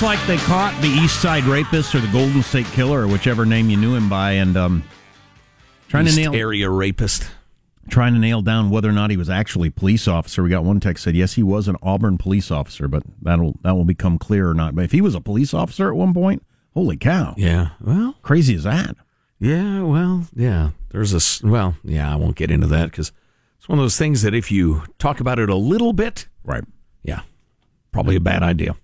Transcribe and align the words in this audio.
looks 0.00 0.16
like 0.16 0.26
they 0.28 0.36
caught 0.44 0.80
the 0.80 0.86
East 0.86 1.20
Side 1.20 1.42
Rapist 1.42 1.92
or 1.92 1.98
the 1.98 2.06
Golden 2.12 2.40
State 2.40 2.66
Killer 2.66 3.00
or 3.02 3.08
whichever 3.08 3.44
name 3.44 3.68
you 3.68 3.76
knew 3.76 3.96
him 3.96 4.08
by, 4.08 4.32
and 4.32 4.56
um, 4.56 4.84
trying 5.88 6.06
East 6.06 6.14
to 6.14 6.22
nail 6.22 6.34
area 6.36 6.70
rapist. 6.70 7.28
trying 7.90 8.12
to 8.14 8.20
nail 8.20 8.40
down 8.40 8.70
whether 8.70 8.88
or 8.88 8.92
not 8.92 9.10
he 9.10 9.16
was 9.16 9.28
actually 9.28 9.68
a 9.68 9.72
police 9.72 10.06
officer. 10.06 10.44
We 10.44 10.50
got 10.50 10.62
one 10.62 10.78
text 10.78 11.02
said 11.02 11.16
yes, 11.16 11.32
he 11.34 11.42
was 11.42 11.66
an 11.66 11.74
Auburn 11.82 12.16
police 12.16 12.52
officer, 12.52 12.86
but 12.86 13.02
that'll 13.22 13.56
that 13.62 13.74
will 13.74 13.84
become 13.84 14.18
clear 14.18 14.48
or 14.48 14.54
not. 14.54 14.76
But 14.76 14.84
if 14.84 14.92
he 14.92 15.00
was 15.00 15.16
a 15.16 15.20
police 15.20 15.52
officer 15.52 15.88
at 15.88 15.96
one 15.96 16.14
point, 16.14 16.44
holy 16.74 16.96
cow, 16.96 17.34
Yeah. 17.36 17.70
Well, 17.80 18.14
crazy 18.22 18.54
as 18.54 18.62
that? 18.62 18.94
yeah. 19.40 19.82
Well, 19.82 20.26
yeah. 20.32 20.70
There's 20.90 21.12
a 21.12 21.46
well. 21.46 21.74
Yeah. 21.82 22.12
I 22.12 22.14
won't 22.14 22.36
get 22.36 22.52
into 22.52 22.68
that 22.68 22.92
because 22.92 23.10
it's 23.58 23.68
one 23.68 23.80
of 23.80 23.82
those 23.82 23.98
things 23.98 24.22
that 24.22 24.32
if 24.32 24.52
you 24.52 24.84
talk 25.00 25.18
about 25.18 25.40
it 25.40 25.50
a 25.50 25.56
little 25.56 25.92
bit, 25.92 26.28
Right. 26.44 26.62
yeah, 27.02 27.22
probably 27.90 28.14
a 28.14 28.20
bad 28.20 28.44
idea. 28.44 28.76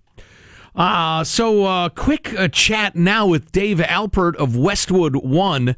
Uh, 0.75 1.23
so 1.23 1.65
uh, 1.65 1.89
quick 1.89 2.35
uh, 2.39 2.49
chat 2.49 2.97
now 2.97 3.27
with 3.27 3.53
Dave 3.53 3.79
Alpert 3.79 4.35
of 4.37 4.57
Westwood 4.57 5.17
One, 5.17 5.77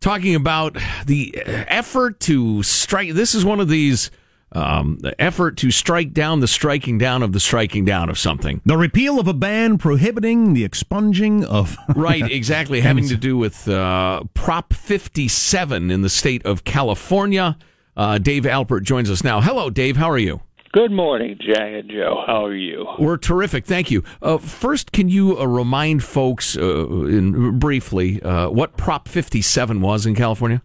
talking 0.00 0.34
about 0.34 0.76
the 1.06 1.34
effort 1.46 2.18
to 2.20 2.62
strike. 2.62 3.12
This 3.12 3.34
is 3.34 3.44
one 3.44 3.60
of 3.60 3.68
these 3.68 4.10
um, 4.54 4.98
the 5.00 5.18
effort 5.20 5.56
to 5.58 5.70
strike 5.70 6.12
down 6.12 6.40
the 6.40 6.48
striking 6.48 6.98
down 6.98 7.22
of 7.22 7.32
the 7.32 7.40
striking 7.40 7.84
down 7.84 8.08
of 8.08 8.18
something. 8.18 8.60
The 8.64 8.76
repeal 8.76 9.18
of 9.18 9.26
a 9.26 9.34
ban 9.34 9.78
prohibiting 9.78 10.52
the 10.54 10.64
expunging 10.64 11.44
of 11.44 11.76
Right, 11.96 12.30
exactly. 12.30 12.80
having 12.80 13.08
to 13.08 13.16
do 13.16 13.36
with 13.36 13.66
uh, 13.68 14.24
Prop 14.34 14.72
57 14.74 15.90
in 15.90 16.02
the 16.02 16.10
state 16.10 16.44
of 16.44 16.64
California. 16.64 17.56
Uh, 17.96 18.18
Dave 18.18 18.44
Alpert 18.44 18.82
joins 18.82 19.10
us 19.10 19.24
now. 19.24 19.40
Hello, 19.40 19.70
Dave. 19.70 19.96
How 19.96 20.10
are 20.10 20.18
you? 20.18 20.40
Good 20.72 20.90
morning, 20.90 21.36
Jay 21.38 21.80
and 21.80 21.90
Joe. 21.90 22.24
How 22.26 22.46
are 22.46 22.54
you? 22.54 22.86
We're 22.98 23.18
terrific. 23.18 23.66
Thank 23.66 23.90
you. 23.90 24.02
Uh, 24.22 24.38
first, 24.38 24.90
can 24.90 25.10
you 25.10 25.38
uh, 25.38 25.46
remind 25.46 26.02
folks 26.02 26.56
uh, 26.56 26.88
in, 26.88 27.58
briefly 27.58 28.22
uh, 28.22 28.48
what 28.48 28.78
Prop 28.78 29.06
57 29.06 29.82
was 29.82 30.06
in 30.06 30.14
California? 30.14 30.62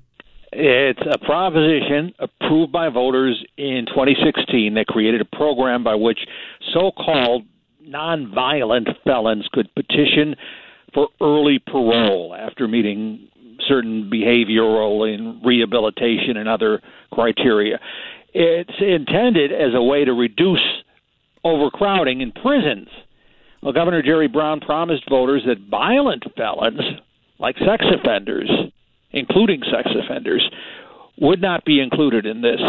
It's 0.53 1.01
a 1.11 1.17
proposition 1.17 2.13
approved 2.19 2.71
by 2.71 2.87
voters 2.87 3.43
in 3.57 3.85
2016 3.87 4.75
that 4.75 4.87
created 4.87 5.19
a 5.19 5.25
program 5.25 5.83
by 5.83 5.95
which 5.95 6.19
so 6.73 6.91
called 6.91 7.43
nonviolent 7.85 8.87
felons 9.03 9.45
could 9.51 9.67
petition 9.75 10.37
for 10.93 11.09
early 11.19 11.59
parole 11.59 12.33
after 12.33 12.65
meeting 12.65 13.27
certain 13.67 14.09
behavioral 14.09 15.13
and 15.13 15.45
rehabilitation 15.45 16.37
and 16.37 16.47
other 16.47 16.81
criteria. 17.11 17.79
It's 18.39 18.79
intended 18.79 19.51
as 19.51 19.73
a 19.73 19.81
way 19.81 20.05
to 20.05 20.13
reduce 20.13 20.61
overcrowding 21.43 22.21
in 22.21 22.31
prisons. 22.31 22.87
Well, 23.63 23.73
Governor 23.73 24.03
Jerry 24.03 24.27
Brown 24.27 24.59
promised 24.59 25.09
voters 25.09 25.41
that 25.47 25.67
violent 25.71 26.23
felons, 26.35 26.79
like 27.39 27.55
sex 27.57 27.83
offenders, 27.91 28.47
including 29.09 29.63
sex 29.63 29.89
offenders, 30.03 30.47
would 31.19 31.41
not 31.41 31.65
be 31.65 31.79
included 31.79 32.27
in 32.27 32.43
this. 32.43 32.61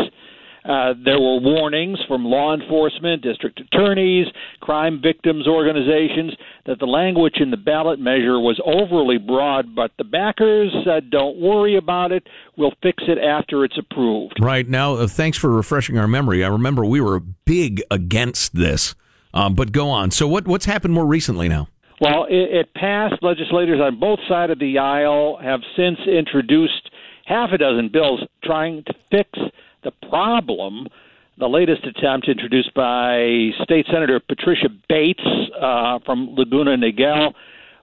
Uh, 0.69 0.93
there 1.03 1.19
were 1.19 1.41
warnings 1.41 1.99
from 2.07 2.27
law 2.27 2.55
enforcement, 2.55 3.23
district 3.23 3.59
attorneys, 3.59 4.27
crime 4.61 5.01
victims 5.03 5.47
organizations 5.49 6.35
that 6.67 6.79
the 6.79 6.87
language 6.87 7.37
in 7.41 7.51
the 7.51 7.57
ballot 7.57 7.99
measure 7.99 8.39
was 8.39 8.61
overly 8.67 9.17
broad, 9.17 9.75
but 9.75 9.93
the 9.97 10.05
backers 10.05 10.71
said, 10.85 11.11
don't 11.11 11.41
worry 11.41 11.77
about 11.77 12.13
it. 12.13 12.27
We'll 12.59 12.75
fix 12.83 13.03
it 13.09 13.17
after 13.17 13.65
it's 13.65 13.79
approved. 13.79 14.35
Right 14.41 14.69
now, 14.69 14.95
uh, 14.95 15.07
thanks 15.07 15.39
for 15.39 15.49
refreshing 15.49 15.97
our 15.97 16.07
memory. 16.07 16.45
I 16.45 16.49
remember 16.49 16.85
we 16.85 17.01
were 17.01 17.21
big 17.21 17.83
against 17.91 18.55
this, 18.55 18.95
um, 19.33 19.55
but 19.55 19.73
go 19.73 19.89
on. 19.89 20.11
So, 20.11 20.29
what 20.29 20.47
what's 20.47 20.67
happened 20.67 20.93
more 20.93 21.07
recently 21.07 21.49
now? 21.49 21.69
Well, 22.01 22.27
it, 22.29 22.55
it 22.55 22.75
passed. 22.75 23.23
Legislators 23.23 23.81
on 23.81 23.99
both 23.99 24.19
sides 24.29 24.53
of 24.53 24.59
the 24.59 24.79
aisle 24.79 25.39
have 25.43 25.61
since 25.77 25.99
introduced 26.07 26.91
half 27.25 27.51
a 27.53 27.59
dozen 27.59 27.91
bills 27.93 28.21
trying 28.45 28.85
to 28.85 28.95
fix 29.11 29.31
the 29.83 29.93
problem. 30.09 30.87
The 31.39 31.47
latest 31.47 31.85
attempt, 31.85 32.29
introduced 32.29 32.75
by 32.75 33.51
State 33.63 33.87
Senator 33.93 34.21
Patricia 34.21 34.69
Bates 34.89 35.23
uh, 35.61 36.01
from 36.05 36.35
Laguna 36.35 36.77
Niguel, 36.77 37.33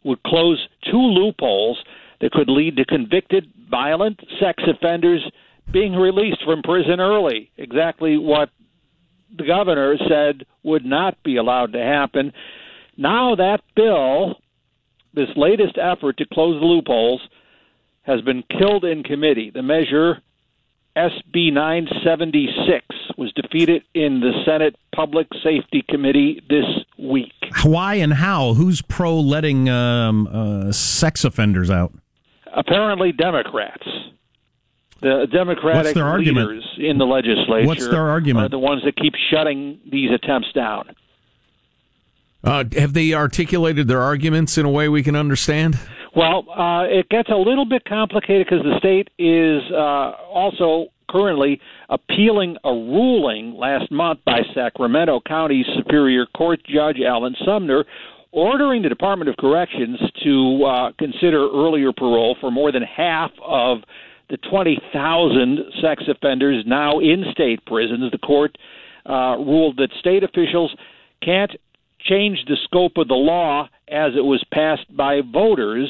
would 0.04 0.22
close 0.24 0.68
two 0.92 0.98
loopholes 0.98 1.78
that 2.22 2.32
could 2.32 2.50
lead 2.50 2.76
to 2.78 2.86
convicted 2.86 3.48
violent 3.70 4.20
sex 4.40 4.62
offenders 4.68 5.22
being 5.72 5.94
released 5.94 6.44
from 6.46 6.62
prison 6.62 7.00
early. 7.00 7.50
Exactly 7.58 8.18
what 8.18 8.50
the 9.38 9.46
governor 9.46 9.96
said 10.08 10.46
would 10.64 10.86
not 10.86 11.22
be 11.24 11.38
allowed 11.38 11.74
to 11.74 11.80
happen. 11.80 12.32
Now 12.98 13.36
that 13.36 13.62
bill, 13.76 14.36
this 15.14 15.30
latest 15.36 15.78
effort 15.78 16.18
to 16.18 16.26
close 16.32 16.60
the 16.60 16.66
loopholes, 16.66 17.22
has 18.04 18.22
been 18.22 18.44
killed 18.60 18.86
in 18.86 19.04
committee. 19.04 19.50
The 19.50 19.64
measure 19.64 20.22
SB 20.98 21.52
976 21.52 22.86
was 23.18 23.32
defeated 23.34 23.84
in 23.94 24.22
the 24.22 24.32
Senate 24.46 24.76
Public 24.94 25.28
Safety 25.44 25.84
Committee 25.90 26.42
this 26.50 26.66
week. 26.98 27.34
why 27.64 27.96
and 27.96 28.14
how. 28.14 28.54
Who's 28.54 28.82
pro 28.82 29.20
letting 29.20 29.68
um, 29.70 30.28
uh, 30.28 30.72
sex 30.72 31.26
offenders 31.26 31.70
out? 31.70 31.94
Apparently, 32.56 33.12
Democrats. 33.12 33.84
The 35.02 35.28
Democratic 35.32 35.84
What's 35.84 35.94
their 35.94 36.06
argument? 36.08 36.48
leaders 36.48 36.78
in 36.80 36.98
the 36.98 37.06
legislature 37.06 37.68
What's 37.68 37.88
their 37.88 38.08
argument? 38.10 38.46
are 38.46 38.50
the 38.50 38.58
ones 38.60 38.82
that 38.86 38.96
keep 38.96 39.14
shutting 39.30 39.80
these 39.92 40.10
attempts 40.12 40.52
down. 40.54 40.96
Uh, 42.44 42.64
have 42.78 42.94
they 42.94 43.14
articulated 43.14 43.88
their 43.88 44.02
arguments 44.02 44.58
in 44.58 44.66
a 44.66 44.70
way 44.70 44.88
we 44.88 45.04
can 45.04 45.16
understand? 45.16 45.78
Well, 46.16 46.46
uh, 46.50 46.84
it 46.84 47.10
gets 47.10 47.30
a 47.30 47.36
little 47.36 47.66
bit 47.66 47.84
complicated 47.84 48.48
because 48.50 48.64
the 48.64 48.78
state 48.80 49.10
is 49.20 49.62
uh, 49.72 50.12
also 50.32 50.88
currently 51.10 51.60
appealing 51.90 52.56
a 52.64 52.72
ruling 52.72 53.54
last 53.56 53.92
month 53.92 54.20
by 54.26 54.40
Sacramento 54.54 55.22
County 55.28 55.66
Superior 55.76 56.26
Court 56.28 56.62
Judge 56.66 56.98
Alan 57.06 57.36
Sumner 57.46 57.86
ordering 58.32 58.82
the 58.82 58.90
Department 58.90 59.30
of 59.30 59.36
Corrections 59.38 60.00
to 60.24 60.64
uh, 60.64 60.92
consider 60.98 61.50
earlier 61.54 61.92
parole 61.92 62.36
for 62.40 62.50
more 62.50 62.72
than 62.72 62.84
half 62.84 63.32
of 63.46 63.80
the 64.30 64.38
20,000 64.50 65.60
sex 65.82 66.04
offenders 66.08 66.64
now 66.66 67.00
in 67.00 67.26
state 67.32 67.66
prisons. 67.66 68.12
The 68.12 68.18
court 68.20 68.58
uh, 69.06 69.36
ruled 69.38 69.78
that 69.78 69.90
state 70.00 70.24
officials 70.24 70.76
can't 71.22 71.52
change 72.06 72.40
the 72.48 72.58
scope 72.66 72.94
of 72.98 73.08
the 73.08 73.14
law 73.16 73.68
as 73.90 74.14
it 74.16 74.22
was 74.24 74.44
passed 74.54 74.86
by 74.96 75.22
voters. 75.22 75.90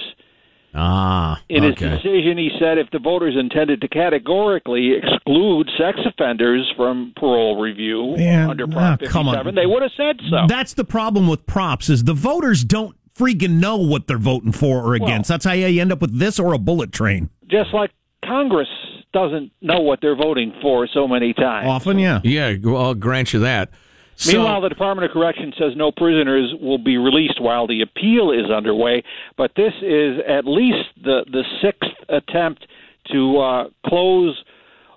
Ah, 0.77 1.41
In 1.47 1.63
his 1.63 1.71
okay. 1.73 1.89
decision, 1.89 2.37
he 2.37 2.49
said 2.59 2.77
if 2.77 2.89
the 2.91 2.99
voters 2.99 3.35
intended 3.39 3.79
to 3.79 3.87
categorically 3.87 4.91
exclude 5.01 5.69
sex 5.77 5.97
offenders 6.05 6.69
from 6.75 7.13
parole 7.15 7.61
review 7.61 8.15
Yeah, 8.17 8.49
under 8.49 8.65
ah, 8.65 8.97
Prop 8.97 8.99
come 9.09 9.29
on. 9.29 9.35
57, 9.35 9.55
they 9.55 9.65
would 9.65 9.83
have 9.83 9.91
said 9.95 10.19
so. 10.29 10.45
That's 10.49 10.73
the 10.73 10.83
problem 10.83 11.27
with 11.29 11.45
props 11.45 11.89
is 11.89 12.03
the 12.03 12.13
voters 12.13 12.65
don't 12.65 12.95
freaking 13.17 13.61
know 13.61 13.77
what 13.77 14.07
they're 14.07 14.17
voting 14.17 14.51
for 14.51 14.83
or 14.83 14.95
against. 14.95 15.29
That's 15.29 15.45
how 15.45 15.53
you 15.53 15.79
end 15.79 15.93
up 15.93 16.01
with 16.01 16.19
this 16.19 16.39
or 16.39 16.53
a 16.53 16.57
bullet 16.57 16.91
train. 16.91 17.29
Just 17.49 17.73
like 17.73 17.91
Congress 18.25 18.67
doesn't 19.13 19.53
know 19.61 19.79
what 19.79 19.99
they're 20.01 20.17
voting 20.17 20.53
for 20.61 20.87
so 20.93 21.07
many 21.07 21.31
times. 21.33 21.67
Often, 21.69 22.00
yeah. 22.00 22.19
Yeah, 22.25 22.53
well, 22.61 22.81
I'll 22.88 22.94
grant 22.95 23.31
you 23.31 23.39
that. 23.39 23.69
So- 24.15 24.38
Meanwhile, 24.38 24.62
the 24.62 24.69
Department 24.69 25.06
of 25.06 25.12
Correction 25.12 25.53
says 25.57 25.73
no 25.75 25.91
prisoners 25.91 26.53
will 26.62 26.77
be 26.77 26.97
released 26.97 27.41
while 27.41 27.67
the 27.67 27.81
appeal 27.81 28.31
is 28.31 28.50
underway. 28.50 29.03
But 29.38 29.51
this 29.56 29.73
is 29.81 30.19
at 30.27 30.45
least 30.45 30.89
the 31.03 31.25
the 31.31 31.44
sixth 31.62 31.91
attempt 32.09 32.65
to 33.12 33.38
uh, 33.38 33.69
close 33.85 34.35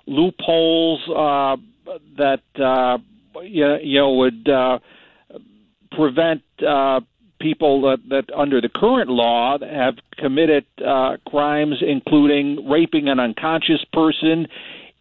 loopholes 0.06 1.00
uh, 1.10 1.56
that 2.16 2.42
uh, 2.62 2.98
you, 3.42 3.98
know 3.98 4.14
would 4.14 4.48
uh, 4.48 4.78
prevent 5.92 6.42
uh, 6.66 7.00
people 7.40 7.82
that, 7.82 7.98
that 8.08 8.24
under 8.36 8.60
the 8.60 8.68
current 8.68 9.10
law 9.10 9.58
have 9.60 9.94
committed 10.16 10.64
uh, 10.84 11.16
crimes, 11.26 11.76
including 11.86 12.68
raping 12.68 13.08
an 13.08 13.20
unconscious 13.20 13.84
person, 13.92 14.46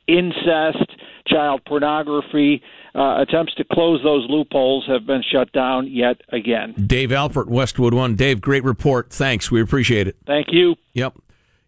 incest, 0.07 0.91
child 1.27 1.61
pornography. 1.65 2.61
Uh, 2.95 3.21
attempts 3.21 3.53
to 3.53 3.63
close 3.71 4.01
those 4.03 4.25
loopholes 4.27 4.83
have 4.87 5.05
been 5.05 5.21
shut 5.31 5.51
down 5.51 5.87
yet 5.87 6.19
again. 6.29 6.73
Dave 6.87 7.09
Alpert, 7.09 7.47
Westwood 7.47 7.93
One. 7.93 8.15
Dave, 8.15 8.41
great 8.41 8.63
report. 8.63 9.11
Thanks. 9.11 9.51
We 9.51 9.61
appreciate 9.61 10.07
it. 10.07 10.15
Thank 10.25 10.47
you. 10.51 10.75
Yep. 10.93 11.13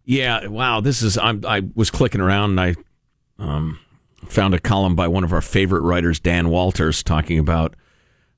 Yeah. 0.06 0.48
Wow. 0.48 0.82
This 0.82 1.04
is. 1.04 1.18
I'm. 1.20 1.46
I 1.46 1.62
was 1.76 1.92
clicking 1.92 2.22
around 2.22 2.58
and 2.58 2.62
I 2.62 2.76
um, 3.38 3.80
found 4.26 4.56
a 4.56 4.60
column 4.60 4.96
by 4.96 5.08
one 5.08 5.24
of 5.24 5.32
our 5.32 5.42
favorite 5.42 5.82
writers, 5.82 6.20
Dan 6.20 6.50
Walters, 6.50 7.04
talking 7.04 7.38
about 7.38 7.76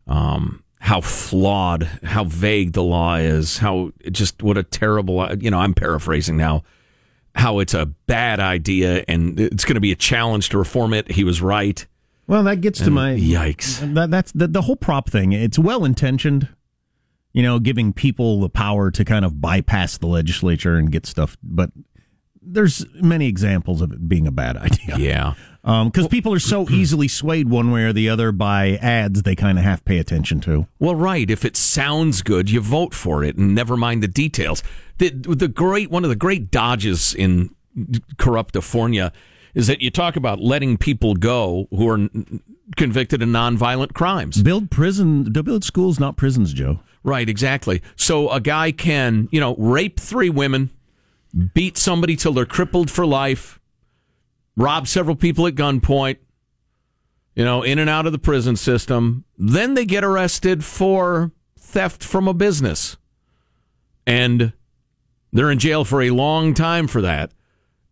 um, 0.08 0.64
how 0.80 1.00
flawed, 1.00 1.84
how 2.04 2.26
vague 2.26 2.74
the 2.74 2.84
law 2.84 3.16
is, 3.16 3.60
how 3.60 3.92
just 4.12 4.44
what 4.44 4.58
a 4.58 4.64
terrible. 4.64 5.34
You 5.36 5.52
know, 5.52 5.60
I'm 5.60 5.74
paraphrasing 5.74 6.36
now. 6.36 6.64
How 7.36 7.60
it's 7.60 7.74
a 7.74 7.86
bad 7.86 8.40
idea 8.40 9.04
and 9.08 9.40
it's 9.40 9.64
going 9.66 9.76
to 9.76 9.82
be 9.82 9.92
a 9.92 9.96
challenge 9.96 10.50
to 10.50 10.58
reform 10.58 10.94
it. 10.94 11.12
He 11.12 11.24
was 11.24 11.42
right. 11.42 11.86
Well, 12.28 12.44
that 12.44 12.58
gets 12.62 12.80
to 12.80 12.92
my 12.92 13.14
yikes. 13.14 13.94
That, 13.94 14.12
that's 14.12 14.32
the, 14.32 14.48
the 14.48 14.62
whole 14.62 14.76
prop 14.76 15.10
thing. 15.10 15.32
It's 15.34 15.58
well 15.60 15.84
intentioned. 15.86 16.48
you 17.34 17.42
know, 17.44 17.60
giving 17.60 17.94
people 17.94 18.42
the 18.42 18.50
power 18.50 18.92
to 18.92 19.04
kind 19.06 19.26
of 19.26 19.40
bypass 19.42 19.98
the 19.98 20.08
legislature 20.08 20.76
and 20.78 20.92
get 20.92 21.06
stuff. 21.06 21.38
But 21.44 21.72
there's 22.42 22.86
many 22.96 23.28
examples 23.28 23.82
of 23.82 23.92
it 23.92 24.08
being 24.10 24.28
a 24.28 24.32
bad 24.32 24.58
idea. 24.68 24.98
Yeah. 24.98 25.34
Because 25.62 26.06
um, 26.06 26.10
people 26.10 26.34
are 26.34 26.40
so 26.40 26.68
easily 26.72 27.08
swayed 27.08 27.50
one 27.50 27.72
way 27.72 27.84
or 27.84 27.94
the 27.94 28.10
other 28.10 28.32
by 28.32 28.72
ads 28.82 29.24
they 29.24 29.36
kind 29.36 29.58
of 29.58 29.64
have 29.64 29.80
to 29.80 29.84
pay 29.84 30.00
attention 30.00 30.42
to. 30.42 30.68
Well, 30.80 30.96
right. 30.96 31.30
If 31.30 31.46
it 31.46 31.56
sounds 31.56 32.22
good, 32.22 32.50
you 32.50 32.62
vote 32.62 32.94
for 32.94 33.24
it, 33.24 33.38
and 33.38 33.54
never 33.54 33.78
mind 33.78 34.02
the 34.02 34.08
details. 34.08 34.64
The 34.98 35.10
the 35.10 35.48
great 35.48 35.92
one 35.92 36.04
of 36.04 36.10
the 36.10 36.16
great 36.16 36.52
dodges 36.52 37.14
in 37.14 37.56
corrupt 38.18 38.54
corruptifornia 38.54 39.12
is 39.54 39.68
that 39.68 39.82
you 39.82 39.92
talk 39.92 40.16
about 40.16 40.40
letting 40.40 40.78
people 40.78 41.16
go 41.16 41.68
who 41.72 41.88
are 41.90 42.10
convicted 42.78 43.22
of 43.22 43.30
nonviolent 43.30 43.94
crimes. 43.94 44.42
Build 44.42 44.72
prison, 44.72 45.24
build 45.24 45.64
schools, 45.64 46.00
not 46.00 46.16
prisons, 46.18 46.54
Joe. 46.54 46.80
Right, 47.04 47.28
exactly. 47.28 47.82
So 47.96 48.30
a 48.30 48.40
guy 48.40 48.72
can, 48.72 49.28
you 49.32 49.40
know, 49.40 49.56
rape 49.56 50.00
three 50.00 50.30
women, 50.30 50.70
beat 51.54 51.78
somebody 51.78 52.16
till 52.16 52.34
they're 52.34 52.46
crippled 52.46 52.92
for 52.92 53.06
life, 53.06 53.60
rob 54.56 54.88
several 54.88 55.16
people 55.16 55.48
at 55.48 55.56
gunpoint, 55.56 56.18
you 57.36 57.46
know, 57.46 57.64
in 57.64 57.80
and 57.80 57.90
out 57.90 58.06
of 58.06 58.12
the 58.12 58.20
prison 58.20 58.56
system. 58.56 59.26
Then 59.38 59.74
they 59.74 59.86
get 59.86 60.04
arrested 60.04 60.64
for 60.64 61.32
theft 61.58 62.04
from 62.04 62.28
a 62.28 62.34
business. 62.34 62.98
And 64.06 64.54
they're 65.32 65.52
in 65.52 65.60
jail 65.60 65.86
for 65.86 66.02
a 66.02 66.12
long 66.12 66.54
time 66.54 66.88
for 66.88 67.02
that. 67.02 67.32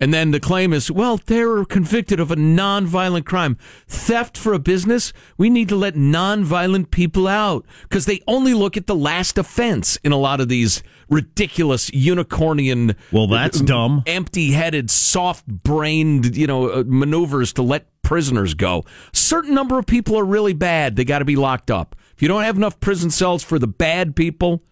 And 0.02 0.14
then 0.14 0.32
the 0.32 0.40
claim 0.40 0.72
is, 0.72 0.90
well, 0.90 1.18
they 1.18 1.44
were 1.44 1.66
convicted 1.66 2.22
of 2.22 2.32
a 2.32 2.38
nonviolent 2.38 3.26
crime. 3.26 3.58
Theft 3.86 4.38
for 4.38 4.54
a 4.54 4.60
business? 4.60 5.12
We 5.38 5.50
need 5.50 5.68
to 5.70 5.76
let 5.76 5.96
nonviolent 5.96 6.90
people 6.90 7.28
out 7.28 7.66
because 7.84 8.06
they 8.06 8.22
only 8.26 8.54
look 8.54 8.78
at 8.78 8.88
the 8.88 8.96
last 8.96 9.38
offense 9.38 9.98
in 9.98 10.14
a 10.14 10.18
lot 10.18 10.40
of 10.40 10.48
these 10.48 10.82
ridiculous 11.10 11.90
unicornian. 11.90 12.96
Well, 13.12 13.28
that's 13.28 13.60
uh, 13.60 13.66
dumb. 13.66 14.04
Empty 14.06 14.52
headed, 14.52 14.90
soft 14.90 15.46
brained, 15.46 16.38
you 16.38 16.48
know, 16.48 16.70
uh, 16.70 16.84
maneuvers 16.88 17.52
to 17.54 17.62
let 17.62 17.88
prisoners 18.02 18.54
go. 18.54 18.86
Certain 19.12 19.54
number 19.54 19.78
of 19.78 19.86
people 19.86 20.18
are 20.18 20.26
really 20.26 20.54
bad. 20.54 20.96
They 20.96 21.04
got 21.04 21.20
to 21.20 21.26
be 21.26 21.36
locked 21.36 21.70
up. 21.70 21.98
If 22.16 22.22
you 22.22 22.30
don't 22.30 22.44
have 22.44 22.56
enough 22.56 22.80
prison 22.80 23.10
cells 23.12 23.44
for 23.44 23.60
the 23.60 23.68
bad 23.68 24.16
people, 24.16 24.64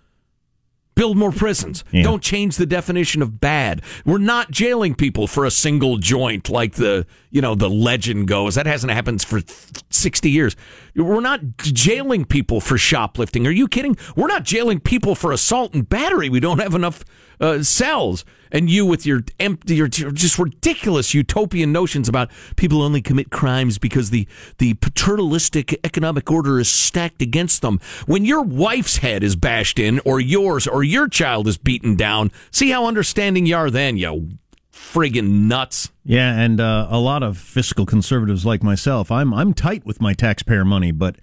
Build 0.97 1.15
more 1.15 1.31
prisons. 1.31 1.83
Yeah. 1.91 2.03
Don't 2.03 2.23
change 2.23 2.57
the 2.57 2.65
definition 2.65 3.21
of 3.21 3.39
bad. 3.39 3.81
We're 4.05 4.17
not 4.17 4.51
jailing 4.51 4.95
people 4.95 5.27
for 5.27 5.45
a 5.45 5.51
single 5.51 5.97
joint 5.97 6.49
like 6.49 6.73
the, 6.73 7.05
you 7.29 7.41
know, 7.41 7.55
the 7.55 7.69
legend 7.69 8.27
goes. 8.27 8.55
That 8.55 8.65
hasn't 8.65 8.91
happened 8.91 9.21
for 9.21 9.41
60 9.89 10.29
years. 10.29 10.55
We're 10.95 11.21
not 11.21 11.57
jailing 11.59 12.25
people 12.25 12.59
for 12.59 12.77
shoplifting. 12.77 13.45
Are 13.45 13.51
you 13.51 13.67
kidding? 13.67 13.95
We're 14.15 14.27
not 14.27 14.43
jailing 14.43 14.79
people 14.79 15.13
for 15.15 15.31
assault 15.31 15.73
and 15.73 15.87
battery. 15.87 16.29
We 16.29 16.39
don't 16.39 16.59
have 16.59 16.73
enough 16.73 17.05
uh, 17.39 17.63
cells 17.63 18.25
and 18.51 18.69
you 18.69 18.85
with 18.85 19.05
your 19.05 19.23
empty, 19.39 19.75
your 19.75 19.87
just 19.87 20.39
ridiculous 20.39 21.13
utopian 21.13 21.71
notions 21.71 22.07
about 22.07 22.31
people 22.55 22.81
only 22.81 23.01
commit 23.01 23.29
crimes 23.29 23.77
because 23.77 24.09
the 24.09 24.27
the 24.57 24.73
paternalistic 24.75 25.79
economic 25.83 26.31
order 26.31 26.59
is 26.59 26.69
stacked 26.69 27.21
against 27.21 27.61
them. 27.61 27.79
When 28.05 28.25
your 28.25 28.41
wife's 28.41 28.97
head 28.97 29.23
is 29.23 29.35
bashed 29.35 29.79
in, 29.79 29.99
or 30.05 30.19
yours, 30.19 30.67
or 30.67 30.83
your 30.83 31.07
child 31.07 31.47
is 31.47 31.57
beaten 31.57 31.95
down, 31.95 32.31
see 32.51 32.69
how 32.69 32.85
understanding 32.85 33.45
you 33.45 33.55
are 33.55 33.69
then, 33.69 33.97
you 33.97 34.37
friggin' 34.71 35.47
nuts. 35.47 35.91
Yeah, 36.05 36.39
and 36.39 36.61
uh, 36.61 36.87
a 36.89 36.99
lot 36.99 37.23
of 37.23 37.37
fiscal 37.37 37.85
conservatives 37.85 38.45
like 38.45 38.63
myself, 38.63 39.11
I'm 39.11 39.33
I'm 39.33 39.53
tight 39.53 39.85
with 39.85 39.99
my 39.99 40.13
taxpayer 40.13 40.63
money, 40.63 40.91
but 40.91 41.17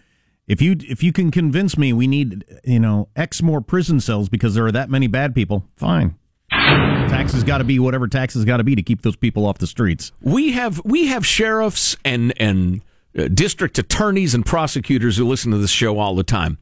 if 0.46 0.60
you 0.60 0.76
if 0.80 1.02
you 1.02 1.12
can 1.12 1.30
convince 1.30 1.78
me 1.78 1.92
we 1.92 2.06
need 2.06 2.44
you 2.64 2.80
know 2.80 3.08
X 3.16 3.42
more 3.42 3.60
prison 3.60 4.00
cells 4.00 4.28
because 4.28 4.54
there 4.54 4.66
are 4.66 4.72
that 4.72 4.90
many 4.90 5.06
bad 5.06 5.34
people, 5.34 5.64
fine. 5.76 6.16
Taxes 6.50 7.44
got 7.44 7.58
to 7.58 7.64
be 7.64 7.78
whatever 7.78 8.08
taxes 8.08 8.44
got 8.44 8.58
to 8.58 8.64
be 8.64 8.74
to 8.74 8.82
keep 8.82 9.02
those 9.02 9.16
people 9.16 9.46
off 9.46 9.58
the 9.58 9.66
streets. 9.66 10.12
We 10.20 10.52
have 10.52 10.80
we 10.84 11.06
have 11.06 11.26
sheriffs 11.26 11.96
and 12.04 12.32
and 12.38 12.82
uh, 13.16 13.28
district 13.28 13.78
attorneys 13.78 14.34
and 14.34 14.44
prosecutors 14.44 15.16
who 15.16 15.26
listen 15.26 15.52
to 15.52 15.58
this 15.58 15.70
show 15.70 15.98
all 15.98 16.14
the 16.14 16.24
time. 16.24 16.58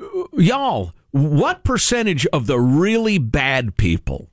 Uh, 0.00 0.24
y'all, 0.32 0.92
what 1.10 1.64
percentage 1.64 2.26
of 2.26 2.46
the 2.46 2.58
really 2.58 3.18
bad 3.18 3.76
people, 3.76 4.28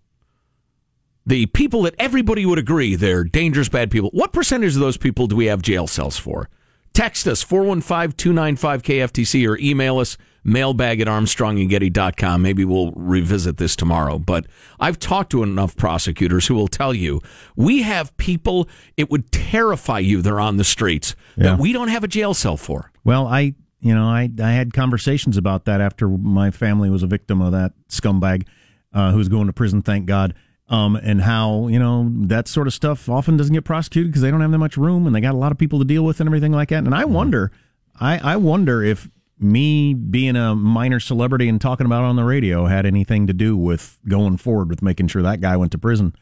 the 1.25 1.45
people 1.47 1.83
that 1.83 1.95
everybody 1.99 2.45
would 2.45 2.59
agree 2.59 2.95
they're 2.95 3.23
dangerous 3.23 3.69
bad 3.69 3.91
people, 3.91 4.09
what 4.13 4.33
percentage 4.33 4.75
of 4.75 4.79
those 4.79 4.97
people 4.97 5.27
do 5.27 5.35
we 5.35 5.45
have 5.45 5.61
jail 5.61 5.87
cells 5.87 6.17
for? 6.17 6.49
Text 6.95 7.27
us 7.27 7.43
415 7.43 8.13
295 8.13 8.81
KFTC 8.81 9.45
or 9.49 9.57
email 9.57 9.99
us 9.99 10.17
mailbag 10.45 11.01
at 11.01 11.07
armstrongandgetty.com. 11.07 12.41
Maybe 12.41 12.63
we'll 12.63 12.93
revisit 12.93 13.57
this 13.57 13.75
tomorrow. 13.75 14.17
But 14.17 14.45
I've 14.79 14.97
talked 14.97 15.31
to 15.31 15.43
enough 15.43 15.75
prosecutors 15.75 16.47
who 16.47 16.55
will 16.55 16.69
tell 16.69 16.93
you 16.93 17.19
we 17.57 17.81
have 17.81 18.15
people, 18.15 18.69
it 18.95 19.11
would 19.11 19.29
terrify 19.33 19.99
you 19.99 20.21
they're 20.21 20.39
on 20.39 20.55
the 20.55 20.63
streets 20.63 21.17
yeah. 21.35 21.43
that 21.43 21.59
we 21.59 21.73
don't 21.73 21.89
have 21.89 22.05
a 22.05 22.07
jail 22.07 22.33
cell 22.33 22.57
for. 22.57 22.91
Well, 23.03 23.27
I. 23.27 23.55
You 23.81 23.93
know, 23.93 24.05
I 24.05 24.31
I 24.41 24.53
had 24.53 24.73
conversations 24.73 25.37
about 25.37 25.65
that 25.65 25.79
after 25.79 26.07
my 26.07 26.49
family 26.49 26.89
was 26.89 27.03
a 27.03 27.07
victim 27.07 27.39
of 27.39 27.51
that 27.51 27.73
scumbag 27.87 28.47
uh, 28.93 29.11
who's 29.11 29.27
going 29.27 29.45
to 29.45 29.53
prison. 29.53 29.83
Thank 29.83 30.07
God 30.07 30.33
um, 30.67 30.95
and 30.95 31.21
how 31.21 31.67
you 31.67 31.79
know 31.79 32.09
that 32.27 32.47
sort 32.47 32.67
of 32.67 32.73
stuff 32.73 33.07
often 33.07 33.37
doesn't 33.37 33.53
get 33.53 33.63
prosecuted 33.63 34.11
because 34.11 34.21
they 34.21 34.31
don't 34.31 34.41
have 34.41 34.51
that 34.51 34.57
much 34.57 34.77
room 34.77 35.05
and 35.05 35.15
they 35.15 35.21
got 35.21 35.33
a 35.33 35.37
lot 35.37 35.51
of 35.51 35.57
people 35.57 35.79
to 35.79 35.85
deal 35.85 36.03
with 36.03 36.19
and 36.19 36.27
everything 36.27 36.51
like 36.51 36.69
that. 36.69 36.83
And 36.83 36.95
I 36.95 37.03
mm-hmm. 37.03 37.13
wonder, 37.13 37.51
I, 37.99 38.33
I 38.33 38.35
wonder 38.37 38.83
if 38.83 39.09
me 39.37 39.93
being 39.93 40.35
a 40.35 40.55
minor 40.55 40.99
celebrity 40.99 41.47
and 41.49 41.59
talking 41.59 41.85
about 41.85 42.03
it 42.03 42.07
on 42.07 42.15
the 42.15 42.23
radio 42.23 42.65
had 42.65 42.85
anything 42.85 43.27
to 43.27 43.33
do 43.33 43.55
with 43.55 43.99
going 44.07 44.37
forward 44.37 44.69
with 44.69 44.81
making 44.81 45.07
sure 45.07 45.21
that 45.21 45.41
guy 45.41 45.57
went 45.57 45.71
to 45.73 45.77
prison. 45.77 46.15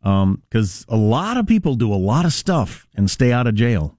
Because 0.00 0.84
um, 0.88 0.94
a 0.94 0.96
lot 0.96 1.36
of 1.36 1.46
people 1.46 1.74
do 1.74 1.92
a 1.92 1.96
lot 1.96 2.24
of 2.24 2.32
stuff 2.32 2.86
and 2.94 3.10
stay 3.10 3.32
out 3.32 3.46
of 3.46 3.54
jail 3.54 3.96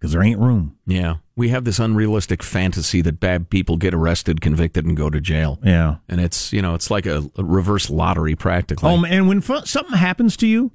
because 0.00 0.12
there 0.12 0.22
ain't 0.22 0.40
room. 0.40 0.78
Yeah. 0.86 1.16
We 1.36 1.50
have 1.50 1.64
this 1.64 1.78
unrealistic 1.78 2.42
fantasy 2.42 3.02
that 3.02 3.20
bad 3.20 3.50
people 3.50 3.76
get 3.76 3.94
arrested, 3.94 4.40
convicted, 4.40 4.86
and 4.86 4.96
go 4.96 5.10
to 5.10 5.20
jail. 5.20 5.60
Yeah. 5.62 5.96
And 6.08 6.20
it's, 6.20 6.52
you 6.52 6.62
know, 6.62 6.74
it's 6.74 6.90
like 6.90 7.06
a, 7.06 7.30
a 7.36 7.44
reverse 7.44 7.90
lottery 7.90 8.34
practically. 8.34 8.90
Oh, 8.90 9.04
and 9.04 9.28
when 9.28 9.38
f- 9.38 9.66
something 9.66 9.96
happens 9.96 10.36
to 10.38 10.46
you, 10.46 10.72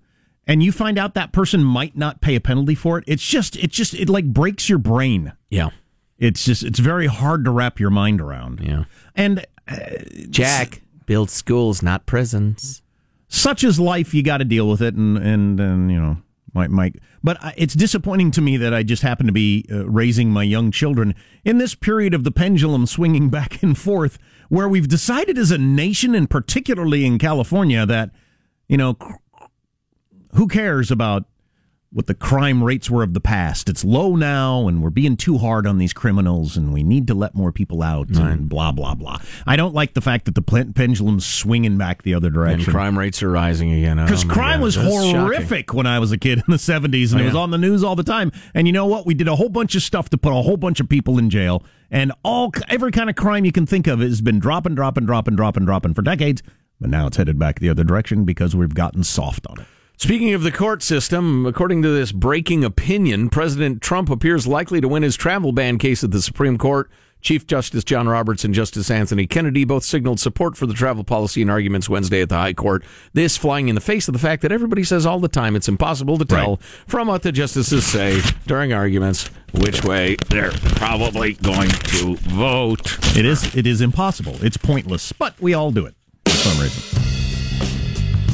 and 0.47 0.61
you 0.61 0.71
find 0.71 0.99
out 0.99 1.15
that 1.15 1.31
person 1.31 1.63
might 1.63 1.97
not 1.97 2.21
pay 2.21 2.35
a 2.35 2.39
penalty 2.39 2.75
for 2.75 2.99
it, 2.99 3.03
it's 3.07 3.25
just, 3.25 3.57
it 3.57 3.71
just, 3.71 3.95
it 3.95 4.09
like 4.09 4.31
breaks 4.31 4.69
your 4.69 4.77
brain. 4.77 5.33
Yeah. 5.49 5.69
It's 6.17 6.45
just 6.45 6.63
it's 6.63 6.79
very 6.79 7.07
hard 7.07 7.43
to 7.43 7.51
wrap 7.51 7.77
your 7.77 7.89
mind 7.89 8.21
around. 8.21 8.61
Yeah. 8.61 8.85
And 9.15 9.45
uh, 9.67 9.79
Jack 10.29 10.81
build 11.05 11.29
schools, 11.29 11.83
not 11.83 12.05
prisons. 12.05 12.81
Such 13.27 13.65
is 13.65 13.81
life. 13.81 14.13
You 14.13 14.23
got 14.23 14.37
to 14.37 14.45
deal 14.45 14.69
with 14.69 14.81
it, 14.81 14.93
and 14.95 15.17
and 15.17 15.59
and 15.59 15.91
you 15.91 15.99
know, 15.99 16.17
might 16.55 16.71
might. 16.71 16.95
But 17.23 17.37
it's 17.57 17.73
disappointing 17.73 18.31
to 18.31 18.41
me 18.41 18.57
that 18.57 18.73
I 18.73 18.83
just 18.83 19.03
happen 19.03 19.25
to 19.27 19.31
be 19.31 19.65
uh, 19.71 19.87
raising 19.87 20.31
my 20.31 20.43
young 20.43 20.71
children 20.71 21.13
in 21.43 21.57
this 21.57 21.75
period 21.75 22.13
of 22.13 22.23
the 22.23 22.31
pendulum 22.31 22.85
swinging 22.85 23.29
back 23.37 23.61
and 23.61 23.77
forth, 23.77 24.17
where 24.49 24.69
we've 24.69 24.87
decided 24.87 25.37
as 25.37 25.51
a 25.51 25.57
nation, 25.57 26.15
and 26.15 26.29
particularly 26.29 27.05
in 27.05 27.19
California, 27.19 27.85
that 27.85 28.11
you 28.67 28.77
know, 28.77 28.97
who 30.33 30.47
cares 30.47 30.89
about 30.89 31.25
what 31.95 32.07
the 32.07 32.13
crime 32.13 32.61
rates 32.61 32.89
were 32.89 33.03
of 33.03 33.13
the 33.13 33.21
past. 33.21 33.69
It's 33.69 33.85
low 33.85 34.17
now, 34.17 34.67
and 34.67 34.83
we're 34.83 34.89
being 34.89 35.15
too 35.15 35.37
hard 35.37 35.65
on 35.65 35.77
these 35.77 35.93
criminals, 35.93 36.57
and 36.57 36.73
we 36.73 36.83
need 36.83 37.07
to 37.07 37.13
let 37.13 37.33
more 37.33 37.53
people 37.53 37.81
out, 37.81 38.09
and 38.09 38.49
blah 38.49 38.73
blah 38.73 38.95
blah. 38.95 39.19
I 39.47 39.55
don't 39.55 39.73
like 39.73 39.93
the 39.93 40.01
fact 40.01 40.25
that 40.25 40.35
the 40.35 40.41
pendulum's 40.41 41.25
swinging 41.25 41.77
back 41.77 42.03
the 42.03 42.13
other 42.13 42.29
direction. 42.29 42.65
And 42.65 42.67
crime 42.67 42.99
rates 42.99 43.23
are 43.23 43.31
rising 43.31 43.71
again. 43.71 43.95
Because 43.95 44.25
oh, 44.25 44.27
crime 44.27 44.59
was 44.59 44.75
horrific 44.75 45.73
when 45.73 45.87
I 45.87 45.99
was 45.99 46.11
a 46.11 46.17
kid 46.17 46.39
in 46.39 46.43
the 46.49 46.57
'70s, 46.57 47.13
and 47.13 47.21
oh, 47.21 47.23
it 47.23 47.27
was 47.27 47.33
yeah. 47.33 47.39
on 47.39 47.51
the 47.51 47.57
news 47.57 47.81
all 47.81 47.95
the 47.95 48.03
time. 48.03 48.33
And 48.53 48.67
you 48.67 48.73
know 48.73 48.87
what? 48.87 49.05
We 49.05 49.13
did 49.13 49.29
a 49.29 49.37
whole 49.37 49.47
bunch 49.47 49.73
of 49.73 49.81
stuff 49.81 50.09
to 50.09 50.17
put 50.17 50.33
a 50.33 50.41
whole 50.41 50.57
bunch 50.57 50.81
of 50.81 50.89
people 50.89 51.17
in 51.17 51.29
jail, 51.29 51.63
and 51.89 52.11
all 52.25 52.51
every 52.67 52.91
kind 52.91 53.09
of 53.09 53.15
crime 53.15 53.45
you 53.45 53.53
can 53.53 53.65
think 53.65 53.87
of 53.87 54.01
has 54.01 54.19
been 54.19 54.39
dropping, 54.39 54.75
dropping, 54.75 55.05
dropping, 55.05 55.37
dropping, 55.37 55.63
dropping 55.63 55.93
for 55.93 56.01
decades. 56.01 56.43
But 56.81 56.89
now 56.89 57.07
it's 57.07 57.15
headed 57.15 57.39
back 57.39 57.61
the 57.61 57.69
other 57.69 57.85
direction 57.85 58.25
because 58.25 58.53
we've 58.53 58.73
gotten 58.73 59.05
soft 59.05 59.47
on 59.47 59.61
it. 59.61 59.67
Speaking 59.97 60.33
of 60.33 60.43
the 60.43 60.51
court 60.51 60.83
system, 60.83 61.45
according 61.45 61.81
to 61.81 61.89
this 61.89 62.11
breaking 62.11 62.65
opinion, 62.65 63.29
President 63.29 63.81
Trump 63.81 64.09
appears 64.09 64.45
likely 64.45 64.81
to 64.81 64.87
win 64.87 65.03
his 65.03 65.15
travel 65.15 65.53
ban 65.53 65.77
case 65.77 66.03
at 66.03 66.11
the 66.11 66.21
Supreme 66.21 66.57
Court. 66.57 66.89
Chief 67.21 67.47
Justice 67.47 67.83
John 67.83 68.07
Roberts 68.07 68.43
and 68.43 68.53
Justice 68.53 68.91
Anthony 68.91 69.25
Kennedy 69.25 69.63
both 69.63 69.83
signaled 69.83 70.19
support 70.19 70.55
for 70.55 70.67
the 70.67 70.75
travel 70.75 71.03
policy 71.03 71.41
in 71.41 71.49
arguments 71.49 71.89
Wednesday 71.89 72.21
at 72.21 72.29
the 72.29 72.35
High 72.35 72.53
Court. 72.53 72.83
This 73.13 73.35
flying 73.35 73.67
in 73.67 73.73
the 73.73 73.81
face 73.81 74.07
of 74.07 74.13
the 74.13 74.19
fact 74.19 74.43
that 74.43 74.51
everybody 74.51 74.83
says 74.83 75.07
all 75.07 75.19
the 75.19 75.27
time 75.27 75.55
it's 75.55 75.67
impossible 75.67 76.19
to 76.19 76.25
tell 76.25 76.57
right. 76.57 76.63
from 76.85 77.07
what 77.07 77.23
the 77.23 77.31
justices 77.31 77.87
say 77.87 78.21
during 78.45 78.73
arguments 78.73 79.31
which 79.55 79.83
way 79.83 80.17
they're 80.29 80.51
probably 80.51 81.33
going 81.33 81.69
to 81.69 82.15
vote. 82.17 82.99
It 83.17 83.25
is 83.25 83.55
it 83.55 83.65
is 83.65 83.81
impossible. 83.81 84.35
It's 84.43 84.57
pointless, 84.57 85.11
but 85.11 85.39
we 85.41 85.55
all 85.55 85.71
do 85.71 85.87
it 85.87 85.95
for 86.25 86.31
some 86.31 86.61
reason. 86.61 87.14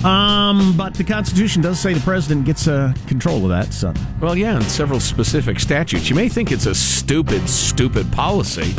Um, 0.03 0.75
but 0.75 0.95
the 0.95 1.03
Constitution 1.03 1.61
does 1.61 1.79
say 1.79 1.93
the 1.93 1.99
president 1.99 2.45
gets 2.45 2.67
uh, 2.67 2.93
control 3.07 3.43
of 3.43 3.49
that. 3.49 3.71
So, 3.73 3.93
well, 4.19 4.35
yeah, 4.35 4.55
and 4.55 4.65
several 4.65 4.99
specific 4.99 5.59
statutes. 5.59 6.09
You 6.09 6.15
may 6.15 6.27
think 6.27 6.51
it's 6.51 6.65
a 6.65 6.73
stupid, 6.73 7.47
stupid 7.47 8.11
policy, 8.11 8.73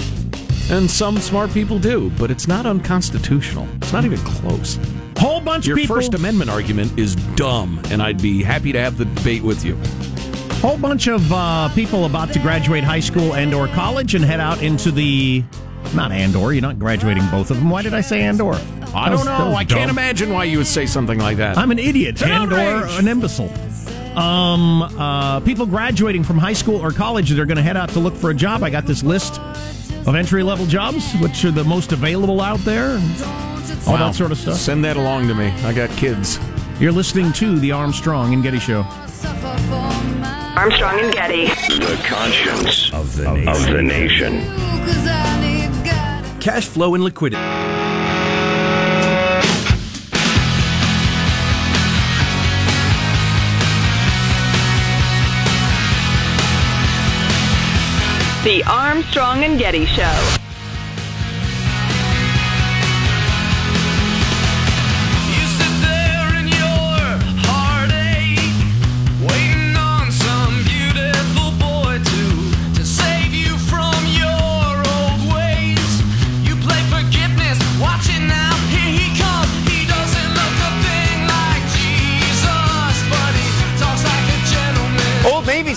and 0.70 0.90
some 0.90 1.18
smart 1.18 1.52
people 1.52 1.78
do, 1.78 2.10
but 2.18 2.30
it's 2.30 2.48
not 2.48 2.66
unconstitutional. 2.66 3.68
It's 3.76 3.92
not 3.92 4.04
even 4.04 4.18
close. 4.18 4.78
Whole 5.16 5.40
bunch 5.40 5.66
Your 5.66 5.76
of 5.76 5.82
people. 5.82 5.96
First 5.96 6.14
Amendment 6.14 6.50
argument 6.50 6.98
is 6.98 7.14
dumb, 7.36 7.80
and 7.90 8.02
I'd 8.02 8.20
be 8.20 8.42
happy 8.42 8.72
to 8.72 8.80
have 8.80 8.98
the 8.98 9.04
debate 9.04 9.42
with 9.44 9.64
you. 9.64 9.76
whole 10.60 10.78
bunch 10.78 11.06
of 11.06 11.32
uh, 11.32 11.68
people 11.74 12.04
about 12.04 12.32
to 12.32 12.40
graduate 12.40 12.82
high 12.82 13.00
school 13.00 13.34
and 13.34 13.54
or 13.54 13.68
college 13.68 14.16
and 14.16 14.24
head 14.24 14.40
out 14.40 14.60
into 14.62 14.90
the 14.90 15.44
not 15.94 16.12
Andor. 16.12 16.52
You're 16.52 16.62
not 16.62 16.78
graduating 16.78 17.26
both 17.30 17.50
of 17.50 17.58
them. 17.58 17.70
Why 17.70 17.82
did 17.82 17.94
I 17.94 18.00
say 18.00 18.22
Andor? 18.22 18.54
I 18.94 19.08
don't 19.08 19.24
know. 19.24 19.54
I 19.54 19.64
can't 19.64 19.90
imagine 19.90 20.32
why 20.32 20.44
you 20.44 20.58
would 20.58 20.66
say 20.66 20.86
something 20.86 21.18
like 21.18 21.36
that. 21.38 21.56
I'm 21.58 21.70
an 21.70 21.78
idiot. 21.78 22.16
It's 22.16 22.22
Andor, 22.22 22.56
outrage. 22.58 22.98
an 22.98 23.08
imbecile. 23.08 23.50
Um, 24.18 24.82
uh, 24.82 25.40
people 25.40 25.64
graduating 25.64 26.22
from 26.24 26.36
high 26.38 26.52
school 26.52 26.76
or 26.84 26.92
college 26.92 27.30
that 27.30 27.38
are 27.38 27.46
going 27.46 27.56
to 27.56 27.62
head 27.62 27.76
out 27.78 27.88
to 27.90 27.98
look 28.00 28.14
for 28.14 28.28
a 28.30 28.34
job. 28.34 28.62
I 28.62 28.68
got 28.70 28.84
this 28.84 29.02
list 29.02 29.40
of 30.06 30.14
entry 30.14 30.42
level 30.42 30.66
jobs, 30.66 31.12
which 31.14 31.44
are 31.46 31.50
the 31.50 31.64
most 31.64 31.92
available 31.92 32.40
out 32.42 32.58
there, 32.60 32.90
all 33.86 33.94
Wow. 33.94 34.06
that 34.08 34.14
sort 34.14 34.30
of 34.32 34.38
stuff. 34.38 34.56
Send 34.56 34.84
that 34.84 34.96
along 34.98 35.28
to 35.28 35.34
me. 35.34 35.46
I 35.64 35.72
got 35.72 35.88
kids. 35.96 36.38
You're 36.78 36.92
listening 36.92 37.32
to 37.34 37.58
the 37.58 37.72
Armstrong 37.72 38.34
and 38.34 38.42
Getty 38.42 38.58
Show. 38.58 38.84
Armstrong 40.56 41.00
and 41.00 41.12
Getty. 41.14 41.46
The 41.46 41.98
conscience 42.04 42.92
of 42.92 43.16
the 43.16 43.32
nation. 43.32 43.48
Of 43.48 43.66
the 43.72 43.82
nation. 43.82 45.41
Cash 46.42 46.66
flow 46.66 46.96
and 46.96 47.04
liquidity. 47.04 47.40
The 58.42 58.64
Armstrong 58.66 59.44
and 59.44 59.56
Getty 59.56 59.86
Show. 59.86 60.41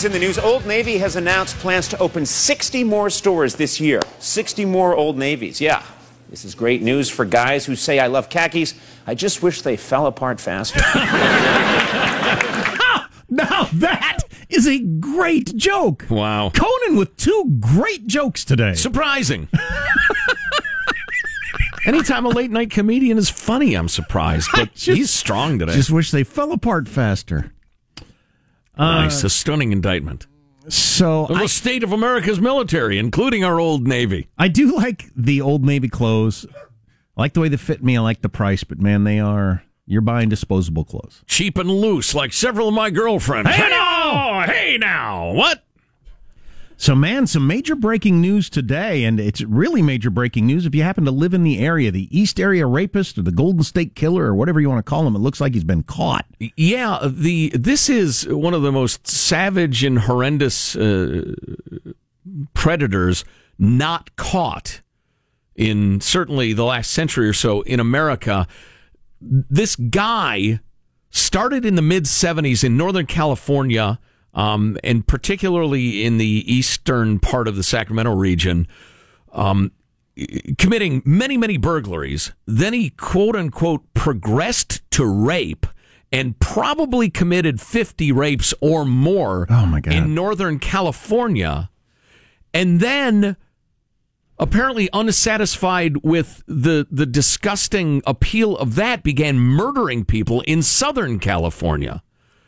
In 0.05 0.11
the 0.11 0.19
news. 0.19 0.37
Old 0.37 0.65
Navy 0.65 0.97
has 0.99 1.15
announced 1.15 1.57
plans 1.57 1.87
to 1.89 1.97
open 1.99 2.25
60 2.25 2.83
more 2.83 3.09
stores 3.09 3.55
this 3.55 3.79
year. 3.79 4.01
60 4.19 4.65
more 4.65 4.95
Old 4.95 5.17
Navies. 5.17 5.59
Yeah. 5.59 5.83
This 6.29 6.45
is 6.45 6.55
great 6.55 6.81
news 6.81 7.09
for 7.09 7.25
guys 7.25 7.65
who 7.65 7.75
say, 7.75 7.99
I 7.99 8.07
love 8.07 8.29
khakis. 8.29 8.73
I 9.07 9.15
just 9.15 9.41
wish 9.43 9.61
they 9.63 9.77
fell 9.77 10.05
apart 10.05 10.39
faster. 10.39 10.79
Now 13.27 13.63
that 13.73 14.19
is 14.49 14.67
a 14.67 14.79
great 14.79 15.55
joke. 15.55 16.05
Wow. 16.09 16.51
Conan 16.51 16.95
with 16.95 17.17
two 17.17 17.57
great 17.59 18.05
jokes 18.05 18.45
today. 18.45 18.75
Surprising. 18.75 19.47
Anytime 21.85 22.25
a 22.25 22.29
late 22.29 22.51
night 22.51 22.71
comedian 22.71 23.17
is 23.17 23.29
funny, 23.29 23.75
I'm 23.75 23.89
surprised. 23.89 24.49
But 24.53 24.73
Just- 24.73 24.97
he's 24.97 25.09
strong 25.11 25.59
today. 25.59 25.73
Just 25.73 25.91
wish 25.91 26.11
they 26.11 26.23
fell 26.23 26.51
apart 26.51 26.87
faster. 26.87 27.51
Nice. 28.77 29.23
Uh, 29.23 29.27
A 29.27 29.29
stunning 29.29 29.71
indictment. 29.71 30.27
So 30.67 31.25
Of 31.25 31.37
I, 31.37 31.41
the 31.43 31.49
state 31.49 31.83
of 31.83 31.91
America's 31.91 32.39
military, 32.41 32.97
including 32.97 33.43
our 33.43 33.59
old 33.59 33.87
Navy. 33.87 34.29
I 34.37 34.47
do 34.47 34.75
like 34.75 35.05
the 35.15 35.41
old 35.41 35.63
Navy 35.63 35.87
clothes. 35.89 36.45
I 37.17 37.21
like 37.21 37.33
the 37.33 37.39
way 37.41 37.49
they 37.49 37.57
fit 37.57 37.83
me. 37.83 37.97
I 37.97 38.01
like 38.01 38.21
the 38.21 38.29
price, 38.29 38.63
but 38.63 38.79
man, 38.79 39.03
they 39.03 39.19
are 39.19 39.63
you're 39.85 40.01
buying 40.01 40.29
disposable 40.29 40.83
clothes. 40.83 41.23
Cheap 41.27 41.57
and 41.59 41.69
loose, 41.69 42.15
like 42.15 42.33
several 42.33 42.67
of 42.69 42.73
my 42.73 42.89
girlfriends. 42.89 43.49
Hey, 43.51 43.69
now! 43.69 44.43
Hey 44.47 44.77
now! 44.79 45.31
What? 45.33 45.63
So, 46.77 46.93
man, 46.93 47.25
some 47.25 47.47
major 47.47 47.75
breaking 47.75 48.19
news 48.19 48.49
today, 48.49 49.05
and 49.05 49.19
it's 49.19 49.41
really 49.41 49.81
major 49.81 50.09
breaking 50.09 50.45
news 50.45 50.65
if 50.65 50.75
you 50.75 50.83
happen 50.83 51.05
to 51.05 51.11
live 51.11 51.33
in 51.33 51.43
the 51.43 51.59
area. 51.59 51.89
The 51.91 52.09
East 52.17 52.39
Area 52.39 52.65
Rapist 52.67 53.17
or 53.17 53.21
the 53.21 53.31
Golden 53.31 53.63
State 53.63 53.95
Killer 53.95 54.25
or 54.25 54.35
whatever 54.35 54.59
you 54.59 54.69
want 54.69 54.85
to 54.85 54.89
call 54.89 55.07
him, 55.07 55.15
it 55.15 55.19
looks 55.19 55.39
like 55.39 55.53
he's 55.53 55.63
been 55.63 55.83
caught. 55.83 56.25
Yeah, 56.57 56.99
the 57.09 57.49
this 57.55 57.89
is 57.89 58.27
one 58.27 58.53
of 58.53 58.61
the 58.61 58.71
most 58.71 59.07
savage 59.07 59.83
and 59.83 59.99
horrendous 59.99 60.75
uh, 60.75 61.33
predators 62.53 63.23
not 63.57 64.15
caught 64.15 64.81
in 65.55 66.01
certainly 66.01 66.53
the 66.53 66.65
last 66.65 66.91
century 66.91 67.29
or 67.29 67.33
so 67.33 67.61
in 67.61 67.79
America. 67.79 68.47
This 69.21 69.75
guy 69.75 70.59
started 71.09 71.65
in 71.65 71.75
the 71.75 71.81
mid 71.81 72.03
70s 72.03 72.63
in 72.63 72.75
Northern 72.75 73.05
California, 73.05 73.99
um, 74.35 74.77
and 74.83 75.07
particularly 75.07 76.03
in 76.03 76.17
the 76.17 76.43
eastern 76.53 77.17
part 77.19 77.47
of 77.47 77.55
the 77.55 77.63
Sacramento 77.63 78.13
region, 78.13 78.67
um, 79.33 79.71
committing 80.57 81.01
many, 81.05 81.37
many 81.37 81.57
burglaries. 81.57 82.31
Then 82.45 82.73
he 82.73 82.91
quote 82.91 83.35
unquote 83.35 83.81
progressed 83.93 84.81
to 84.91 85.05
rape 85.05 85.65
and 86.11 86.39
probably 86.39 87.09
committed 87.09 87.59
50 87.59 88.11
rapes 88.11 88.53
or 88.61 88.85
more 88.85 89.47
Oh, 89.49 89.65
my 89.65 89.79
God. 89.81 89.93
in 89.93 90.13
Northern 90.13 90.59
California. 90.59 91.69
And 92.53 92.79
then 92.79 93.35
apparently 94.37 94.89
unsatisfied 94.93 95.97
with 96.03 96.43
the 96.45 96.85
the 96.91 97.05
disgusting 97.05 98.01
appeal 98.05 98.55
of 98.57 98.75
that 98.75 99.01
began 99.03 99.37
murdering 99.39 100.05
people 100.05 100.41
in 100.41 100.61
Southern 100.61 101.19
California. 101.19 102.01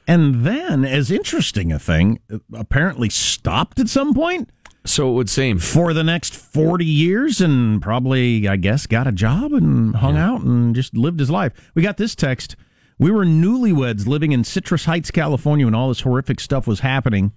And 0.08 0.46
then, 0.46 0.86
as 0.86 1.12
interesting 1.12 1.72
a 1.74 1.80
thing, 1.80 2.20
apparently 2.54 3.10
stopped 3.10 3.78
at 3.80 3.90
some 3.90 4.14
point 4.14 4.50
So 4.86 5.10
it 5.10 5.14
would 5.14 5.30
seem. 5.30 5.60
for 5.60 5.94
the 5.94 6.04
next 6.04 6.34
40 6.34 6.86
years 6.86 7.42
and 7.42 7.82
probably, 7.82 8.48
I 8.48 8.56
guess, 8.56 8.88
got 8.88 9.06
a 9.06 9.12
job 9.12 9.52
and 9.52 9.98
hung 9.98 10.16
out 10.16 10.42
and 10.42 10.74
just 10.74 10.96
lived 10.96 11.20
his 11.20 11.30
life. 11.30 11.52
We 11.76 11.82
got 11.82 11.98
this 11.98 12.16
text. 12.16 12.56
We 12.98 13.12
were 13.12 13.26
newlyweds 13.26 14.08
living 14.08 14.32
in 14.32 14.44
Citrus 14.46 14.86
Heights, 14.86 15.12
California 15.12 15.66
when 15.66 15.76
all 15.76 15.90
this 15.90 16.02
horrific 16.02 16.40
stuff 16.40 16.66
was 16.68 16.80
happening. 16.80 17.34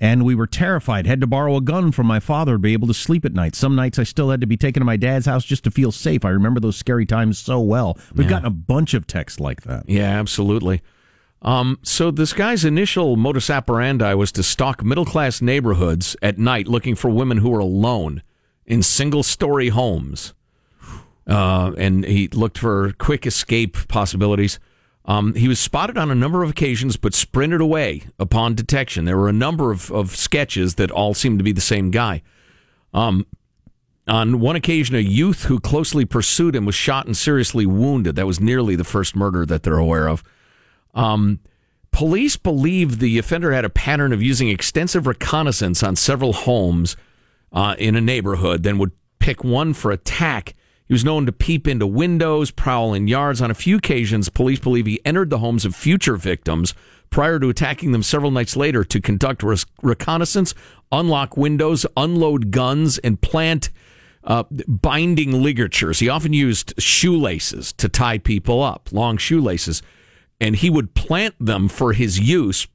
And 0.00 0.24
we 0.24 0.34
were 0.34 0.48
terrified. 0.48 1.06
Had 1.06 1.20
to 1.20 1.26
borrow 1.26 1.56
a 1.56 1.60
gun 1.60 1.92
from 1.92 2.06
my 2.08 2.18
father 2.18 2.54
to 2.54 2.58
be 2.58 2.72
able 2.72 2.88
to 2.88 2.94
sleep 2.94 3.24
at 3.24 3.32
night. 3.32 3.54
Some 3.54 3.76
nights 3.76 3.98
I 3.98 4.02
still 4.02 4.30
had 4.30 4.40
to 4.40 4.46
be 4.46 4.56
taken 4.56 4.80
to 4.80 4.84
my 4.84 4.96
dad's 4.96 5.26
house 5.26 5.44
just 5.44 5.62
to 5.64 5.70
feel 5.70 5.92
safe. 5.92 6.24
I 6.24 6.30
remember 6.30 6.58
those 6.58 6.76
scary 6.76 7.06
times 7.06 7.38
so 7.38 7.60
well. 7.60 7.96
We've 8.12 8.28
gotten 8.28 8.46
a 8.46 8.50
bunch 8.50 8.94
of 8.94 9.06
texts 9.06 9.38
like 9.38 9.60
that. 9.62 9.84
Yeah, 9.86 10.18
absolutely. 10.18 10.82
Um, 11.44 11.78
so 11.82 12.10
this 12.10 12.32
guy's 12.32 12.64
initial 12.64 13.16
modus 13.16 13.50
operandi 13.50 14.14
was 14.14 14.32
to 14.32 14.42
stalk 14.42 14.82
middle 14.82 15.04
class 15.04 15.42
neighborhoods 15.42 16.16
at 16.22 16.38
night 16.38 16.66
looking 16.66 16.94
for 16.94 17.10
women 17.10 17.38
who 17.38 17.50
were 17.50 17.58
alone 17.58 18.22
in 18.64 18.82
single 18.82 19.22
story 19.22 19.68
homes. 19.68 20.32
Uh, 21.26 21.72
and 21.76 22.04
he 22.04 22.28
looked 22.28 22.58
for 22.58 22.92
quick 22.98 23.26
escape 23.26 23.76
possibilities. 23.88 24.58
Um, 25.04 25.34
he 25.34 25.48
was 25.48 25.60
spotted 25.60 25.98
on 25.98 26.10
a 26.10 26.14
number 26.14 26.42
of 26.42 26.48
occasions, 26.48 26.96
but 26.96 27.12
sprinted 27.12 27.60
away 27.60 28.04
upon 28.18 28.54
detection. 28.54 29.04
There 29.04 29.18
were 29.18 29.28
a 29.28 29.34
number 29.34 29.70
of, 29.70 29.90
of 29.90 30.16
sketches 30.16 30.76
that 30.76 30.90
all 30.90 31.12
seemed 31.12 31.38
to 31.38 31.44
be 31.44 31.52
the 31.52 31.60
same 31.60 31.90
guy. 31.90 32.22
Um, 32.94 33.26
on 34.08 34.40
one 34.40 34.56
occasion, 34.56 34.96
a 34.96 35.00
youth 35.00 35.44
who 35.44 35.60
closely 35.60 36.06
pursued 36.06 36.56
him 36.56 36.64
was 36.64 36.74
shot 36.74 37.06
and 37.06 37.16
seriously 37.16 37.66
wounded. 37.66 38.16
That 38.16 38.26
was 38.26 38.40
nearly 38.40 38.76
the 38.76 38.84
first 38.84 39.14
murder 39.14 39.44
that 39.44 39.62
they're 39.62 39.76
aware 39.76 40.08
of. 40.08 40.22
Um, 40.94 41.40
police 41.90 42.36
believe 42.36 42.98
the 42.98 43.18
offender 43.18 43.52
had 43.52 43.64
a 43.64 43.70
pattern 43.70 44.12
of 44.12 44.22
using 44.22 44.48
extensive 44.48 45.06
reconnaissance 45.06 45.82
on 45.82 45.96
several 45.96 46.32
homes 46.32 46.96
uh, 47.52 47.74
in 47.78 47.96
a 47.96 48.00
neighborhood, 48.00 48.62
then 48.62 48.78
would 48.78 48.92
pick 49.18 49.44
one 49.44 49.74
for 49.74 49.90
attack. 49.90 50.54
He 50.86 50.92
was 50.92 51.04
known 51.04 51.24
to 51.26 51.32
peep 51.32 51.66
into 51.66 51.86
windows, 51.86 52.50
prowl 52.50 52.92
in 52.92 53.08
yards. 53.08 53.40
On 53.40 53.50
a 53.50 53.54
few 53.54 53.76
occasions, 53.76 54.28
police 54.28 54.58
believe 54.58 54.86
he 54.86 55.00
entered 55.04 55.30
the 55.30 55.38
homes 55.38 55.64
of 55.64 55.74
future 55.74 56.16
victims 56.16 56.74
prior 57.08 57.38
to 57.38 57.48
attacking 57.48 57.92
them 57.92 58.02
several 58.02 58.30
nights 58.30 58.56
later 58.56 58.84
to 58.84 59.00
conduct 59.00 59.42
reconnaissance, 59.82 60.54
unlock 60.92 61.36
windows, 61.36 61.86
unload 61.96 62.50
guns, 62.50 62.98
and 62.98 63.20
plant 63.20 63.70
uh, 64.24 64.42
binding 64.66 65.42
ligatures. 65.42 66.00
He 66.00 66.08
often 66.08 66.32
used 66.32 66.74
shoelaces 66.78 67.72
to 67.74 67.88
tie 67.88 68.18
people 68.18 68.62
up, 68.62 68.90
long 68.92 69.16
shoelaces, 69.16 69.80
and 70.40 70.56
he 70.56 70.70
would 70.70 70.94
plant 70.94 71.34
them 71.38 71.68
for 71.68 71.92
his 71.92 72.18
use 72.18 72.66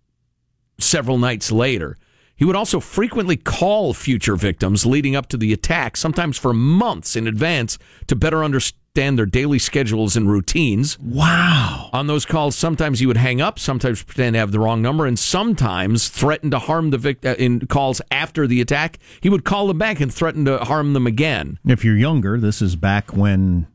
several 0.79 1.17
nights 1.17 1.51
later. 1.51 1.97
He 2.35 2.45
would 2.45 2.55
also 2.55 2.79
frequently 2.79 3.35
call 3.35 3.93
future 3.93 4.37
victims 4.37 4.85
leading 4.85 5.13
up 5.13 5.27
to 5.27 5.37
the 5.37 5.51
attack, 5.51 5.97
sometimes 5.97 6.37
for 6.37 6.53
months 6.53 7.17
in 7.17 7.27
advance, 7.27 7.77
to 8.07 8.15
better 8.15 8.45
understand 8.45 9.19
their 9.19 9.25
daily 9.25 9.59
schedules 9.59 10.15
and 10.15 10.31
routines. 10.31 10.97
Wow. 10.99 11.89
On 11.91 12.07
those 12.07 12.25
calls, 12.25 12.55
sometimes 12.55 13.01
he 13.01 13.05
would 13.05 13.17
hang 13.17 13.41
up, 13.41 13.59
sometimes 13.59 14.03
pretend 14.03 14.35
to 14.35 14.39
have 14.39 14.53
the 14.53 14.59
wrong 14.59 14.81
number, 14.81 15.05
and 15.05 15.19
sometimes 15.19 16.07
threaten 16.07 16.49
to 16.51 16.59
harm 16.59 16.91
the 16.91 16.97
victim 16.97 17.31
uh, 17.31 17.35
in 17.35 17.67
calls 17.67 18.01
after 18.09 18.47
the 18.47 18.61
attack. 18.61 18.99
He 19.19 19.27
would 19.27 19.43
call 19.43 19.67
them 19.67 19.77
back 19.77 19.99
and 19.99 20.13
threaten 20.13 20.45
to 20.45 20.59
harm 20.59 20.93
them 20.93 21.05
again. 21.05 21.59
If 21.65 21.83
you're 21.83 21.97
younger, 21.97 22.39
this 22.39 22.61
is 22.61 22.77
back 22.77 23.13
when 23.13 23.67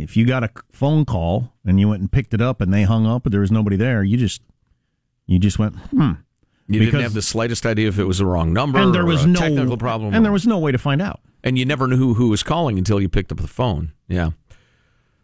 if 0.00 0.16
you 0.16 0.24
got 0.26 0.44
a 0.44 0.50
phone 0.72 1.04
call 1.04 1.52
and 1.64 1.78
you 1.80 1.88
went 1.88 2.00
and 2.00 2.10
picked 2.12 2.32
it 2.32 2.40
up 2.40 2.60
and 2.60 2.72
they 2.72 2.84
hung 2.84 3.06
up 3.06 3.22
but 3.24 3.32
there 3.32 3.40
was 3.40 3.50
nobody 3.52 3.76
there, 3.76 4.02
you 4.02 4.16
just 4.16 4.42
you 5.26 5.38
just 5.38 5.58
went, 5.58 5.76
hmm. 5.76 6.12
You 6.70 6.80
Because- 6.80 6.92
didn't 6.92 7.02
have 7.04 7.14
the 7.14 7.22
slightest 7.22 7.64
idea 7.64 7.88
if 7.88 7.98
it 7.98 8.04
was 8.04 8.18
the 8.18 8.26
wrong 8.26 8.52
number 8.52 8.78
And 8.78 8.94
there 8.94 9.02
or 9.02 9.06
was 9.06 9.24
a 9.24 9.28
no 9.28 9.40
technical 9.40 9.76
problem. 9.78 10.08
And 10.14 10.18
or- 10.18 10.22
there 10.24 10.32
was 10.32 10.46
no 10.46 10.58
way 10.58 10.70
to 10.72 10.78
find 10.78 11.00
out. 11.02 11.20
and 11.42 11.58
you 11.58 11.64
never 11.64 11.86
knew 11.86 11.96
who, 11.96 12.14
who 12.14 12.28
was 12.28 12.42
calling 12.42 12.76
until 12.78 13.00
you 13.00 13.08
picked 13.08 13.32
up 13.32 13.38
the 13.38 13.46
phone. 13.48 13.92
Yeah. 14.08 14.30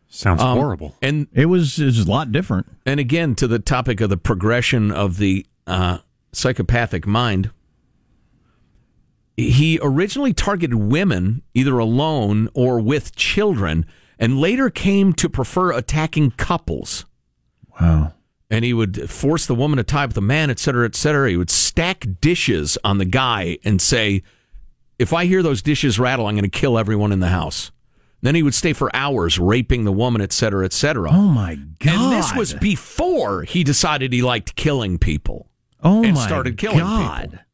Sounds 0.08 0.40
Um, 0.40 0.56
horrible. 0.58 0.94
And 1.02 1.26
It 1.32 1.46
was 1.46 1.78
it 1.78 1.86
was 1.86 1.98
a 2.00 2.10
lot 2.10 2.32
different. 2.32 2.66
and 2.86 2.98
again 3.00 3.34
to 3.36 3.46
the 3.46 3.58
topic 3.58 4.00
of 4.00 4.10
the 4.10 4.16
progression 4.16 4.90
of 4.90 5.18
the 5.18 5.44
uh, 5.66 5.98
psychopathic 6.32 7.06
mind. 7.06 7.50
He 9.36 9.80
originally 9.82 10.32
targeted 10.32 10.74
women 10.74 11.42
either 11.54 11.78
alone 11.78 12.48
or 12.54 12.78
with 12.80 13.16
children, 13.16 13.84
and 14.18 14.38
later 14.40 14.70
came 14.70 15.12
to 15.14 15.28
prefer 15.28 15.72
attacking 15.72 16.32
couples. 16.32 17.04
Wow. 17.80 18.14
And 18.50 18.64
he 18.64 18.72
would 18.72 19.10
force 19.10 19.46
the 19.46 19.54
woman 19.54 19.78
to 19.78 19.82
tie 19.82 20.04
up 20.04 20.12
the 20.12 20.20
man, 20.20 20.50
et 20.50 20.58
cetera, 20.58 20.86
et 20.86 20.94
cetera. 20.94 21.30
He 21.30 21.36
would 21.36 21.50
stack 21.50 22.06
dishes 22.20 22.78
on 22.84 22.98
the 22.98 23.04
guy 23.04 23.58
and 23.64 23.80
say, 23.82 24.22
If 24.98 25.12
I 25.12 25.24
hear 25.24 25.42
those 25.42 25.62
dishes 25.62 25.98
rattle, 25.98 26.26
I'm 26.26 26.34
going 26.34 26.44
to 26.44 26.50
kill 26.58 26.78
everyone 26.78 27.10
in 27.10 27.20
the 27.20 27.28
house. 27.28 27.72
Then 28.20 28.34
he 28.34 28.42
would 28.42 28.54
stay 28.54 28.72
for 28.72 28.94
hours 28.96 29.38
raping 29.38 29.84
the 29.84 29.92
woman, 29.92 30.22
et 30.22 30.32
cetera, 30.32 30.64
et 30.64 30.72
cetera. 30.72 31.10
Oh 31.10 31.28
my 31.28 31.56
god. 31.56 31.94
And 31.94 32.12
this 32.12 32.34
was 32.34 32.54
before 32.54 33.42
he 33.42 33.64
decided 33.64 34.12
he 34.12 34.22
liked 34.22 34.56
killing 34.56 34.98
people. 34.98 35.50
oh 35.82 36.02
and 36.04 36.14
my 36.14 36.26
started 36.26 36.56
killing 36.56 36.78
god. 36.78 37.30
people. 37.30 37.44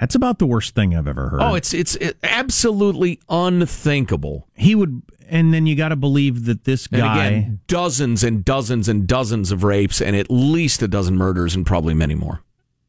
That's 0.00 0.14
about 0.14 0.38
the 0.38 0.46
worst 0.46 0.74
thing 0.74 0.94
I've 0.94 1.08
ever 1.08 1.30
heard. 1.30 1.40
Oh, 1.40 1.54
it's 1.54 1.72
it's 1.72 1.94
it, 1.96 2.16
absolutely 2.22 3.20
unthinkable. 3.28 4.46
he 4.54 4.74
would 4.74 5.02
and 5.34 5.52
then 5.52 5.66
you 5.66 5.74
got 5.74 5.88
to 5.88 5.96
believe 5.96 6.44
that 6.44 6.62
this 6.62 6.86
And 6.86 7.02
guy 7.02 7.26
again, 7.26 7.60
dozens 7.66 8.22
and 8.22 8.44
dozens 8.44 8.88
and 8.88 9.06
dozens 9.06 9.50
of 9.50 9.64
rapes 9.64 10.00
and 10.00 10.14
at 10.14 10.30
least 10.30 10.80
a 10.80 10.88
dozen 10.88 11.16
murders 11.16 11.56
and 11.56 11.66
probably 11.66 11.92
many 11.92 12.14
more. 12.14 12.42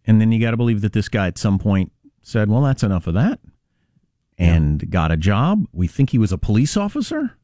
And 0.06 0.22
then 0.22 0.32
you 0.32 0.40
got 0.40 0.52
to 0.52 0.58
believe 0.58 0.82
that 0.82 0.94
this 0.94 1.10
guy 1.10 1.26
at 1.26 1.40
some 1.40 1.58
point 1.58 1.92
said, 2.22 2.48
"Well, 2.48 2.62
that's 2.62 2.84
enough 2.84 3.08
of 3.08 3.16
that," 3.16 3.40
and 4.38 4.90
got 4.92 5.12
a 5.12 5.18
job. 5.18 5.66
We 5.74 5.88
think 5.88 6.12
he 6.12 6.20
was 6.20 6.32
a 6.32 6.38
police 6.38 6.78
officer. 6.78 7.36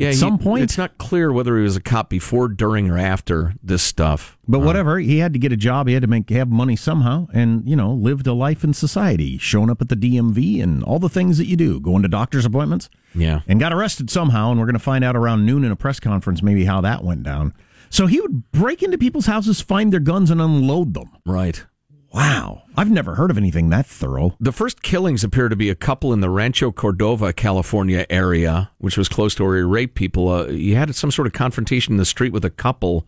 Yeah, 0.00 0.08
At 0.08 0.14
he- 0.14 0.18
some 0.20 0.38
point- 0.38 0.62
it's 0.64 0.78
not 0.78 0.98
clear 0.98 1.30
whether 1.32 1.56
he 1.56 1.62
was 1.62 1.76
a 1.76 1.80
cop 1.80 2.08
before, 2.10 2.48
during, 2.48 2.88
or 2.90 2.96
after 2.98 3.54
this 3.62 3.82
stuff. 3.82 4.38
But 4.48 4.58
um, 4.60 4.64
whatever, 4.64 4.98
he 4.98 5.18
had 5.18 5.32
to 5.34 5.38
get 5.38 5.52
a 5.52 5.56
job. 5.56 5.86
He 5.88 5.94
had 5.94 6.02
to 6.02 6.08
make 6.08 6.28
have 6.30 6.48
money 6.48 6.74
somehow, 6.74 7.26
and 7.32 7.68
you 7.68 7.76
know, 7.76 7.92
lived 7.92 8.26
a 8.26 8.32
life 8.32 8.64
in 8.64 8.72
society, 8.72 9.36
showing 9.38 9.70
up 9.70 9.80
at 9.82 9.88
the 9.90 9.96
DMV 9.96 10.62
and 10.62 10.82
all 10.82 10.98
the 10.98 11.08
things 11.08 11.38
that 11.38 11.46
you 11.46 11.56
do, 11.56 11.78
going 11.80 12.02
to 12.02 12.08
doctor's 12.08 12.44
appointments, 12.46 12.88
Yeah, 13.14 13.40
and 13.46 13.60
got 13.60 13.72
arrested 13.72 14.10
somehow. 14.10 14.50
And 14.50 14.58
we're 14.58 14.66
going 14.66 14.72
to 14.74 14.78
find 14.80 15.04
out 15.04 15.16
around 15.16 15.44
noon 15.44 15.64
in 15.64 15.70
a 15.70 15.76
press 15.76 16.00
conference 16.00 16.42
maybe 16.42 16.64
how 16.64 16.80
that 16.80 17.04
went 17.04 17.22
down. 17.22 17.52
So 17.90 18.06
he 18.06 18.20
would 18.20 18.50
break 18.52 18.82
into 18.84 18.96
people's 18.98 19.26
houses, 19.26 19.60
find 19.60 19.92
their 19.92 20.00
guns, 20.00 20.30
and 20.30 20.40
unload 20.40 20.94
them. 20.94 21.10
right. 21.26 21.64
Wow, 22.12 22.62
I've 22.76 22.90
never 22.90 23.14
heard 23.14 23.30
of 23.30 23.38
anything 23.38 23.70
that 23.70 23.86
thorough. 23.86 24.34
The 24.40 24.50
first 24.52 24.82
killings 24.82 25.22
appear 25.22 25.48
to 25.48 25.54
be 25.54 25.70
a 25.70 25.76
couple 25.76 26.12
in 26.12 26.20
the 26.20 26.30
Rancho 26.30 26.72
Cordova, 26.72 27.32
California 27.32 28.04
area, 28.10 28.70
which 28.78 28.98
was 28.98 29.08
close 29.08 29.34
to 29.36 29.44
where 29.44 29.56
he 29.56 29.62
raped 29.62 29.94
people. 29.94 30.28
Uh, 30.28 30.48
he 30.48 30.74
had 30.74 30.92
some 30.96 31.12
sort 31.12 31.28
of 31.28 31.32
confrontation 31.32 31.94
in 31.94 31.98
the 31.98 32.04
street 32.04 32.32
with 32.32 32.44
a 32.44 32.50
couple, 32.50 33.06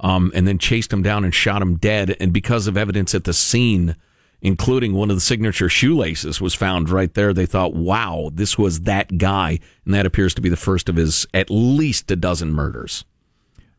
um, 0.00 0.32
and 0.34 0.48
then 0.48 0.58
chased 0.58 0.92
him 0.92 1.02
down 1.02 1.24
and 1.24 1.32
shot 1.32 1.62
him 1.62 1.76
dead. 1.76 2.16
And 2.18 2.32
because 2.32 2.66
of 2.66 2.76
evidence 2.76 3.14
at 3.14 3.22
the 3.22 3.32
scene, 3.32 3.94
including 4.42 4.94
one 4.94 5.10
of 5.10 5.16
the 5.16 5.20
signature 5.20 5.68
shoelaces, 5.68 6.40
was 6.40 6.54
found 6.54 6.88
right 6.88 7.14
there, 7.14 7.32
they 7.32 7.46
thought, 7.46 7.74
"Wow, 7.74 8.30
this 8.34 8.58
was 8.58 8.80
that 8.80 9.16
guy," 9.16 9.60
and 9.84 9.94
that 9.94 10.06
appears 10.06 10.34
to 10.34 10.40
be 10.40 10.48
the 10.48 10.56
first 10.56 10.88
of 10.88 10.96
his 10.96 11.24
at 11.32 11.50
least 11.50 12.10
a 12.10 12.16
dozen 12.16 12.52
murders. 12.52 13.04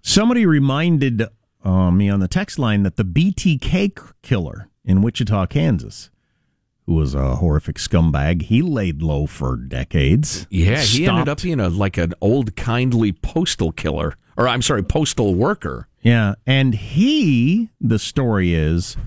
Somebody 0.02 0.46
reminded 0.46 1.28
uh, 1.64 1.92
me 1.92 2.10
on 2.10 2.20
the 2.20 2.28
text 2.28 2.60
line 2.60 2.84
that 2.84 2.96
the 2.96 3.04
BTK 3.06 3.98
killer 4.22 4.70
in 4.84 5.02
Wichita, 5.02 5.46
Kansas, 5.48 6.10
who 6.86 6.96
was 6.96 7.14
a 7.14 7.36
horrific 7.36 7.78
scumbag, 7.78 8.44
he 8.44 8.62
laid 8.62 9.02
low 9.02 9.28
for 9.28 9.56
decades. 9.56 10.48
Yeah, 10.50 10.82
he 10.82 11.06
ended 11.06 11.30
up 11.30 11.42
being 11.42 11.60
a 11.60 11.70
like 11.70 11.98
an 11.98 12.14
old 12.22 12.56
kindly 12.56 13.12
postal 13.12 13.72
killer, 13.72 14.16
or 14.38 14.48
I'm 14.48 14.62
sorry, 14.62 14.84
postal 14.84 15.36
worker. 15.36 15.88
Yeah, 16.02 16.36
and 16.48 16.74
he, 16.74 17.70
the 17.80 18.00
story 18.00 18.56
is, 18.56 18.98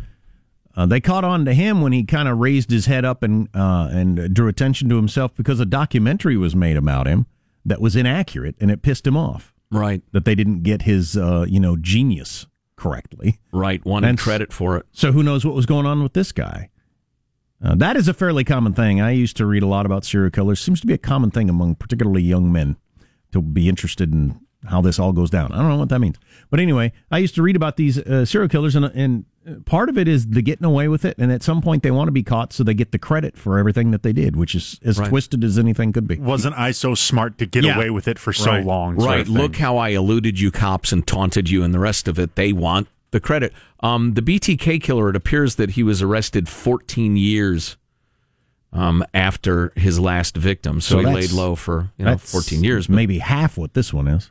uh, 0.77 0.87
they 0.87 1.01
caught 1.01 1.25
on 1.25 1.45
to 1.45 1.55
him 1.55 1.81
when 1.81 1.93
he 1.93 2.05
kind 2.05 2.29
of 2.29 2.39
raised 2.39 2.71
his 2.71 2.87
head 2.87 3.05
up 3.05 3.23
and 3.23 3.49
uh, 3.55 3.89
and 3.91 4.33
drew 4.35 4.49
attention 4.49 4.89
to 4.91 4.97
himself 4.97 5.35
because 5.35 5.59
a 5.61 5.67
documentary 5.67 6.37
was 6.37 6.55
made 6.55 6.77
about 6.77 7.07
him 7.07 7.27
that 7.65 7.81
was 7.81 7.97
inaccurate, 7.97 8.55
and 8.61 8.71
it 8.71 8.83
pissed 8.83 9.07
him 9.07 9.17
off 9.17 9.54
Right, 9.75 10.03
that 10.13 10.25
they 10.25 10.35
didn't 10.35 10.63
get 10.63 10.83
his 10.83 11.17
uh, 11.17 11.45
you 11.49 11.59
know 11.61 11.77
genius 11.77 12.47
correctly. 12.77 13.41
right. 13.53 13.85
Wanted 13.85 14.09
And- 14.11 14.19
credit 14.19 14.53
for 14.53 14.77
it. 14.77 14.87
So 14.93 15.13
who 15.13 15.23
knows 15.23 15.45
what 15.45 15.55
was 15.55 15.67
going 15.67 15.87
on 15.87 16.03
with 16.03 16.13
this 16.13 16.33
guy? 16.33 16.71
Uh, 17.63 17.75
that 17.77 17.97
is 17.97 18.09
a 18.09 18.15
fairly 18.15 18.45
common 18.45 18.73
thing. 18.75 19.01
I 19.01 19.11
used 19.13 19.37
to 19.39 19.47
read 19.47 19.63
a 19.63 19.67
lot 19.67 19.87
about 19.87 20.05
serial 20.05 20.31
killers. 20.31 20.61
Seems 20.61 20.81
to 20.83 20.87
be 20.87 20.93
a 20.93 20.99
common 20.99 21.31
thing 21.31 21.49
among 21.49 21.77
particularly 21.77 22.23
young 22.23 22.53
men 22.53 22.77
to 23.33 23.41
be 23.41 23.69
interested 23.69 24.13
in 24.13 24.39
how 24.67 24.81
this 24.83 24.99
all 24.99 25.13
goes 25.13 25.31
down. 25.31 25.51
I 25.53 25.59
don't 25.59 25.69
know 25.69 25.79
what 25.79 25.89
that 25.89 25.99
means, 26.01 26.17
but 26.51 26.61
anyway, 26.61 26.93
I 27.11 27.19
used 27.19 27.35
to 27.37 27.43
read 27.43 27.57
about 27.57 27.77
these 27.77 27.99
uh, 27.99 28.25
serial 28.27 28.49
killers, 28.49 28.75
and, 28.77 28.85
and 28.87 29.25
part 29.65 29.89
of 29.89 29.99
it 29.99 30.09
is 30.09 30.29
the 30.29 30.43
getting 30.43 30.65
away 30.65 30.89
with 30.89 31.05
it, 31.05 31.17
and 31.19 31.31
at 31.33 31.43
some 31.43 31.61
point 31.61 31.83
they 31.83 31.91
want 31.91 32.09
to 32.09 32.13
be 32.13 32.23
caught, 32.23 32.53
so 32.53 32.65
they 32.65 32.75
get 32.75 32.93
the 32.93 32.99
credit 32.99 33.37
for 33.37 33.59
everything 33.59 33.91
that 33.91 34.03
they 34.03 34.13
did, 34.13 34.37
which 34.37 34.55
is 34.55 34.79
as 34.85 34.99
Right. 34.99 35.09
twisted 35.09 35.45
as 35.45 35.59
anything 35.59 35.93
could 35.93 36.07
be. 36.09 36.17
Wasn't 36.19 36.57
I 36.59 36.71
so 36.73 36.95
smart 36.95 37.39
to 37.39 37.47
get 37.47 37.65
Yeah. 37.65 37.77
away 37.77 37.91
with 37.91 38.09
it 38.09 38.19
for 38.19 38.33
so 38.33 38.51
Right. 38.51 38.65
long? 38.65 38.97
Right. 38.97 39.27
Look 39.29 39.57
how 39.57 39.77
I 39.77 39.91
eluded 39.91 40.41
you, 40.41 40.51
cops, 40.51 40.93
and 40.93 41.07
taunted 41.07 41.51
you, 41.51 41.63
and 41.63 41.75
the 41.75 41.79
rest 41.79 42.09
of 42.09 42.19
it. 42.19 42.37
They 42.37 42.53
want 42.53 42.89
the 43.11 43.21
credit. 43.21 43.53
Um, 43.81 44.15
the 44.15 44.23
BTK 44.23 44.79
killer. 44.81 45.11
It 45.11 45.17
appears 45.17 45.55
that 45.57 45.71
he 45.73 45.83
was 45.83 46.01
arrested 46.03 46.49
14 46.49 47.17
years 47.17 47.77
um, 48.73 49.05
after 49.15 49.73
his 49.77 50.01
last 50.01 50.37
victim, 50.37 50.81
so, 50.81 50.97
So 51.01 51.09
he 51.09 51.15
laid 51.15 51.31
low 51.33 51.55
for 51.55 51.91
you 51.97 52.05
know 52.07 52.17
14 52.17 52.65
years. 52.65 52.89
But 52.89 52.97
maybe 52.97 53.19
half 53.19 53.57
what 53.57 53.75
this 53.75 53.93
one 53.93 54.09
is. 54.09 54.31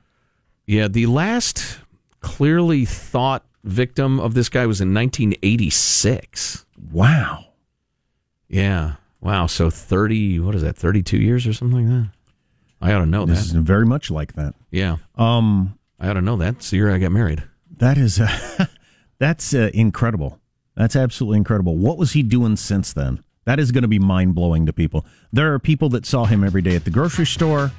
yeah, 0.67 0.87
the 0.89 1.05
last 1.05 1.77
clearly 2.19 2.83
thought 2.83 3.45
victim 3.63 4.19
of 4.19 4.33
this 4.33 4.49
guy 4.49 4.65
was 4.65 4.81
in 4.81 4.93
1986. 4.93 6.65
Wow. 6.91 7.45
Yeah. 8.47 8.95
Wow. 9.21 9.47
So 9.47 9.69
30. 9.69 10.39
What 10.39 10.55
is 10.55 10.61
that? 10.61 10.75
32 10.75 11.17
years 11.17 11.47
or 11.47 11.53
something 11.53 11.89
like 11.89 12.03
that. 12.03 12.09
I 12.81 12.93
ought 12.93 12.99
to 12.99 13.05
know 13.05 13.25
This 13.25 13.45
is 13.45 13.51
very 13.53 13.85
much 13.85 14.11
like 14.11 14.33
that. 14.33 14.55
Yeah. 14.69 14.97
Um, 15.15 15.79
I 15.99 16.09
ought 16.09 16.13
to 16.13 16.21
know 16.21 16.35
that. 16.37 16.55
It's 16.55 16.69
the 16.69 16.77
year 16.77 16.93
I 16.93 16.97
got 16.97 17.13
married. 17.13 17.43
That 17.77 17.97
is, 17.97 18.19
uh, 18.19 18.65
that's 19.19 19.53
uh, 19.53 19.69
incredible. 19.73 20.39
That's 20.75 20.95
absolutely 20.95 21.37
incredible. 21.37 21.77
What 21.77 21.97
was 21.97 22.11
he 22.11 22.23
doing 22.23 22.57
since 22.57 22.91
then? 22.91 23.23
That 23.45 23.59
is 23.59 23.71
going 23.71 23.83
to 23.83 23.87
be 23.87 23.99
mind 23.99 24.35
blowing 24.35 24.65
to 24.65 24.73
people. 24.73 25.05
There 25.31 25.53
are 25.53 25.59
people 25.59 25.87
that 25.89 26.05
saw 26.05 26.25
him 26.25 26.43
every 26.43 26.61
day 26.61 26.75
at 26.75 26.83
the 26.83 26.89
grocery 26.91 27.25
store, 27.25 27.71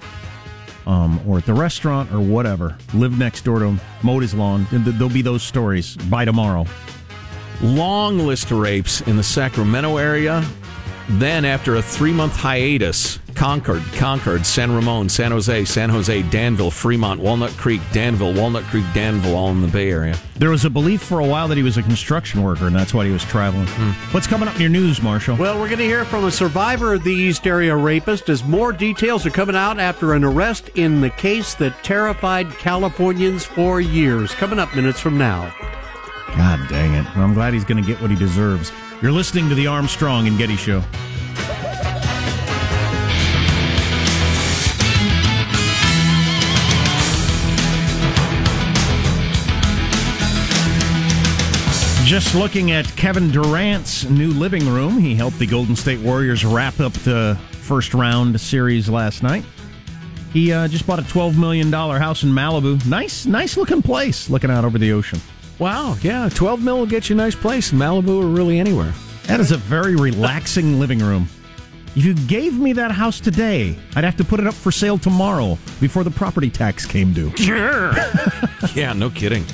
um, 0.86 1.20
or 1.26 1.38
at 1.38 1.46
the 1.46 1.54
restaurant, 1.54 2.12
or 2.12 2.20
whatever. 2.20 2.76
live 2.92 3.18
next 3.18 3.42
door 3.42 3.58
to 3.58 3.64
him, 3.66 3.80
mowed 4.02 4.22
his 4.22 4.34
lawn. 4.34 4.66
There'll 4.70 5.08
be 5.08 5.22
those 5.22 5.42
stories 5.42 5.96
by 5.96 6.24
tomorrow. 6.24 6.66
long 7.62 8.18
list 8.18 8.50
of 8.50 8.58
rapes 8.58 9.00
in 9.02 9.16
the 9.16 9.22
Sacramento 9.22 9.96
area. 9.96 10.44
Then, 11.08 11.44
after 11.44 11.76
a 11.76 11.82
three 11.82 12.12
month 12.12 12.34
hiatus, 12.34 13.18
Concord, 13.34 13.82
Concord, 13.94 14.46
San 14.46 14.72
Ramon, 14.74 15.08
San 15.08 15.32
Jose, 15.32 15.64
San 15.64 15.90
Jose, 15.90 16.22
Danville, 16.22 16.70
Fremont, 16.70 17.20
Walnut 17.20 17.50
Creek, 17.52 17.80
Danville, 17.92 18.32
Walnut 18.32 18.64
Creek, 18.64 18.84
Danville, 18.94 19.36
all 19.36 19.50
in 19.50 19.60
the 19.60 19.68
Bay 19.68 19.90
Area. 19.90 20.16
There 20.36 20.50
was 20.50 20.64
a 20.64 20.70
belief 20.70 21.02
for 21.02 21.20
a 21.20 21.26
while 21.26 21.48
that 21.48 21.56
he 21.56 21.62
was 21.62 21.76
a 21.76 21.82
construction 21.82 22.42
worker, 22.42 22.66
and 22.66 22.74
that's 22.74 22.94
why 22.94 23.04
he 23.04 23.12
was 23.12 23.24
traveling. 23.24 23.66
Hmm. 23.66 24.14
What's 24.14 24.26
coming 24.26 24.48
up 24.48 24.54
in 24.54 24.60
your 24.60 24.70
news, 24.70 25.02
Marshall? 25.02 25.36
Well, 25.36 25.58
we're 25.58 25.66
going 25.66 25.78
to 25.78 25.84
hear 25.84 26.04
from 26.04 26.24
a 26.24 26.30
survivor 26.30 26.94
of 26.94 27.04
the 27.04 27.12
East 27.12 27.46
Area 27.46 27.76
rapist 27.76 28.28
as 28.28 28.44
more 28.44 28.72
details 28.72 29.26
are 29.26 29.30
coming 29.30 29.56
out 29.56 29.78
after 29.78 30.14
an 30.14 30.24
arrest 30.24 30.70
in 30.76 31.00
the 31.00 31.10
case 31.10 31.54
that 31.54 31.82
terrified 31.82 32.50
Californians 32.52 33.44
for 33.44 33.80
years. 33.80 34.32
Coming 34.32 34.58
up 34.58 34.74
minutes 34.74 35.00
from 35.00 35.18
now. 35.18 35.52
God 36.36 36.60
dang 36.68 36.94
it. 36.94 37.04
Well, 37.14 37.24
I'm 37.24 37.34
glad 37.34 37.52
he's 37.52 37.64
going 37.64 37.82
to 37.82 37.86
get 37.86 38.00
what 38.00 38.10
he 38.10 38.16
deserves. 38.16 38.72
You're 39.04 39.12
listening 39.12 39.50
to 39.50 39.54
the 39.54 39.66
Armstrong 39.66 40.26
and 40.28 40.38
Getty 40.38 40.56
Show. 40.56 40.80
Just 52.06 52.34
looking 52.34 52.70
at 52.70 52.86
Kevin 52.96 53.30
Durant's 53.30 54.08
new 54.08 54.28
living 54.30 54.66
room, 54.66 54.96
he 54.96 55.14
helped 55.14 55.38
the 55.38 55.46
Golden 55.46 55.76
State 55.76 56.00
Warriors 56.00 56.42
wrap 56.42 56.80
up 56.80 56.94
the 56.94 57.38
first 57.50 57.92
round 57.92 58.40
series 58.40 58.88
last 58.88 59.22
night. 59.22 59.44
He 60.32 60.50
uh, 60.50 60.66
just 60.66 60.86
bought 60.86 60.98
a 60.98 61.02
$12 61.02 61.36
million 61.36 61.70
house 61.70 62.22
in 62.22 62.30
Malibu. 62.30 62.86
Nice, 62.86 63.26
nice 63.26 63.58
looking 63.58 63.82
place 63.82 64.30
looking 64.30 64.50
out 64.50 64.64
over 64.64 64.78
the 64.78 64.92
ocean. 64.92 65.20
Wow, 65.58 65.96
yeah, 66.02 66.28
12 66.32 66.62
mil 66.62 66.78
will 66.78 66.86
get 66.86 67.08
you 67.08 67.14
a 67.14 67.16
nice 67.16 67.34
place 67.34 67.72
in 67.72 67.78
Malibu 67.78 68.22
or 68.22 68.26
really 68.26 68.58
anywhere. 68.58 68.92
That 69.24 69.40
is 69.40 69.52
a 69.52 69.56
very 69.56 69.96
relaxing 69.96 70.78
living 70.80 70.98
room. 70.98 71.28
If 71.96 72.04
you 72.04 72.14
gave 72.14 72.58
me 72.58 72.72
that 72.72 72.90
house 72.90 73.20
today, 73.20 73.78
I'd 73.94 74.02
have 74.02 74.16
to 74.16 74.24
put 74.24 74.40
it 74.40 74.48
up 74.48 74.54
for 74.54 74.72
sale 74.72 74.98
tomorrow 74.98 75.56
before 75.80 76.02
the 76.02 76.10
property 76.10 76.50
tax 76.50 76.84
came 76.86 77.12
due. 77.12 77.32
Yeah, 78.74 78.92
no 78.94 79.10
kidding. 79.10 79.44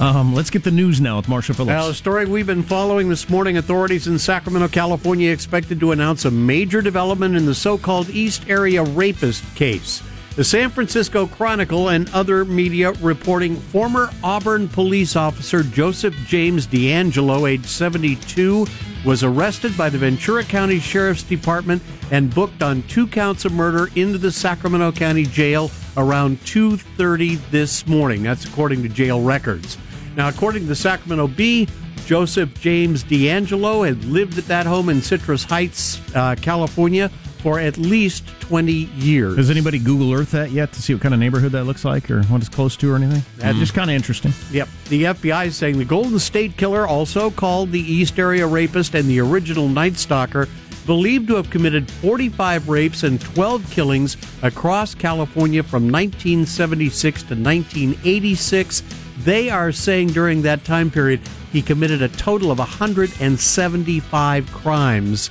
Um, 0.00 0.34
let's 0.34 0.50
get 0.50 0.64
the 0.64 0.70
news 0.72 1.00
now 1.00 1.18
with 1.18 1.28
Marshall 1.28 1.54
Phillips. 1.54 1.68
Now, 1.68 1.86
a 1.88 1.94
story 1.94 2.24
we've 2.24 2.46
been 2.46 2.64
following 2.64 3.08
this 3.08 3.28
morning 3.30 3.58
authorities 3.58 4.08
in 4.08 4.18
Sacramento, 4.18 4.66
California 4.68 5.30
expected 5.30 5.78
to 5.78 5.92
announce 5.92 6.24
a 6.24 6.30
major 6.32 6.82
development 6.82 7.36
in 7.36 7.46
the 7.46 7.54
so 7.54 7.78
called 7.78 8.08
East 8.08 8.48
Area 8.48 8.82
Rapist 8.82 9.44
case. 9.54 10.02
The 10.36 10.42
San 10.42 10.70
Francisco 10.70 11.28
Chronicle 11.28 11.90
and 11.90 12.12
other 12.12 12.44
media 12.44 12.90
reporting 12.94 13.54
former 13.54 14.10
Auburn 14.24 14.66
police 14.66 15.14
officer 15.14 15.62
Joseph 15.62 16.16
James 16.26 16.66
DeAngelo, 16.66 17.48
age 17.48 17.64
72, 17.64 18.66
was 19.04 19.22
arrested 19.22 19.76
by 19.76 19.88
the 19.88 19.98
Ventura 19.98 20.42
County 20.42 20.80
Sheriff's 20.80 21.22
Department 21.22 21.80
and 22.10 22.34
booked 22.34 22.64
on 22.64 22.82
two 22.88 23.06
counts 23.06 23.44
of 23.44 23.52
murder 23.52 23.90
into 23.94 24.18
the 24.18 24.32
Sacramento 24.32 24.90
County 24.90 25.22
Jail 25.22 25.70
around 25.96 26.44
2:30 26.44 27.38
this 27.52 27.86
morning. 27.86 28.24
That's 28.24 28.44
according 28.44 28.82
to 28.82 28.88
jail 28.88 29.20
records. 29.20 29.78
Now, 30.16 30.26
according 30.26 30.62
to 30.62 30.68
the 30.68 30.74
Sacramento 30.74 31.28
Bee, 31.28 31.68
Joseph 32.06 32.52
James 32.60 33.04
DeAngelo 33.04 33.86
had 33.86 34.04
lived 34.04 34.36
at 34.36 34.48
that 34.48 34.66
home 34.66 34.88
in 34.88 35.00
Citrus 35.00 35.44
Heights, 35.44 36.00
uh, 36.16 36.34
California, 36.34 37.08
for 37.44 37.60
at 37.60 37.76
least 37.76 38.26
20 38.40 38.72
years. 38.72 39.36
Has 39.36 39.50
anybody 39.50 39.78
Google 39.78 40.14
Earth 40.14 40.30
that 40.30 40.50
yet 40.50 40.72
to 40.72 40.80
see 40.80 40.94
what 40.94 41.02
kind 41.02 41.12
of 41.12 41.20
neighborhood 41.20 41.52
that 41.52 41.64
looks 41.64 41.84
like 41.84 42.10
or 42.10 42.22
what 42.22 42.40
it's 42.40 42.48
close 42.48 42.74
to 42.78 42.90
or 42.90 42.96
anything? 42.96 43.22
That's 43.36 43.58
mm. 43.58 43.60
just 43.60 43.74
kind 43.74 43.90
of 43.90 43.94
interesting. 43.94 44.32
Yep. 44.50 44.66
The 44.88 45.02
FBI 45.04 45.48
is 45.48 45.54
saying 45.54 45.76
the 45.76 45.84
Golden 45.84 46.18
State 46.18 46.56
Killer, 46.56 46.86
also 46.86 47.30
called 47.30 47.70
the 47.70 47.80
East 47.80 48.18
Area 48.18 48.46
Rapist 48.46 48.94
and 48.94 49.06
the 49.06 49.20
original 49.20 49.68
Night 49.68 49.98
Stalker, 49.98 50.48
believed 50.86 51.28
to 51.28 51.34
have 51.34 51.50
committed 51.50 51.90
45 51.90 52.70
rapes 52.70 53.02
and 53.02 53.20
12 53.20 53.70
killings 53.70 54.16
across 54.42 54.94
California 54.94 55.62
from 55.62 55.92
1976 55.92 57.24
to 57.24 57.34
1986. 57.34 58.82
They 59.18 59.50
are 59.50 59.70
saying 59.70 60.08
during 60.08 60.40
that 60.42 60.64
time 60.64 60.90
period 60.90 61.20
he 61.52 61.60
committed 61.60 62.00
a 62.00 62.08
total 62.08 62.50
of 62.50 62.58
175 62.58 64.50
crimes 64.50 65.30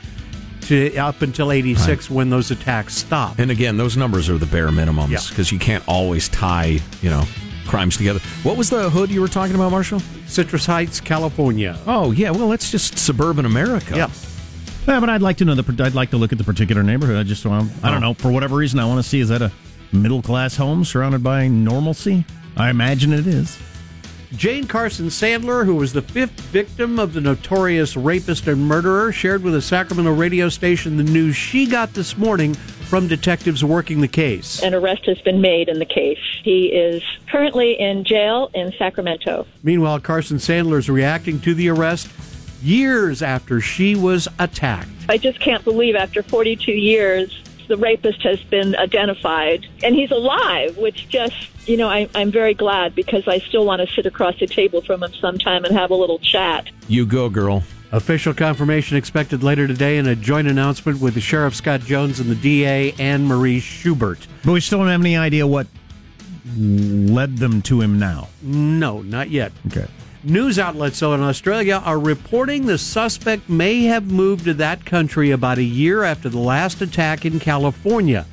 to 0.68 0.96
up 0.98 1.22
until 1.22 1.52
86 1.52 2.10
when 2.10 2.30
those 2.30 2.52
attacks 2.52 2.96
stopped. 2.96 3.40
And 3.40 3.52
again, 3.52 3.78
those 3.78 3.98
numbers 3.98 4.30
are 4.30 4.38
the 4.38 4.46
bare 4.46 4.70
minimums 4.70 5.10
Yeah. 5.10 5.20
because 5.30 5.52
you 5.52 5.60
can't 5.60 5.84
always 5.88 6.30
tie, 6.30 6.80
you 7.02 7.10
know, 7.10 7.24
crimes 7.68 7.98
together. 7.98 8.20
What 8.44 8.58
was 8.58 8.70
the 8.70 8.90
hood 8.90 9.10
you 9.10 9.22
were 9.22 9.28
talking 9.28 9.56
about, 9.56 9.72
Marshall? 9.72 10.02
Citrus 10.28 10.66
Heights, 10.66 11.00
California. 11.00 11.78
Oh, 11.88 12.12
yeah, 12.12 12.32
well, 12.32 12.50
that's 12.50 12.72
just 12.72 12.98
suburban 12.98 13.46
America. 13.46 13.96
Yep. 13.96 14.12
Yeah, 14.88 15.00
but 15.00 15.10
I'd 15.10 15.22
like 15.22 15.38
to 15.38 15.46
know 15.46 15.56
the. 15.56 15.84
I'd 15.84 15.96
like 15.96 16.10
to 16.10 16.18
look 16.18 16.32
at 16.34 16.38
the 16.38 16.44
particular 16.44 16.84
neighborhood. 16.84 17.18
I 17.18 17.24
just, 17.24 17.46
want 17.46 17.72
I 17.84 17.90
don't 17.90 18.04
oh. 18.04 18.10
know, 18.10 18.14
for 18.14 18.32
whatever 18.32 18.56
reason, 18.58 18.80
I 18.80 18.86
want 18.86 19.02
to 19.02 19.08
see 19.08 19.22
is 19.22 19.30
that 19.30 19.42
a 19.42 19.52
middle 19.94 20.22
class 20.22 20.58
home 20.58 20.84
surrounded 20.84 21.24
by 21.24 21.48
normalcy? 21.48 22.26
I 22.58 22.70
imagine 22.70 23.14
it 23.14 23.26
is. 23.26 23.58
Jane 24.36 24.66
Carson 24.66 25.08
Sandler, 25.08 25.64
who 25.64 25.76
was 25.76 25.94
the 25.94 26.02
fifth 26.02 26.40
victim 26.40 26.98
of 26.98 27.14
the 27.14 27.22
notorious 27.22 27.96
rapist 27.96 28.48
and 28.48 28.68
murderer, 28.68 29.12
shared 29.12 29.44
with 29.44 29.54
a 29.54 29.62
Sacramento 29.62 30.12
radio 30.12 30.50
station 30.50 30.98
the 30.98 31.04
news 31.04 31.36
she 31.36 31.68
got 31.68 31.94
this 31.94 32.18
morning 32.18 32.56
from 32.56 33.08
detectives 33.08 33.64
working 33.64 34.02
the 34.02 34.08
case. 34.08 34.62
An 34.64 34.74
arrest 34.74 35.06
has 35.06 35.22
been 35.22 35.40
made 35.40 35.70
in 35.70 35.78
the 35.78 35.86
case. 35.86 36.18
He 36.44 36.66
is 36.68 37.04
currently 37.28 37.80
in 37.80 38.04
jail 38.04 38.50
in 38.56 38.72
Sacramento. 38.78 39.46
Meanwhile, 39.62 40.00
Carson 40.00 40.38
Sandler 40.38 40.80
is 40.80 40.90
reacting 40.90 41.40
to 41.42 41.54
the 41.54 41.70
arrest 41.70 42.10
years 42.64 43.22
after 43.22 43.62
she 43.62 43.94
was 43.96 44.28
attacked. 44.40 44.90
I 45.10 45.20
just 45.20 45.40
can't 45.42 45.64
believe 45.64 45.96
after 45.96 46.24
42 46.24 46.72
years, 46.72 47.44
the 47.68 47.78
rapist 47.78 48.22
has 48.24 48.42
been 48.44 48.76
identified 48.76 49.66
and 49.84 49.96
he's 49.96 50.12
alive, 50.12 50.78
which 50.78 51.10
just, 51.10 51.36
you 51.68 51.78
know, 51.78 51.90
I, 51.90 52.10
I'm 52.16 52.32
very 52.32 52.54
glad 52.54 52.96
because 52.96 53.28
I 53.28 53.40
still 53.40 53.66
want 53.66 53.88
to 53.88 53.94
sit 53.94 54.06
across 54.06 54.40
the 54.40 54.48
table 54.48 54.82
from 54.82 55.04
him 55.04 55.14
sometime 55.14 55.66
and 55.66 55.76
have 55.76 55.92
a 55.92 55.96
little 55.96 56.20
chat. 56.20 56.70
You 56.88 57.06
go, 57.06 57.30
girl. 57.30 57.64
Official 57.92 58.34
confirmation 58.34 58.98
expected 58.98 59.44
later 59.44 59.68
today 59.68 59.98
in 59.98 60.08
a 60.08 60.16
joint 60.16 60.48
announcement 60.48 61.00
with 61.00 61.14
the 61.14 61.22
Sheriff 61.22 61.56
Scott 61.56 61.82
Jones 61.82 62.20
and 62.20 62.30
the 62.30 62.36
DA 62.36 62.92
Anne 62.94 63.28
Marie 63.28 63.60
Schubert. 63.60 64.26
But 64.44 64.54
we 64.54 64.62
still 64.62 64.80
don't 64.80 64.88
have 64.88 65.02
any 65.02 65.16
idea 65.16 65.46
what 65.46 65.68
led 66.58 67.38
them 67.38 67.62
to 67.64 67.82
him 67.82 68.00
now. 68.00 68.30
No, 68.42 69.02
not 69.04 69.30
yet. 69.30 69.52
Okay. 69.68 69.88
News 70.26 70.58
outlets, 70.58 71.02
though, 71.02 71.14
in 71.14 71.20
Australia 71.20 71.82
are 71.84 72.00
reporting 72.00 72.66
the 72.66 72.78
suspect 72.78 73.50
may 73.50 73.84
have 73.84 74.10
moved 74.10 74.46
to 74.46 74.54
that 74.54 74.86
country 74.86 75.32
about 75.32 75.58
a 75.58 75.64
year 75.64 76.04
after 76.04 76.30
the 76.30 76.40
last 76.40 76.82
attack 76.82 77.26
in 77.26 77.42
California. 77.42 78.26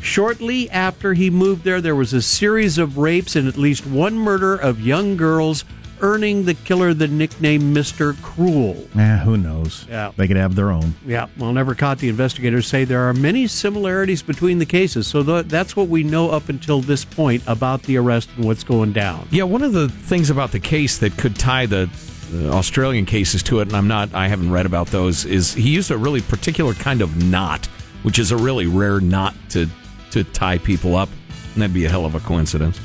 Shortly 0.00 0.70
after 0.70 1.12
he 1.12 1.28
moved 1.28 1.62
there, 1.62 1.82
there 1.82 1.94
was 1.94 2.14
a 2.14 2.22
series 2.22 2.78
of 2.78 2.96
rapes 2.96 3.36
and 3.36 3.46
at 3.46 3.58
least 3.58 3.86
one 3.86 4.16
murder 4.16 4.56
of 4.56 4.80
young 4.80 5.18
girls, 5.18 5.66
earning 6.04 6.44
the 6.44 6.52
killer 6.52 6.92
the 6.92 7.08
nickname 7.08 7.74
Mr. 7.74 8.14
Cruel. 8.20 8.86
Eh, 8.94 9.16
who 9.20 9.38
knows? 9.38 9.86
Yeah. 9.88 10.12
They 10.14 10.28
could 10.28 10.36
have 10.36 10.54
their 10.54 10.70
own. 10.70 10.94
Yeah, 11.06 11.28
well, 11.38 11.50
never 11.54 11.74
caught 11.74 11.98
the 11.98 12.10
investigators 12.10 12.66
say 12.66 12.84
there 12.84 13.08
are 13.08 13.14
many 13.14 13.46
similarities 13.46 14.22
between 14.22 14.58
the 14.58 14.66
cases. 14.66 15.06
So 15.06 15.22
th- 15.24 15.46
that's 15.46 15.74
what 15.74 15.88
we 15.88 16.02
know 16.02 16.28
up 16.28 16.50
until 16.50 16.82
this 16.82 17.06
point 17.06 17.42
about 17.46 17.82
the 17.84 17.96
arrest 17.96 18.28
and 18.36 18.44
what's 18.44 18.62
going 18.62 18.92
down. 18.92 19.26
Yeah, 19.30 19.44
one 19.44 19.62
of 19.62 19.72
the 19.72 19.88
things 19.88 20.28
about 20.28 20.52
the 20.52 20.60
case 20.60 20.98
that 20.98 21.16
could 21.16 21.36
tie 21.36 21.64
the 21.64 21.88
uh, 22.34 22.50
Australian 22.50 23.06
cases 23.06 23.42
to 23.44 23.60
it, 23.60 23.68
and 23.68 23.76
I'm 23.76 23.88
not, 23.88 24.12
I 24.12 24.28
haven't 24.28 24.50
read 24.50 24.66
about 24.66 24.88
those, 24.88 25.24
is 25.24 25.54
he 25.54 25.70
used 25.70 25.90
a 25.90 25.96
really 25.96 26.20
particular 26.20 26.74
kind 26.74 27.00
of 27.00 27.24
knot, 27.24 27.64
which 28.02 28.18
is 28.18 28.30
a 28.30 28.36
really 28.36 28.66
rare 28.66 29.00
knot 29.00 29.34
to 29.50 29.66
to 30.10 30.22
tie 30.22 30.58
people 30.58 30.94
up, 30.96 31.08
and 31.54 31.62
that'd 31.62 31.74
be 31.74 31.86
a 31.86 31.88
hell 31.88 32.04
of 32.04 32.14
a 32.14 32.20
coincidence. 32.20 32.78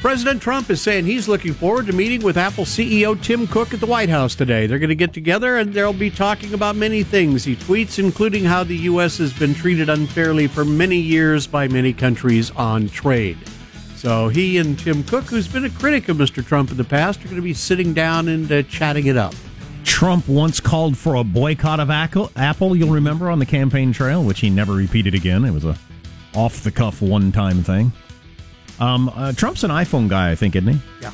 President 0.00 0.40
Trump 0.40 0.70
is 0.70 0.80
saying 0.80 1.04
he's 1.04 1.28
looking 1.28 1.52
forward 1.52 1.86
to 1.86 1.92
meeting 1.92 2.22
with 2.22 2.38
Apple 2.38 2.64
CEO 2.64 3.22
Tim 3.22 3.46
Cook 3.46 3.74
at 3.74 3.80
the 3.80 3.86
White 3.86 4.08
House 4.08 4.34
today. 4.34 4.66
They're 4.66 4.78
going 4.78 4.88
to 4.88 4.94
get 4.94 5.12
together 5.12 5.58
and 5.58 5.74
they'll 5.74 5.92
be 5.92 6.08
talking 6.08 6.54
about 6.54 6.74
many 6.74 7.02
things. 7.02 7.44
He 7.44 7.54
tweets, 7.54 7.98
including 7.98 8.42
how 8.44 8.64
the 8.64 8.76
U.S. 8.78 9.18
has 9.18 9.34
been 9.34 9.52
treated 9.52 9.90
unfairly 9.90 10.46
for 10.46 10.64
many 10.64 10.96
years 10.96 11.46
by 11.46 11.68
many 11.68 11.92
countries 11.92 12.50
on 12.52 12.88
trade. 12.88 13.36
So 13.94 14.28
he 14.28 14.56
and 14.56 14.78
Tim 14.78 15.04
Cook, 15.04 15.24
who's 15.24 15.46
been 15.46 15.66
a 15.66 15.70
critic 15.70 16.08
of 16.08 16.16
Mr. 16.16 16.44
Trump 16.44 16.70
in 16.70 16.78
the 16.78 16.84
past, 16.84 17.20
are 17.20 17.24
going 17.24 17.36
to 17.36 17.42
be 17.42 17.52
sitting 17.52 17.92
down 17.92 18.28
and 18.28 18.50
uh, 18.50 18.62
chatting 18.62 19.04
it 19.06 19.18
up. 19.18 19.34
Trump 19.84 20.26
once 20.28 20.60
called 20.60 20.96
for 20.96 21.16
a 21.16 21.24
boycott 21.24 21.78
of 21.78 21.90
Apple, 21.90 22.74
you'll 22.74 22.88
remember, 22.88 23.30
on 23.30 23.38
the 23.38 23.44
campaign 23.44 23.92
trail, 23.92 24.24
which 24.24 24.40
he 24.40 24.48
never 24.48 24.72
repeated 24.72 25.14
again. 25.14 25.44
It 25.44 25.50
was 25.50 25.66
a 25.66 25.76
off 26.34 26.62
the 26.62 26.70
cuff 26.70 27.02
one 27.02 27.32
time 27.32 27.62
thing. 27.62 27.92
Um, 28.80 29.10
uh, 29.14 29.32
Trump's 29.32 29.64
an 29.64 29.70
iPhone 29.70 30.08
guy, 30.08 30.30
I 30.30 30.34
think, 30.34 30.56
isn't 30.56 30.72
he? 30.72 30.80
Yeah. 31.00 31.12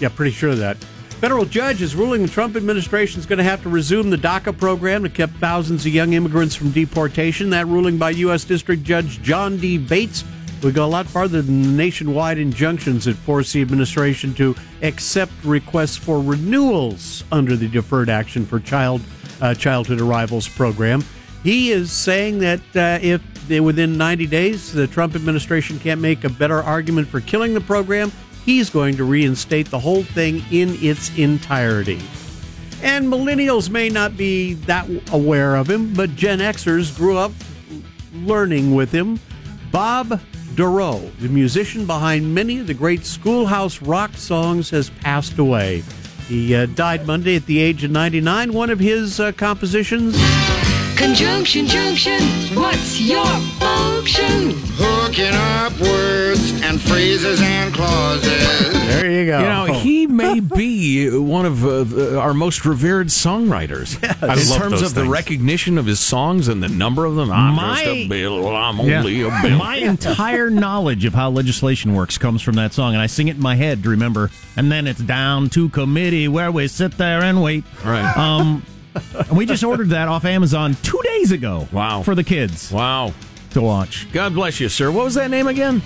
Yeah, 0.00 0.08
pretty 0.08 0.32
sure 0.32 0.50
of 0.50 0.58
that. 0.58 0.76
Federal 1.20 1.44
judge 1.44 1.80
is 1.80 1.94
ruling 1.96 2.22
the 2.22 2.28
Trump 2.28 2.54
administration 2.54 3.18
is 3.18 3.26
going 3.26 3.38
to 3.38 3.44
have 3.44 3.62
to 3.62 3.68
resume 3.68 4.10
the 4.10 4.16
DACA 4.16 4.56
program 4.58 5.02
that 5.02 5.14
kept 5.14 5.32
thousands 5.34 5.86
of 5.86 5.92
young 5.94 6.12
immigrants 6.12 6.54
from 6.54 6.70
deportation. 6.70 7.50
That 7.50 7.66
ruling 7.66 7.96
by 7.96 8.10
U.S. 8.10 8.44
District 8.44 8.82
Judge 8.82 9.22
John 9.22 9.56
D. 9.56 9.78
Bates 9.78 10.24
would 10.62 10.74
go 10.74 10.84
a 10.84 10.86
lot 10.86 11.06
farther 11.06 11.40
than 11.40 11.62
the 11.62 11.68
nationwide 11.68 12.38
injunctions 12.38 13.04
that 13.04 13.16
force 13.16 13.52
the 13.52 13.62
administration 13.62 14.34
to 14.34 14.54
accept 14.82 15.32
requests 15.44 15.96
for 15.96 16.20
renewals 16.20 17.24
under 17.32 17.56
the 17.56 17.68
Deferred 17.68 18.10
Action 18.10 18.44
for 18.44 18.60
Child 18.60 19.00
uh, 19.40 19.54
Childhood 19.54 20.00
Arrivals 20.00 20.48
program. 20.48 21.02
He 21.44 21.70
is 21.70 21.92
saying 21.92 22.38
that 22.38 22.60
uh, 22.74 22.98
if 23.02 23.22
they, 23.48 23.60
within 23.60 23.98
90 23.98 24.26
days 24.26 24.72
the 24.72 24.86
Trump 24.86 25.14
administration 25.14 25.78
can't 25.78 26.00
make 26.00 26.24
a 26.24 26.30
better 26.30 26.62
argument 26.62 27.06
for 27.06 27.20
killing 27.20 27.52
the 27.52 27.60
program, 27.60 28.10
he's 28.46 28.70
going 28.70 28.96
to 28.96 29.04
reinstate 29.04 29.70
the 29.70 29.78
whole 29.78 30.02
thing 30.02 30.42
in 30.50 30.70
its 30.82 31.16
entirety. 31.18 32.00
And 32.82 33.06
millennials 33.06 33.68
may 33.68 33.90
not 33.90 34.16
be 34.16 34.54
that 34.54 34.88
aware 35.12 35.56
of 35.56 35.68
him, 35.68 35.92
but 35.92 36.16
Gen 36.16 36.38
Xers 36.38 36.96
grew 36.96 37.18
up 37.18 37.32
learning 38.14 38.74
with 38.74 38.90
him. 38.90 39.20
Bob 39.70 40.20
Dorough, 40.54 41.10
the 41.20 41.28
musician 41.28 41.84
behind 41.84 42.34
many 42.34 42.58
of 42.58 42.66
the 42.66 42.74
great 42.74 43.04
schoolhouse 43.04 43.82
rock 43.82 44.14
songs, 44.14 44.70
has 44.70 44.88
passed 44.88 45.38
away. 45.38 45.82
He 46.28 46.54
uh, 46.54 46.66
died 46.66 47.06
Monday 47.06 47.36
at 47.36 47.44
the 47.44 47.58
age 47.58 47.84
of 47.84 47.90
99. 47.90 48.52
One 48.52 48.70
of 48.70 48.78
his 48.78 49.20
uh, 49.20 49.32
compositions, 49.32 50.14
Conjunction, 50.96 51.66
junction, 51.66 52.20
what's 52.56 53.00
your 53.00 53.24
function? 53.58 54.52
Hooking 54.76 55.34
up 55.34 55.72
words 55.80 56.60
and 56.62 56.80
phrases 56.80 57.40
and 57.42 57.74
clauses. 57.74 58.72
There 58.86 59.10
you 59.10 59.26
go. 59.26 59.38
You 59.40 59.44
know, 59.44 59.64
he 59.80 60.06
may 60.06 60.40
be 60.40 61.10
one 61.16 61.46
of 61.46 61.64
uh, 61.64 61.84
the, 61.84 62.18
our 62.20 62.32
most 62.32 62.64
revered 62.64 63.08
songwriters 63.08 63.98
I 64.22 64.32
in 64.34 64.48
love 64.48 64.58
terms 64.58 64.80
those 64.80 64.82
of 64.90 64.94
the 64.94 65.04
recognition 65.04 65.78
of 65.78 65.86
his 65.86 66.00
songs 66.00 66.48
and 66.48 66.62
the 66.62 66.68
number 66.68 67.04
of 67.04 67.16
them. 67.16 67.30
I'm 67.30 67.54
My- 67.56 67.74
just 67.74 67.86
a 67.86 68.08
bill. 68.08 68.48
I'm 68.54 68.78
Yeah. 68.78 68.98
only 69.00 69.20
a 69.22 69.30
bill. 69.42 69.58
My 69.58 69.76
entire 69.76 70.48
knowledge 70.48 71.04
of 71.04 71.12
how 71.14 71.28
legislation 71.30 71.94
works 71.94 72.18
comes 72.18 72.40
from 72.40 72.54
that 72.54 72.72
song, 72.72 72.94
and 72.94 73.02
I 73.02 73.06
sing 73.06 73.28
it 73.28 73.36
in 73.36 73.42
my 73.42 73.56
head 73.56 73.82
to 73.82 73.90
remember. 73.90 74.30
And 74.56 74.70
then 74.70 74.86
it's 74.86 75.00
down 75.00 75.50
to 75.50 75.68
committee 75.70 76.28
where 76.28 76.50
we 76.52 76.68
sit 76.68 76.96
there 76.98 77.20
and 77.22 77.42
wait. 77.42 77.64
Right. 77.84 78.16
Um, 78.16 78.64
and 78.94 79.36
we 79.36 79.46
just 79.46 79.64
ordered 79.64 79.90
that 79.90 80.08
off 80.08 80.24
Amazon 80.24 80.76
two 80.82 81.00
days 81.04 81.32
ago. 81.32 81.68
Wow. 81.72 82.02
For 82.02 82.14
the 82.14 82.24
kids 82.24 82.70
wow. 82.72 83.12
to 83.50 83.60
watch. 83.60 84.10
God 84.12 84.34
bless 84.34 84.60
you, 84.60 84.68
sir. 84.68 84.90
What 84.90 85.04
was 85.04 85.14
that 85.14 85.30
name 85.30 85.46
again? 85.46 85.82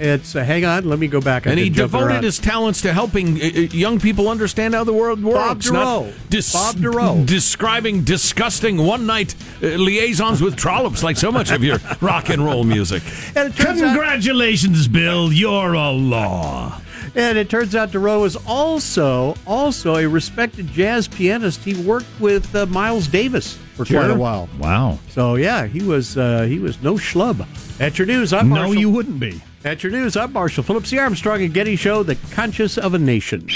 It's 0.00 0.34
uh, 0.34 0.42
hang 0.42 0.64
on, 0.64 0.88
let 0.88 0.98
me 0.98 1.08
go 1.08 1.20
back. 1.20 1.44
And 1.44 1.58
he 1.58 1.66
I've 1.66 1.72
been 1.72 1.74
jumping 1.74 1.98
devoted 1.98 2.14
around. 2.14 2.24
his 2.24 2.38
talents 2.38 2.80
to 2.82 2.92
helping 2.94 3.36
uh, 3.36 3.44
uh, 3.44 3.60
young 3.70 4.00
people 4.00 4.30
understand 4.30 4.72
how 4.72 4.82
the 4.82 4.94
world 4.94 5.22
works. 5.22 5.68
Bob 5.68 5.74
not 5.74 6.14
Dorough. 6.30 6.42
Bob 6.54 6.80
Dorough. 6.80 7.24
Describing 7.26 8.02
disgusting 8.02 8.78
one 8.78 9.04
night 9.04 9.34
uh, 9.62 9.66
liaisons 9.66 10.40
with 10.40 10.56
trollops 10.56 11.02
like 11.02 11.18
so 11.18 11.30
much 11.30 11.50
of 11.50 11.62
your 11.62 11.78
rock 12.00 12.30
and 12.30 12.42
roll 12.42 12.64
music. 12.64 13.02
And 13.36 13.52
it 13.52 13.56
turns 13.56 13.82
out, 13.82 13.88
Congratulations, 13.88 14.88
Bill. 14.88 15.30
You're 15.30 15.74
a 15.74 15.90
law. 15.90 16.80
And 17.16 17.36
it 17.36 17.50
turns 17.50 17.74
out 17.74 17.90
Dorough 17.90 18.24
is 18.24 18.36
also 18.46 19.34
also 19.46 19.96
a 19.96 20.06
respected 20.06 20.68
jazz 20.68 21.08
pianist. 21.08 21.60
He 21.64 21.74
worked 21.82 22.06
with 22.20 22.54
uh, 22.54 22.66
Miles 22.66 23.06
Davis 23.08 23.54
for 23.74 23.84
quite 23.84 23.88
Sure. 23.88 24.10
a 24.10 24.14
while. 24.14 24.48
Wow. 24.58 24.98
So 25.08 25.34
yeah, 25.34 25.66
he 25.66 25.82
was 25.82 26.16
uh, 26.16 26.42
he 26.42 26.58
was 26.58 26.80
no 26.82 26.94
schlub. 26.94 27.44
At 27.80 27.98
your 27.98 28.06
news, 28.06 28.32
I'm 28.32 28.48
Marshall. 28.48 28.62
No, 28.62 28.68
Marshall. 28.68 28.80
you 28.80 28.90
wouldn't 28.90 29.18
be. 29.20 29.40
At 29.64 29.82
your 29.82 29.92
news, 29.92 30.16
I'm 30.16 30.32
Marshall 30.32 30.62
Phillips, 30.64 30.90
the 30.90 30.98
Armstrong 31.00 31.42
and 31.42 31.52
Getty 31.52 31.76
Show, 31.76 32.02
the 32.02 32.14
conscious 32.30 32.78
of 32.78 32.94
a 32.94 32.98
nation. 32.98 33.46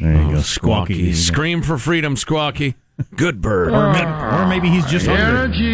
There 0.00 0.12
you 0.14 0.30
go. 0.32 0.38
Squawky. 0.38 1.10
Squawky. 1.10 1.14
Scream 1.14 1.62
for 1.62 1.78
freedom, 1.78 2.16
Squawky. 2.16 2.74
Good 3.16 3.40
bird. 3.40 3.72
Or, 3.72 3.92
maybe, 3.92 4.06
or 4.06 4.46
maybe 4.46 4.68
he's 4.68 4.86
just 4.86 5.06
hungry. 5.06 5.73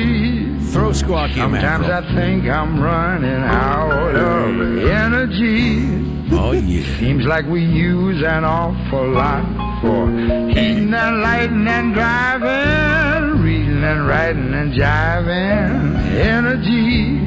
Throw 0.70 0.90
Squawky 0.90 1.34
Sometimes 1.34 1.86
mackerel. 1.88 1.92
I 1.92 2.14
think 2.14 2.44
I'm 2.44 2.80
running 2.80 3.42
out 3.42 4.14
of 4.14 4.84
energy. 4.86 6.06
Oh, 6.32 6.52
yeah. 6.52 6.98
Seems 7.00 7.24
like 7.26 7.44
we 7.46 7.64
use 7.64 8.22
an 8.24 8.44
awful 8.44 9.10
lot 9.10 9.44
for 9.82 10.08
heating 10.48 10.94
and 10.94 11.20
lighting 11.22 11.66
and 11.66 11.92
driving, 11.92 13.42
reading 13.42 13.82
and 13.82 14.06
writing 14.06 14.54
and 14.54 14.72
jiving. 14.72 15.96
Energy. 16.14 17.26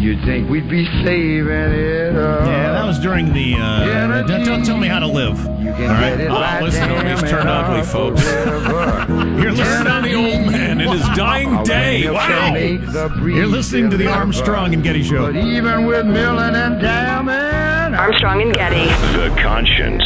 You'd 0.00 0.22
think 0.24 0.50
we'd 0.50 0.68
be 0.68 0.84
saving 1.04 1.46
it 1.48 2.16
up. 2.16 2.46
Yeah, 2.46 2.72
that 2.72 2.86
was 2.86 2.98
during 2.98 3.32
the. 3.32 3.54
Uh, 3.54 4.22
don't, 4.26 4.44
don't 4.44 4.64
tell 4.64 4.78
me 4.78 4.88
how 4.88 4.98
to 4.98 5.06
live. 5.06 5.38
You 5.38 5.72
can 5.72 5.82
All 5.82 5.88
right. 5.88 6.16
get 6.16 6.20
it 6.20 6.28
by 6.28 6.60
listen 6.62 6.88
to 6.88 7.04
me, 7.04 7.30
turned 7.30 7.48
ugly, 7.48 7.82
folks. 7.86 8.22
You're 9.42 9.52
listening 9.52 9.92
on 9.92 10.02
the 10.02 10.14
old 10.14 10.50
man 10.50 10.59
in 10.92 10.98
his 10.98 11.08
dying 11.16 11.62
day. 11.64 12.10
Wow. 12.10 12.26
can 12.26 12.52
make 12.54 12.80
the 12.92 13.08
breeze 13.18 13.36
You're 13.36 13.46
listening 13.46 13.90
to 13.90 13.96
the. 13.96 14.08
Armstrong 14.08 14.74
and 14.74 14.82
Getty 14.82 15.02
Show. 15.02 15.26
But 15.32 15.36
even 15.36 15.86
with 15.86 16.06
milling 16.06 16.54
and 16.54 16.80
damming, 16.80 17.94
Armstrong 17.94 18.42
and 18.42 18.54
Getty. 18.54 18.84
The 19.16 19.34
conscience 19.40 20.04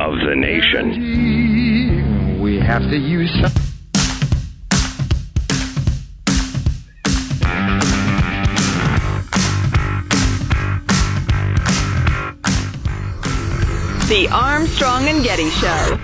of 0.00 0.14
the 0.26 0.34
nation. 0.36 2.40
we 2.40 2.58
have 2.60 2.82
to 2.82 2.96
use 2.96 3.30
some. 3.40 3.52
The 14.08 14.28
Armstrong 14.30 15.08
and 15.08 15.24
Getty 15.24 15.48
Show. 15.50 15.98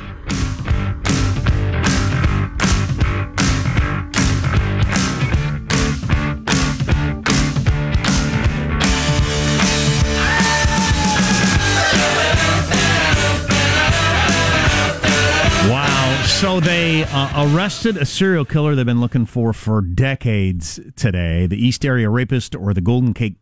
So 16.41 16.59
they 16.59 17.05
uh, 17.05 17.53
arrested 17.55 17.99
a 17.99 18.07
serial 18.07 18.47
killer 18.47 18.75
they've 18.75 18.87
been 18.87 18.99
looking 18.99 19.27
for 19.27 19.53
for 19.53 19.83
decades 19.83 20.81
today. 20.97 21.47
The 21.47 21.63
East 21.63 21.85
Area 21.85 22.09
Rapist 22.09 22.55
or 22.55 22.73
the 22.73 22.81
Golden 22.81 23.13
Cake, 23.13 23.37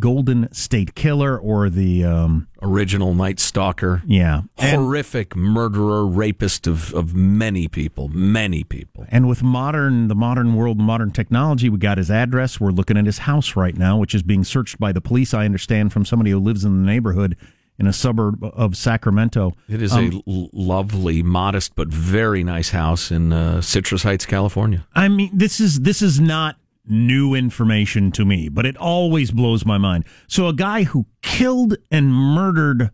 Golden 0.00 0.52
State 0.52 0.96
Killer 0.96 1.38
or 1.38 1.70
the. 1.70 2.04
Um, 2.04 2.48
Original 2.60 3.14
Night 3.14 3.38
Stalker. 3.38 4.02
yeah. 4.04 4.42
And, 4.58 4.80
Horrific 4.80 5.36
murderer, 5.36 6.04
rapist 6.04 6.66
of, 6.66 6.92
of 6.92 7.14
many 7.14 7.68
people. 7.68 8.08
Many 8.08 8.64
people. 8.64 9.06
and 9.10 9.28
with 9.28 9.44
modern, 9.44 10.08
the 10.08 10.16
modern 10.16 10.56
world, 10.56 10.76
modern 10.76 11.12
technology, 11.12 11.68
we 11.68 11.78
got 11.78 11.98
his 11.98 12.10
address. 12.10 12.58
We're 12.58 12.72
looking 12.72 12.96
at 12.96 13.06
his 13.06 13.18
house 13.18 13.54
right 13.54 13.76
now, 13.76 13.96
which 13.96 14.12
is 14.12 14.24
being 14.24 14.42
searched 14.42 14.80
by 14.80 14.90
the 14.90 15.00
police, 15.00 15.32
I 15.32 15.44
understand, 15.44 15.92
from 15.92 16.04
somebody 16.04 16.32
who 16.32 16.40
lives 16.40 16.64
in 16.64 16.82
the 16.82 16.86
neighborhood 16.86 17.36
in 17.80 17.86
a 17.86 17.92
suburb 17.92 18.44
of 18.44 18.76
Sacramento. 18.76 19.56
It 19.68 19.80
is 19.82 19.92
Um, 19.92 20.22
a 20.26 20.30
l- 20.30 20.50
lovely, 20.52 21.22
modest, 21.22 21.74
but 21.74 21.88
very 21.88 22.44
nice 22.44 22.70
house 22.70 23.10
in 23.10 23.32
uh, 23.32 23.60
Citrus 23.62 24.02
Heights, 24.02 24.26
California. 24.26 24.86
I 24.94 25.08
mean, 25.08 25.30
this 25.32 25.58
is 25.60 25.80
this 25.80 26.02
is 26.02 26.20
not 26.20 26.56
new 26.86 27.34
information 27.34 28.12
to 28.12 28.24
me, 28.24 28.48
but 28.48 28.66
it 28.66 28.76
always 28.76 29.30
blows 29.30 29.64
my 29.64 29.78
mind. 29.78 30.04
So 30.28 30.46
a 30.46 30.52
guy 30.52 30.82
who 30.84 31.06
killed 31.22 31.76
and 31.90 32.12
murdered 32.14 32.90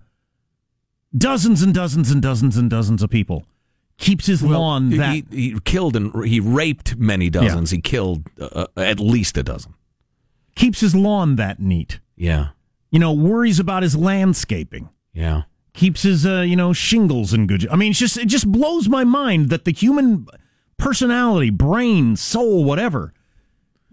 dozens 1.17 1.63
and 1.63 1.75
dozens 1.75 2.11
and 2.11 2.23
dozens 2.23 2.57
and 2.57 2.71
dozens 2.71 3.03
of 3.03 3.11
people 3.11 3.45
keeps 3.99 4.27
his 4.27 4.43
lawn 4.43 4.91
he, 4.91 4.97
that 4.99 5.15
he, 5.15 5.25
he 5.31 5.61
killed 5.65 5.97
and 5.97 6.25
he 6.27 6.39
raped 6.41 6.97
many 6.97 7.31
dozens. 7.31 7.71
He 7.71 7.81
killed 7.81 8.29
uh, 8.41 8.67
at 8.77 9.01
least 9.01 9.37
a 9.39 9.43
dozen. 9.43 9.75
keeps 10.55 10.81
his 10.81 10.95
lawn 10.95 11.37
that 11.37 11.59
neat. 11.61 12.01
Yeah, 12.17 12.49
You 12.91 12.99
know, 12.99 13.13
worries 13.13 13.59
about 13.59 13.83
his 13.83 13.97
landscaping. 13.97 14.89
yeah. 15.13 15.43
Keeps 15.73 16.03
his 16.05 16.25
uh, 16.25 16.41
you 16.41 16.57
know 16.57 16.73
shingles 16.73 17.35
in 17.35 17.47
good. 17.47 17.69
I 17.69 17.77
mean, 17.77 17.91
it's 17.91 17.99
just 17.99 18.17
it 18.17 18.29
just 18.29 18.51
blows 18.51 18.89
my 18.89 19.05
mind 19.05 19.51
that 19.51 19.67
the 19.67 19.73
human 19.73 20.27
personality, 20.79 21.51
brain, 21.51 22.17
soul, 22.17 22.65
whatever, 22.65 23.13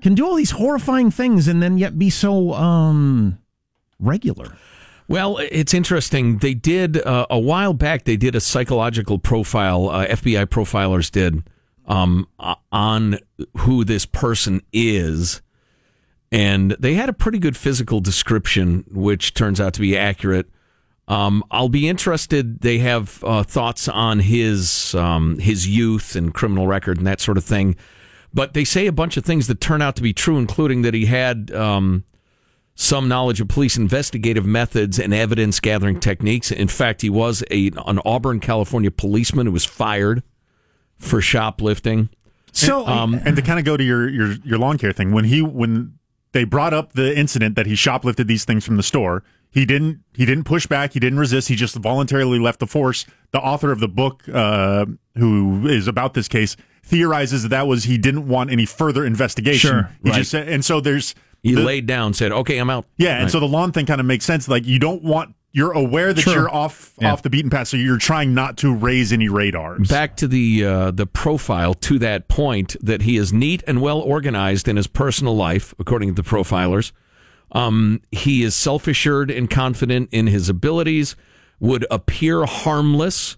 can 0.02 0.16
do 0.16 0.26
all 0.26 0.36
these 0.36 0.52
horrifying 0.52 1.12
things 1.12 1.46
and 1.46 1.62
then 1.62 1.78
yet 1.78 2.00
be 2.00 2.10
so 2.10 2.54
um 2.54 3.38
regular. 4.00 4.56
Well, 5.10 5.40
it's 5.40 5.74
interesting. 5.74 6.38
They 6.38 6.54
did 6.54 7.06
uh, 7.06 7.26
a 7.30 7.38
while 7.40 7.74
back. 7.74 8.06
They 8.06 8.16
did 8.16 8.34
a 8.36 8.40
psychological 8.40 9.20
profile. 9.20 9.90
Uh, 9.90 10.08
FBI 10.08 10.46
profilers 10.46 11.12
did 11.12 11.44
um, 11.86 12.30
on 12.72 13.20
who 13.58 13.84
this 13.84 14.06
person 14.06 14.62
is, 14.72 15.42
and 16.34 16.76
they 16.80 16.96
had 16.96 17.10
a 17.10 17.14
pretty 17.14 17.40
good 17.40 17.56
physical 17.56 18.00
description, 18.02 18.84
which 18.92 19.34
turns 19.34 19.62
out 19.62 19.74
to 19.76 19.82
be 19.82 19.96
accurate. 19.96 20.48
Um, 21.08 21.44
I'll 21.52 21.70
be 21.70 21.88
interested. 21.88 22.62
They 22.62 22.80
have 22.80 23.24
uh, 23.24 23.44
thoughts 23.44 23.88
on 23.88 24.20
his 24.20 24.96
um, 24.96 25.38
his 25.40 25.68
youth 25.68 26.16
and 26.16 26.34
criminal 26.34 26.66
record 26.66 26.98
and 26.98 27.06
that 27.08 27.22
sort 27.22 27.38
of 27.38 27.44
thing, 27.44 27.76
but 28.34 28.54
they 28.54 28.64
say 28.64 28.88
a 28.88 28.92
bunch 28.92 29.16
of 29.18 29.24
things 29.24 29.48
that 29.48 29.62
turn 29.62 29.82
out 29.82 29.96
to 29.98 30.02
be 30.02 30.14
true, 30.14 30.38
including 30.38 30.82
that 30.82 30.94
he 30.94 31.06
had. 31.06 31.52
Um, 31.52 32.04
some 32.76 33.08
knowledge 33.08 33.40
of 33.40 33.48
police 33.48 33.78
investigative 33.78 34.48
methods 34.48 34.98
and 34.98 35.14
evidence 35.14 35.60
gathering 35.60 36.00
techniques. 36.00 36.52
In 36.52 36.68
fact, 36.68 37.04
he 37.04 37.10
was 37.10 37.44
a 37.52 37.70
an 37.86 38.00
Auburn, 38.04 38.40
California 38.40 38.90
policeman 38.90 39.46
who 39.46 39.52
was 39.52 39.64
fired 39.64 40.24
for 40.98 41.22
shoplifting. 41.22 42.10
So 42.52 42.88
Um, 42.88 43.14
and 43.26 43.36
to 43.36 43.44
kind 43.44 43.60
of 43.60 43.66
go 43.66 43.78
to 43.78 43.84
your, 43.84 44.10
your 44.10 44.34
your 44.44 44.58
lawn 44.58 44.80
care 44.80 44.92
thing, 44.92 45.12
when 45.12 45.26
he 45.26 45.42
when 45.44 46.00
they 46.34 46.44
brought 46.44 46.74
up 46.74 46.94
the 46.94 47.18
incident 47.18 47.56
that 47.56 47.66
he 47.66 47.74
shoplifted 47.74 48.28
these 48.28 48.44
things 48.46 48.66
from 48.66 48.76
the 48.78 48.84
store, 48.84 49.24
he 49.50 49.66
didn't 49.66 50.00
he 50.14 50.26
didn't 50.26 50.44
push 50.44 50.68
back, 50.68 50.94
he 50.94 51.00
didn't 51.00 51.20
resist, 51.20 51.48
he 51.48 51.56
just 51.56 51.76
voluntarily 51.76 52.40
left 52.40 52.60
the 52.60 52.68
force. 52.68 53.06
The 53.32 53.40
author 53.40 53.72
of 53.72 53.80
the 53.80 53.88
book, 53.88 54.24
uh, 54.32 54.86
who 55.16 55.68
is 55.68 55.88
about 55.88 56.14
this 56.14 56.28
case, 56.28 56.56
theorizes 56.84 57.44
that 57.44 57.50
that 57.50 57.68
was 57.68 57.86
he 57.86 57.98
didn't 57.98 58.28
want 58.28 58.52
any 58.52 58.66
further 58.66 59.06
investigation. 59.06 59.70
Sure, 59.70 59.90
he 60.04 60.10
right. 60.10 60.18
just 60.18 60.32
said, 60.32 60.50
and 60.50 60.66
so 60.66 60.82
there's 60.82 61.16
He 61.44 61.54
the- 61.56 61.62
laid 61.62 61.86
down, 61.86 62.14
said, 62.14 62.32
"Okay, 62.32 62.58
I'm 62.58 62.70
out." 62.70 62.86
yeah, 62.98 63.22
and 63.22 63.30
so 63.32 63.40
the 63.40 63.48
lawn 63.48 63.72
thing 63.72 63.86
kind 63.86 64.00
of 64.02 64.06
makes 64.08 64.26
sense. 64.26 64.48
Like 64.48 64.66
you 64.66 64.80
don't 64.80 65.04
want 65.04 65.33
you're 65.54 65.72
aware 65.72 66.14
that 66.14 66.22
Sure. 66.22 66.34
you're 66.34 66.54
off 66.54 66.94
Yeah. 67.00 67.14
off 67.14 67.22
the 67.22 67.30
beaten 67.30 67.50
path, 67.50 67.70
so 67.70 67.78
you're 67.78 67.98
trying 67.98 68.34
not 68.34 68.58
to 68.58 68.74
raise 68.74 69.14
any 69.14 69.30
radars. 69.30 69.88
Back 69.88 70.18
to 70.18 70.28
the 70.28 70.66
uh, 70.66 70.92
the 70.92 71.06
profile 71.06 71.74
to 71.76 72.00
that 72.00 72.28
point 72.28 72.76
that 72.82 73.04
he 73.04 73.16
is 73.18 73.32
neat 73.32 73.64
and 73.68 73.80
well 73.80 74.00
organized 74.00 74.68
in 74.68 74.76
his 74.76 74.88
personal 74.88 75.36
life, 75.36 75.74
according 75.80 76.14
to 76.16 76.22
the 76.22 76.28
profilers. 76.28 76.92
Um, 77.52 78.02
he 78.12 78.42
is 78.44 78.56
self 78.56 78.88
assured 78.88 79.30
and 79.30 79.50
confident 79.50 80.10
in 80.12 80.28
his 80.28 80.50
abilities. 80.50 81.16
Would 81.60 81.86
appear 81.92 82.46
harmless. 82.46 83.38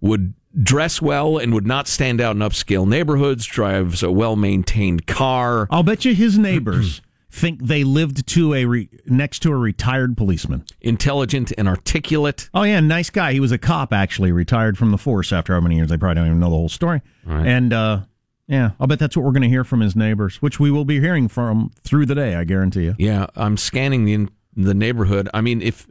Would 0.00 0.34
dress 0.62 1.02
well 1.02 1.36
and 1.36 1.52
would 1.52 1.66
not 1.66 1.86
stand 1.88 2.18
out 2.20 2.34
in 2.36 2.40
upscale 2.40 2.86
neighborhoods, 2.86 3.44
drives 3.44 4.02
a 4.02 4.10
well 4.10 4.36
maintained 4.36 5.06
car. 5.06 5.66
I'll 5.70 5.82
bet 5.82 6.04
you 6.04 6.14
his 6.14 6.38
neighbors 6.38 7.02
think 7.30 7.62
they 7.64 7.84
lived 7.84 8.26
to 8.28 8.54
a 8.54 8.64
re- 8.64 8.88
next 9.06 9.40
to 9.40 9.50
a 9.52 9.56
retired 9.56 10.16
policeman. 10.16 10.64
Intelligent 10.80 11.52
and 11.58 11.68
articulate. 11.68 12.48
Oh 12.54 12.62
yeah, 12.62 12.80
nice 12.80 13.10
guy. 13.10 13.32
He 13.32 13.40
was 13.40 13.52
a 13.52 13.58
cop 13.58 13.92
actually, 13.92 14.32
retired 14.32 14.78
from 14.78 14.90
the 14.90 14.98
force 14.98 15.32
after 15.32 15.52
how 15.54 15.60
many 15.60 15.76
years? 15.76 15.88
They 15.88 15.96
probably 15.98 16.14
don't 16.16 16.26
even 16.26 16.40
know 16.40 16.50
the 16.50 16.56
whole 16.56 16.68
story. 16.68 17.02
Right. 17.24 17.46
And 17.46 17.72
uh, 17.72 18.00
yeah, 18.46 18.70
I'll 18.80 18.86
bet 18.86 18.98
that's 18.98 19.16
what 19.16 19.24
we're 19.24 19.32
going 19.32 19.42
to 19.42 19.48
hear 19.48 19.64
from 19.64 19.80
his 19.80 19.96
neighbors, 19.96 20.40
which 20.40 20.60
we 20.60 20.70
will 20.70 20.84
be 20.84 21.00
hearing 21.00 21.28
from 21.28 21.70
through 21.82 22.06
the 22.06 22.14
day. 22.14 22.36
I 22.36 22.44
guarantee 22.44 22.84
you. 22.84 22.94
Yeah, 22.98 23.26
I'm 23.36 23.56
scanning 23.56 24.04
the 24.04 24.28
the 24.56 24.72
neighborhood. 24.74 25.28
I 25.34 25.40
mean, 25.40 25.60
if 25.60 25.86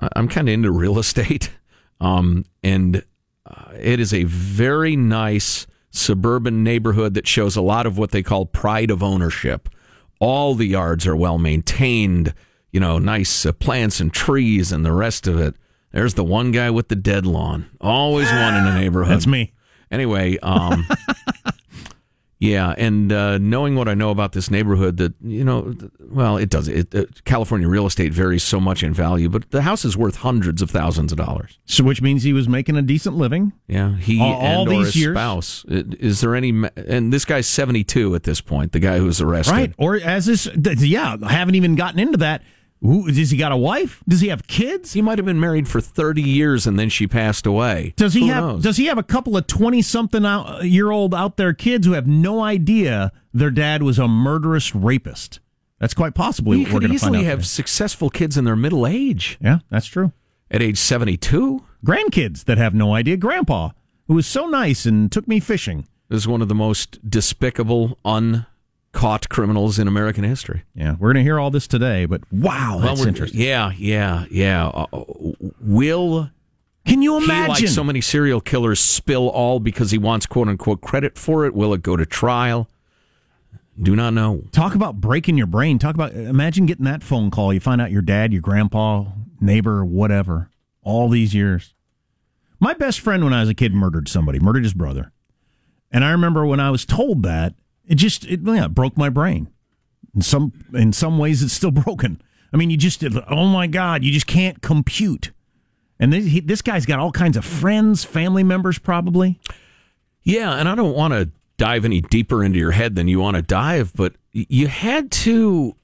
I- 0.00 0.08
I'm 0.16 0.28
kind 0.28 0.48
of 0.48 0.52
into 0.52 0.70
real 0.72 0.98
estate, 1.06 1.50
um, 2.00 2.44
and 2.62 3.04
uh, 3.46 3.70
it 3.80 4.00
is 4.00 4.12
a 4.12 4.24
very 4.24 4.96
nice 4.96 5.66
suburban 5.90 6.62
neighborhood 6.62 7.14
that 7.14 7.26
shows 7.26 7.56
a 7.56 7.62
lot 7.62 7.86
of 7.86 7.96
what 7.96 8.10
they 8.10 8.22
call 8.22 8.44
pride 8.44 8.90
of 8.90 9.02
ownership. 9.02 9.68
All 10.18 10.54
the 10.54 10.66
yards 10.66 11.06
are 11.06 11.16
well 11.16 11.38
maintained. 11.38 12.34
You 12.72 12.80
know, 12.80 12.98
nice 12.98 13.46
uh, 13.46 13.52
plants 13.52 14.00
and 14.00 14.12
trees 14.12 14.72
and 14.72 14.84
the 14.84 14.92
rest 14.92 15.26
of 15.26 15.38
it. 15.38 15.54
There's 15.92 16.14
the 16.14 16.24
one 16.24 16.50
guy 16.52 16.70
with 16.70 16.88
the 16.88 16.96
dead 16.96 17.24
lawn. 17.24 17.70
Always 17.80 18.30
one 18.30 18.54
in 18.54 18.66
a 18.66 18.74
neighborhood. 18.78 19.14
That's 19.14 19.26
me. 19.26 19.52
Anyway, 19.90 20.38
um, 20.42 20.86
yeah, 22.38 22.74
and 22.76 23.10
uh, 23.12 23.38
knowing 23.38 23.76
what 23.76 23.88
I 23.88 23.94
know 23.94 24.10
about 24.10 24.32
this 24.32 24.50
neighborhood, 24.50 24.98
that 24.98 25.14
you 25.22 25.42
know, 25.42 25.74
well, 26.00 26.36
it 26.36 26.50
does. 26.50 26.68
It, 26.68 26.94
uh, 26.94 27.04
California 27.24 27.66
real 27.66 27.86
estate 27.86 28.12
varies 28.12 28.42
so 28.42 28.60
much 28.60 28.82
in 28.82 28.92
value, 28.92 29.28
but 29.30 29.50
the 29.50 29.62
house 29.62 29.84
is 29.86 29.96
worth 29.96 30.16
hundreds 30.16 30.60
of 30.60 30.70
thousands 30.70 31.12
of 31.12 31.18
dollars. 31.18 31.58
So, 31.64 31.82
which 31.82 32.02
means 32.02 32.24
he 32.24 32.34
was 32.34 32.46
making 32.48 32.76
a 32.76 32.82
decent 32.82 33.16
living. 33.16 33.52
Yeah, 33.68 33.96
he 33.96 34.20
All- 34.20 34.34
all 34.34 34.60
and 34.62 34.68
or 34.68 34.70
these 34.78 34.86
his 34.88 34.96
years? 34.96 35.14
spouse. 35.14 35.64
Is 35.68 36.20
there 36.20 36.34
any? 36.34 36.50
And 36.76 37.12
this 37.12 37.24
guy's 37.24 37.46
seventy 37.48 37.84
two 37.84 38.14
at 38.14 38.24
this 38.24 38.40
point. 38.42 38.72
The 38.72 38.80
guy 38.80 38.98
who 38.98 39.04
was 39.06 39.20
arrested. 39.22 39.52
Right. 39.52 39.72
Or 39.78 39.96
as 39.96 40.26
this, 40.26 40.46
yeah, 40.54 41.16
I 41.22 41.32
haven't 41.32 41.54
even 41.54 41.74
gotten 41.74 41.98
into 42.00 42.18
that. 42.18 42.42
Who, 42.82 43.10
does 43.10 43.30
he 43.30 43.36
got 43.38 43.52
a 43.52 43.56
wife? 43.56 44.02
Does 44.06 44.20
he 44.20 44.28
have 44.28 44.46
kids? 44.46 44.92
He 44.92 45.00
might 45.02 45.18
have 45.18 45.24
been 45.24 45.40
married 45.40 45.66
for 45.66 45.80
thirty 45.80 46.22
years 46.22 46.66
and 46.66 46.78
then 46.78 46.88
she 46.88 47.06
passed 47.06 47.46
away. 47.46 47.94
Does 47.96 48.14
he 48.14 48.20
Who 48.20 48.26
have 48.32 48.44
knows? 48.44 48.62
does 48.62 48.76
he 48.76 48.86
have 48.86 48.98
a 48.98 49.02
couple 49.02 49.36
of 49.36 49.46
20 49.46 49.80
something 49.82 50.24
year 50.62 50.90
old 50.90 51.14
out 51.14 51.36
there 51.36 51.52
kids 51.54 51.86
who 51.86 51.94
have 51.94 52.06
no 52.06 52.42
idea 52.42 53.12
their 53.32 53.50
dad 53.50 53.82
was 53.82 53.98
a 53.98 54.06
murderous 54.06 54.74
rapist? 54.74 55.40
That's 55.80 55.94
quite 55.94 56.14
possibly 56.14 56.58
he 56.58 56.64
what 56.64 56.72
we're 56.74 56.80
could 56.80 56.88
going 56.88 56.98
to 56.98 56.98
find 57.04 57.14
easily 57.14 57.26
out. 57.26 57.30
have 57.30 57.38
today. 57.40 57.46
successful 57.48 58.10
kids 58.10 58.36
in 58.36 58.44
their 58.44 58.56
middle 58.56 58.86
age. 58.86 59.38
Yeah, 59.40 59.58
that's 59.70 59.86
true. 59.86 60.12
At 60.50 60.62
age 60.62 60.78
seventy 60.78 61.16
two. 61.16 61.64
Grandkids 61.84 62.44
that 62.44 62.58
have 62.58 62.74
no 62.74 62.94
idea. 62.94 63.16
Grandpa, 63.16 63.70
who 64.06 64.14
was 64.14 64.26
so 64.26 64.46
nice 64.46 64.86
and 64.86 65.10
took 65.10 65.26
me 65.26 65.40
fishing. 65.40 65.86
is 66.10 66.26
one 66.28 66.42
of 66.42 66.48
the 66.48 66.54
most 66.54 66.98
despicable, 67.08 67.98
uncaught 68.96 69.28
criminals 69.28 69.78
in 69.78 69.88
American 69.88 70.24
history. 70.24 70.64
Yeah, 70.74 70.92
we're 70.98 71.08
going 71.12 71.16
to 71.16 71.22
hear 71.22 71.38
all 71.38 71.50
this 71.50 71.66
today, 71.66 72.06
but 72.06 72.22
wow, 72.32 72.78
that's 72.82 73.00
we're- 73.00 73.08
interesting. 73.08 73.40
Yeah, 73.40 73.72
yeah, 73.76 74.24
yeah. 74.30 74.68
Uh, 74.68 74.86
will 75.60 76.30
Can 76.84 77.02
you 77.02 77.18
he, 77.18 77.24
imagine? 77.24 77.48
like 77.48 77.68
so 77.68 77.84
many 77.84 78.00
serial 78.00 78.40
killers, 78.40 78.80
spill 78.80 79.28
all 79.28 79.60
because 79.60 79.90
he 79.90 79.98
wants 79.98 80.26
"quote 80.26 80.48
unquote" 80.48 80.80
credit 80.80 81.18
for 81.18 81.44
it? 81.44 81.54
Will 81.54 81.74
it 81.74 81.82
go 81.82 81.96
to 81.96 82.06
trial? 82.06 82.68
Do 83.80 83.94
not 83.94 84.14
know. 84.14 84.44
Talk 84.52 84.74
about 84.74 85.00
breaking 85.02 85.36
your 85.36 85.46
brain. 85.46 85.78
Talk 85.78 85.94
about 85.94 86.12
imagine 86.12 86.64
getting 86.66 86.86
that 86.86 87.02
phone 87.02 87.30
call. 87.30 87.52
You 87.52 87.60
find 87.60 87.80
out 87.80 87.90
your 87.90 88.02
dad, 88.02 88.32
your 88.32 88.40
grandpa, 88.40 89.04
neighbor, 89.40 89.84
whatever, 89.84 90.48
all 90.82 91.08
these 91.10 91.34
years. 91.34 91.74
My 92.58 92.72
best 92.72 93.00
friend 93.00 93.22
when 93.22 93.34
I 93.34 93.40
was 93.40 93.50
a 93.50 93.54
kid 93.54 93.74
murdered 93.74 94.08
somebody, 94.08 94.38
murdered 94.38 94.64
his 94.64 94.72
brother. 94.72 95.12
And 95.92 96.04
I 96.04 96.10
remember 96.10 96.46
when 96.46 96.58
I 96.58 96.70
was 96.70 96.86
told 96.86 97.22
that, 97.24 97.54
it 97.86 97.96
just 97.96 98.24
it, 98.26 98.40
yeah, 98.44 98.68
broke 98.68 98.96
my 98.96 99.08
brain. 99.08 99.48
In 100.14 100.22
some 100.22 100.52
in 100.74 100.92
some 100.92 101.18
ways 101.18 101.42
it's 101.42 101.52
still 101.52 101.70
broken. 101.84 102.20
I 102.52 102.56
mean, 102.56 102.70
you 102.70 102.76
just 102.76 103.04
oh 103.28 103.46
my 103.46 103.66
god, 103.66 104.04
you 104.04 104.12
just 104.12 104.26
can't 104.26 104.62
compute. 104.62 105.32
And 105.98 106.12
this, 106.12 106.26
he, 106.26 106.40
this 106.40 106.62
guy's 106.62 106.86
got 106.86 106.98
all 106.98 107.12
kinds 107.12 107.36
of 107.36 107.44
friends, 107.44 108.04
family 108.04 108.42
members 108.42 108.78
probably. 108.78 109.40
Yeah, 110.22 110.52
and 110.52 110.68
I 110.68 110.74
don't 110.74 110.94
want 110.94 111.14
to 111.14 111.30
dive 111.56 111.84
any 111.84 112.00
deeper 112.00 112.44
into 112.44 112.58
your 112.58 112.72
head 112.72 112.96
than 112.96 113.08
you 113.08 113.20
want 113.20 113.36
to 113.36 113.42
dive, 113.42 113.92
but 113.94 114.14
you 114.32 114.66
had 114.66 115.10
to. 115.10 115.76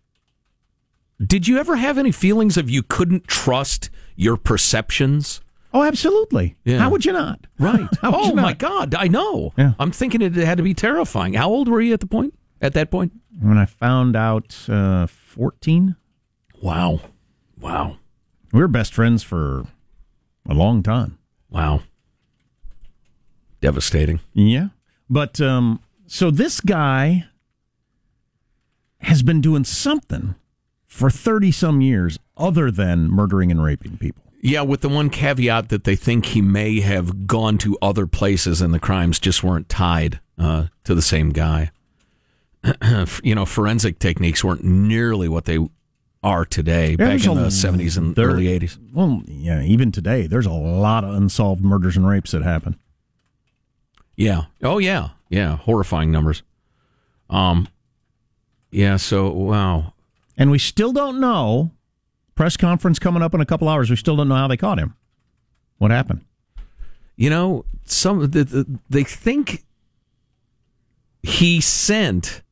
Did 1.24 1.46
you 1.46 1.58
ever 1.58 1.76
have 1.76 1.98
any 1.98 2.10
feelings 2.10 2.56
of 2.56 2.68
you 2.68 2.82
couldn't 2.82 3.28
trust 3.28 3.90
your 4.16 4.36
perceptions? 4.36 5.40
Oh, 5.74 5.82
absolutely. 5.82 6.56
Yeah. 6.64 6.78
How 6.78 6.90
would 6.90 7.04
you 7.04 7.12
not? 7.12 7.46
Right. 7.58 7.88
Oh 8.02 8.28
you 8.28 8.35
my? 8.35 8.52
God, 8.52 8.94
I 8.94 9.08
know. 9.08 9.52
Yeah. 9.56 9.72
I'm 9.78 9.90
thinking 9.92 10.20
it 10.20 10.35
had 10.35 10.58
to 10.58 10.62
be 10.62 10.74
terrifying. 10.74 11.35
How 11.35 11.48
old 11.48 11.68
were 11.68 11.80
you 11.80 11.92
at 11.94 12.00
the 12.00 12.06
point? 12.06 12.35
At 12.61 12.74
that 12.74 12.90
point? 12.90 13.12
When 13.40 13.56
I 13.58 13.64
found 13.64 14.14
out 14.16 14.68
uh, 14.68 15.06
14, 15.06 15.96
Wow. 16.61 17.00
Wow. 17.58 17.96
we 18.52 18.61
were 18.61 18.68
best 18.68 18.92
friends 18.94 19.22
for 19.22 19.64
a 20.48 20.54
long 20.54 20.82
time. 20.82 21.18
Wow. 21.50 21.82
Devastating. 23.61 24.20
Yeah. 24.35 24.68
But 25.08 25.40
um, 25.40 25.80
so 26.06 26.30
this 26.30 26.61
guy 26.61 27.26
has 29.00 29.22
been 29.22 29.40
doing 29.40 29.64
something 29.64 30.35
for 30.85 31.11
30 31.11 31.50
some 31.52 31.80
years 31.80 32.18
other 32.37 32.70
than 32.70 33.08
murdering 33.11 33.50
and 33.50 33.62
raping 33.62 33.96
people. 33.98 34.21
Yeah, 34.44 34.62
with 34.62 34.81
the 34.81 34.88
one 34.88 35.09
caveat 35.09 35.68
that 35.68 35.85
they 35.85 35.94
think 35.94 36.26
he 36.26 36.42
may 36.42 36.81
have 36.81 37.28
gone 37.28 37.59
to 37.59 37.78
other 37.81 38.09
places 38.09 38.61
and 38.61 38.74
the 38.74 38.81
crimes 38.81 39.20
just 39.20 39.44
weren't 39.44 39.68
tied 39.68 40.18
uh, 40.37 40.66
to 40.83 40.96
the 40.96 41.00
same 41.02 41.31
guy. 41.31 41.70
you 43.22 43.35
know, 43.37 43.46
forensic 43.46 44.00
techniques 44.00 44.42
weren't 44.42 44.64
nearly 44.64 45.28
what 45.28 45.44
they 45.44 45.59
are 46.24 46.44
today 46.44 46.96
back 46.96 47.24
in 47.24 47.35
the 47.37 47.46
70s 47.46 47.96
and 47.96 48.16
there- 48.16 48.31
early 48.31 48.46
80s. 48.46 48.78
Well, 48.92 49.22
yeah, 49.26 49.62
even 49.62 49.92
today, 49.92 50.26
there's 50.26 50.46
a 50.46 50.52
lot 50.52 51.05
of 51.05 51.14
unsolved 51.14 51.62
murders 51.64 51.96
and 51.96 52.07
rapes 52.09 52.33
that 52.33 52.42
happen. 52.42 52.76
Yeah. 54.16 54.46
Oh 54.62 54.78
yeah. 54.78 55.11
Yeah. 55.31 55.57
Horrifying 55.57 56.11
numbers. 56.12 56.42
Um. 57.31 57.66
Yeah. 58.70 58.96
So 58.96 59.31
wow. 59.31 59.94
And 60.37 60.50
we 60.50 60.59
still 60.59 60.92
don't 60.92 61.18
know. 61.18 61.70
Press 62.42 62.57
conference 62.57 62.98
coming 62.98 63.22
up 63.22 63.35
in 63.35 63.40
a 63.40 63.46
couple 63.46 63.68
hours. 63.68 63.88
We 63.88 63.94
still 63.94 64.16
don't 64.16 64.26
know 64.26 64.35
how 64.35 64.48
they 64.48 64.57
caught 64.57 64.76
him. 64.76 64.96
What 65.78 65.92
happened? 65.92 66.24
You 67.14 67.31
know, 67.31 67.66
some 67.85 68.18
the, 68.18 68.42
the, 68.42 68.81
they 68.90 69.05
think 69.05 69.64
he 71.22 71.61
sent 71.61 72.42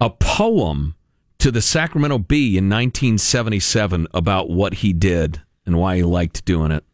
a 0.00 0.10
poem 0.10 0.94
to 1.38 1.50
the 1.50 1.60
Sacramento 1.60 2.18
Bee 2.18 2.56
in 2.56 2.70
1977 2.70 4.06
about 4.14 4.48
what 4.48 4.74
he 4.74 4.92
did 4.92 5.42
and 5.66 5.76
why 5.76 5.96
he 5.96 6.04
liked 6.04 6.44
doing 6.44 6.70
it. 6.70 6.84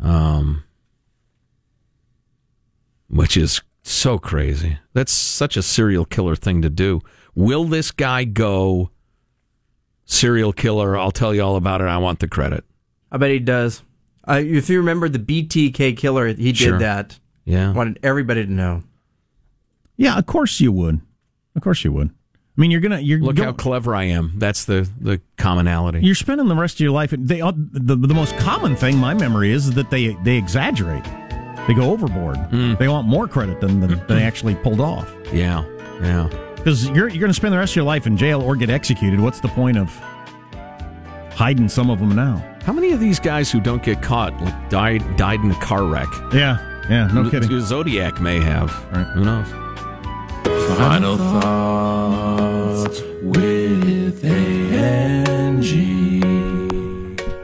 Um, 0.00 0.62
which 3.08 3.36
is 3.36 3.62
so 3.82 4.16
crazy. 4.16 4.78
That's 4.92 5.10
such 5.10 5.56
a 5.56 5.62
serial 5.62 6.04
killer 6.04 6.36
thing 6.36 6.62
to 6.62 6.70
do. 6.70 7.00
Will 7.34 7.64
this 7.64 7.90
guy 7.90 8.22
go 8.22 8.92
serial 10.12 10.52
killer? 10.52 10.96
I'll 10.96 11.10
tell 11.10 11.34
you 11.34 11.42
all 11.42 11.56
about 11.56 11.80
it. 11.80 11.84
I 11.88 11.98
want 11.98 12.18
the 12.20 12.28
credit. 12.28 12.64
I 13.10 13.16
bet 13.18 13.30
he 13.30 13.38
does. 13.38 13.82
Uh, 14.26 14.40
if 14.44 14.68
you 14.70 14.78
remember 14.78 15.08
the 15.08 15.18
BTK 15.18 15.96
killer, 15.96 16.28
he 16.28 16.34
did 16.52 16.56
Sure. 16.56 16.78
that. 16.78 17.18
Yeah. 17.44 17.72
Wanted 17.72 17.98
everybody 18.02 18.46
to 18.46 18.52
know. 18.52 18.82
Yeah, 19.96 20.16
of 20.18 20.26
course 20.26 20.60
you 20.60 20.72
would. 20.72 21.00
Of 21.56 21.62
course 21.62 21.84
you 21.84 21.92
would. 21.92 22.08
I 22.08 22.60
mean, 22.60 22.70
you're 22.70 22.80
gonna 22.80 23.00
you're 23.00 23.18
Look 23.18 23.36
go- 23.36 23.44
how 23.44 23.52
clever 23.52 23.94
I 23.94 24.04
am. 24.04 24.34
That's 24.36 24.64
the 24.64 24.88
the 25.00 25.20
commonality. 25.38 26.00
You're 26.02 26.14
spending 26.14 26.48
the 26.48 26.54
rest 26.54 26.76
of 26.76 26.80
your 26.80 26.90
life. 26.92 27.10
They 27.16 27.40
all- 27.40 27.52
the 27.56 27.96
the 27.96 28.14
most 28.14 28.36
common 28.36 28.76
thing 28.76 28.98
my 28.98 29.14
memory 29.14 29.52
is, 29.52 29.68
is 29.68 29.74
that 29.74 29.90
they 29.90 30.14
they 30.22 30.36
exaggerate. 30.36 31.04
They 31.66 31.74
go 31.74 31.90
overboard. 31.90 32.36
Hmm. 32.36 32.74
They 32.74 32.88
want 32.88 33.06
more 33.06 33.26
credit 33.28 33.60
than, 33.60 33.80
than 33.80 34.02
they 34.08 34.22
actually 34.22 34.54
pulled 34.56 34.80
off. 34.80 35.12
Yeah, 35.32 35.64
yeah. 36.02 36.28
Because 36.62 36.88
you're 36.90 37.08
you're 37.08 37.18
going 37.20 37.30
to 37.30 37.34
spend 37.34 37.52
the 37.52 37.58
rest 37.58 37.72
of 37.72 37.76
your 37.76 37.84
life 37.84 38.06
in 38.06 38.16
jail 38.16 38.40
or 38.40 38.54
get 38.54 38.70
executed. 38.70 39.18
What's 39.18 39.40
the 39.40 39.48
point 39.48 39.76
of 39.76 39.88
hiding 41.34 41.68
some 41.68 41.90
of 41.90 41.98
them 41.98 42.14
now? 42.14 42.36
How 42.64 42.72
many 42.72 42.92
of 42.92 43.00
these 43.00 43.18
guys 43.18 43.50
who 43.50 43.60
don't 43.60 43.82
get 43.82 44.00
caught 44.00 44.40
like 44.40 44.70
died 44.70 45.16
died 45.16 45.40
in 45.40 45.50
a 45.50 45.60
car 45.60 45.84
wreck? 45.84 46.06
Yeah, 46.32 46.58
yeah, 46.88 47.08
no 47.08 47.28
kidding. 47.28 47.48
the 47.48 47.60
Zodiac 47.60 48.20
may 48.20 48.38
have. 48.38 48.70
Who 49.14 49.24
knows? 49.24 49.48
Final 50.78 51.16
thoughts 51.16 53.00
with 53.22 54.24
Angie. 54.24 56.01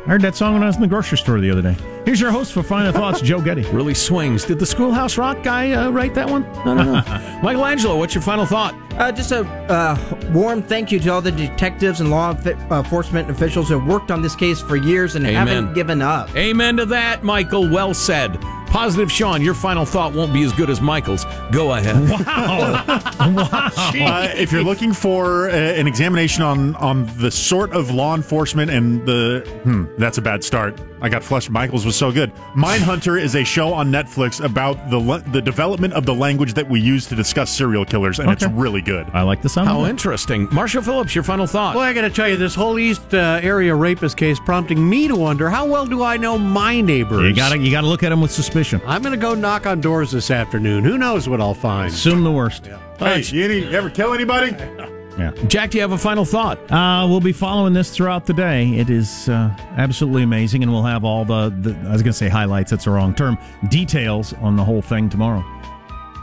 I 0.08 0.12
heard 0.12 0.22
that 0.22 0.34
song 0.34 0.54
when 0.54 0.62
I 0.62 0.66
was 0.68 0.76
in 0.76 0.80
the 0.80 0.88
grocery 0.88 1.18
store 1.18 1.38
the 1.38 1.50
other 1.50 1.60
day. 1.60 1.76
Here's 2.06 2.18
your 2.18 2.30
host 2.30 2.54
for 2.54 2.62
Final 2.62 2.92
Thoughts, 2.92 3.20
Joe 3.20 3.42
Getty. 3.42 3.60
Really 3.72 3.92
swings. 3.92 4.46
Did 4.46 4.58
the 4.58 4.64
Schoolhouse 4.64 5.18
Rock 5.18 5.42
guy 5.42 5.72
uh, 5.72 5.90
write 5.90 6.14
that 6.14 6.26
one? 6.30 6.46
I 6.46 6.64
don't 6.64 6.76
know. 6.78 7.40
Michael 7.42 7.66
Angelo, 7.66 7.98
what's 7.98 8.14
your 8.14 8.22
final 8.22 8.46
thought? 8.46 8.74
Uh, 8.92 9.12
just 9.12 9.32
a 9.32 9.40
uh, 9.70 9.98
warm 10.32 10.62
thank 10.62 10.90
you 10.90 10.98
to 10.98 11.10
all 11.10 11.20
the 11.20 11.30
detectives 11.30 12.00
and 12.00 12.10
law 12.10 12.30
uh, 12.30 12.78
enforcement 12.78 13.30
officials 13.30 13.68
who 13.68 13.78
have 13.78 13.86
worked 13.86 14.10
on 14.10 14.22
this 14.22 14.34
case 14.34 14.62
for 14.62 14.76
years 14.76 15.14
and 15.14 15.26
Amen. 15.26 15.46
haven't 15.46 15.74
given 15.74 16.00
up. 16.00 16.34
Amen 16.34 16.78
to 16.78 16.86
that, 16.86 17.22
Michael. 17.22 17.68
Well 17.68 17.92
said. 17.92 18.42
Positive 18.70 19.10
Sean, 19.10 19.42
your 19.42 19.54
final 19.54 19.84
thought 19.84 20.12
won't 20.12 20.32
be 20.32 20.42
as 20.42 20.52
good 20.52 20.70
as 20.70 20.80
Michael's. 20.80 21.24
Go 21.50 21.74
ahead. 21.74 21.96
Uh, 23.18 24.28
if 24.36 24.52
you're 24.52 24.62
looking 24.62 24.92
for 24.92 25.48
uh, 25.50 25.52
an 25.52 25.86
examination 25.86 26.42
on 26.42 26.74
on 26.76 27.06
the 27.18 27.30
sort 27.30 27.72
of 27.72 27.90
law 27.90 28.14
enforcement 28.14 28.70
and 28.70 29.04
the 29.06 29.40
hmm, 29.64 29.84
that's 29.98 30.18
a 30.18 30.22
bad 30.22 30.42
start. 30.44 30.80
I 31.00 31.08
got 31.08 31.22
flushed. 31.22 31.50
Michael's 31.50 31.86
was 31.86 31.96
so 31.96 32.10
good. 32.10 32.32
Mindhunter 32.56 33.20
is 33.20 33.34
a 33.36 33.44
show 33.44 33.72
on 33.72 33.90
Netflix 33.90 34.42
about 34.44 34.90
the 34.90 34.98
le- 34.98 35.20
the 35.20 35.40
development 35.40 35.94
of 35.94 36.06
the 36.06 36.14
language 36.14 36.54
that 36.54 36.68
we 36.68 36.80
use 36.80 37.06
to 37.06 37.14
discuss 37.14 37.50
serial 37.50 37.84
killers, 37.84 38.18
and 38.18 38.30
it's 38.30 38.44
really 38.46 38.82
good. 38.82 39.06
I 39.12 39.22
like 39.22 39.42
the 39.42 39.48
sound. 39.48 39.68
How 39.68 39.80
of 39.80 39.86
it. 39.86 39.90
interesting. 39.90 40.48
Marshall 40.52 40.82
Phillips, 40.82 41.14
your 41.14 41.24
final 41.24 41.46
thought. 41.46 41.74
Well, 41.74 41.84
I 41.84 41.92
got 41.92 42.02
to 42.02 42.10
tell 42.10 42.28
you, 42.28 42.36
this 42.36 42.54
whole 42.54 42.78
East 42.78 43.14
uh, 43.14 43.40
area 43.42 43.74
rapist 43.74 44.16
case 44.16 44.38
prompting 44.40 44.88
me 44.88 45.08
to 45.08 45.16
wonder 45.16 45.48
how 45.48 45.66
well 45.66 45.86
do 45.86 46.02
I 46.02 46.16
know 46.16 46.36
my 46.38 46.80
neighbors? 46.80 47.22
You 47.28 47.34
gotta 47.34 47.58
you 47.58 47.70
gotta 47.70 47.86
look 47.86 48.02
at 48.02 48.08
them 48.10 48.20
with 48.20 48.30
suspicion. 48.32 48.80
I'm 48.86 49.02
going 49.02 49.14
to 49.14 49.20
go 49.20 49.34
knock 49.34 49.66
on 49.66 49.80
doors 49.80 50.10
this 50.10 50.30
afternoon. 50.30 50.84
Who 50.84 50.98
knows 50.98 51.28
what 51.28 51.40
I'll 51.40 51.54
find? 51.54 51.92
Assume 51.92 52.24
the 52.24 52.32
worst. 52.32 52.66
Hey, 52.98 53.20
you, 53.20 53.44
any, 53.44 53.58
you 53.60 53.70
ever 53.72 53.90
kill 53.90 54.12
anybody? 54.12 54.52
Yeah. 55.18 55.32
Jack, 55.48 55.70
do 55.70 55.78
you 55.78 55.82
have 55.82 55.92
a 55.92 55.98
final 55.98 56.24
thought? 56.24 56.58
Uh, 56.70 57.06
we'll 57.08 57.20
be 57.20 57.32
following 57.32 57.72
this 57.72 57.90
throughout 57.90 58.26
the 58.26 58.32
day. 58.34 58.68
It 58.78 58.88
is 58.88 59.28
uh, 59.28 59.54
absolutely 59.76 60.22
amazing, 60.22 60.62
and 60.62 60.72
we'll 60.72 60.84
have 60.84 61.04
all 61.04 61.24
the, 61.24 61.50
the 61.60 61.76
I 61.88 61.92
was 61.92 62.02
going 62.02 62.12
to 62.12 62.18
say 62.18 62.28
highlights. 62.28 62.70
That's 62.70 62.84
the 62.84 62.92
wrong 62.92 63.14
term. 63.14 63.36
Details 63.68 64.32
on 64.34 64.56
the 64.56 64.64
whole 64.64 64.82
thing 64.82 65.08
tomorrow. 65.08 65.44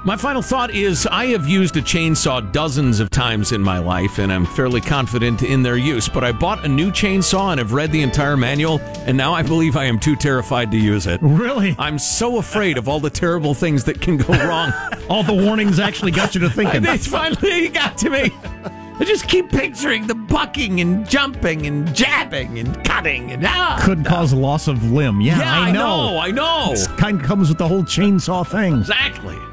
My 0.06 0.16
final 0.16 0.44
thought 0.44 0.70
is 0.70 1.08
I 1.08 1.26
have 1.28 1.48
used 1.48 1.76
a 1.78 1.82
chainsaw 1.82 2.52
dozens 2.54 3.00
of 3.00 3.10
times 3.10 3.52
in 3.52 3.60
my 3.60 3.80
life, 3.80 4.20
and 4.20 4.32
I'm 4.32 4.46
fairly 4.46 4.80
confident 4.80 5.42
in 5.42 5.64
their 5.64 5.78
use. 5.78 6.08
But 6.08 6.24
I 6.24 6.32
bought 6.32 6.64
a 6.64 6.68
new 6.68 6.92
chainsaw 6.92 7.50
and 7.50 7.58
have 7.58 7.74
read 7.74 7.92
the 7.92 8.04
entire 8.04 8.38
manual, 8.38 8.80
and 9.08 9.18
now 9.18 9.34
I 9.34 9.42
believe 9.42 9.76
I 9.76 9.86
am 9.86 9.98
too 9.98 10.16
terrified 10.16 10.70
to 10.72 10.78
use 10.78 11.08
it. 11.08 11.20
Really? 11.24 11.76
I'm 11.80 11.98
so 11.98 12.38
afraid 12.38 12.78
of 12.78 12.88
all 12.88 13.00
the 13.00 13.10
terrible 13.10 13.56
things 13.56 13.84
that 13.86 14.00
can 14.00 14.18
go 14.18 14.32
wrong. 14.48 14.72
All 15.10 15.24
the 15.24 15.34
warnings 15.34 15.80
actually 15.80 16.12
got 16.12 16.34
you 16.36 16.42
to 16.42 16.50
thinking. 16.52 16.86
It 16.86 17.02
finally 17.02 17.70
got 17.70 17.98
to 18.00 18.10
me. 18.12 18.32
I 18.98 19.04
just 19.04 19.28
keep 19.28 19.50
picturing 19.52 20.08
the 20.08 20.16
bucking 20.16 20.80
and 20.80 21.08
jumping 21.10 21.66
and 21.68 21.94
jabbing 21.94 22.60
and 22.60 22.82
cutting 22.86 23.32
and 23.32 23.46
ah. 23.46 23.78
Could 23.84 24.06
cause 24.06 24.32
loss 24.34 24.68
of 24.70 24.92
limb. 24.92 25.20
Yeah, 25.22 25.40
Yeah, 25.40 25.60
I 25.60 25.68
I 25.70 25.72
know. 25.72 26.12
know, 26.12 26.18
I 26.20 26.32
know. 26.32 26.68
This 26.72 26.88
kind 26.88 27.20
of 27.20 27.26
comes 27.28 27.50
with 27.50 27.58
the 27.58 27.68
whole 27.68 27.84
chainsaw 27.84 28.46
thing. 28.48 28.78
Exactly. 28.80 29.38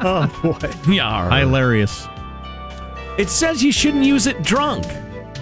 Oh, 0.00 0.26
boy. 0.42 0.70
Yeah. 0.92 1.40
Hilarious. 1.40 2.06
It 3.18 3.28
says 3.28 3.64
you 3.64 3.72
shouldn't 3.72 4.04
use 4.04 4.28
it 4.28 4.42
drunk. 4.44 4.84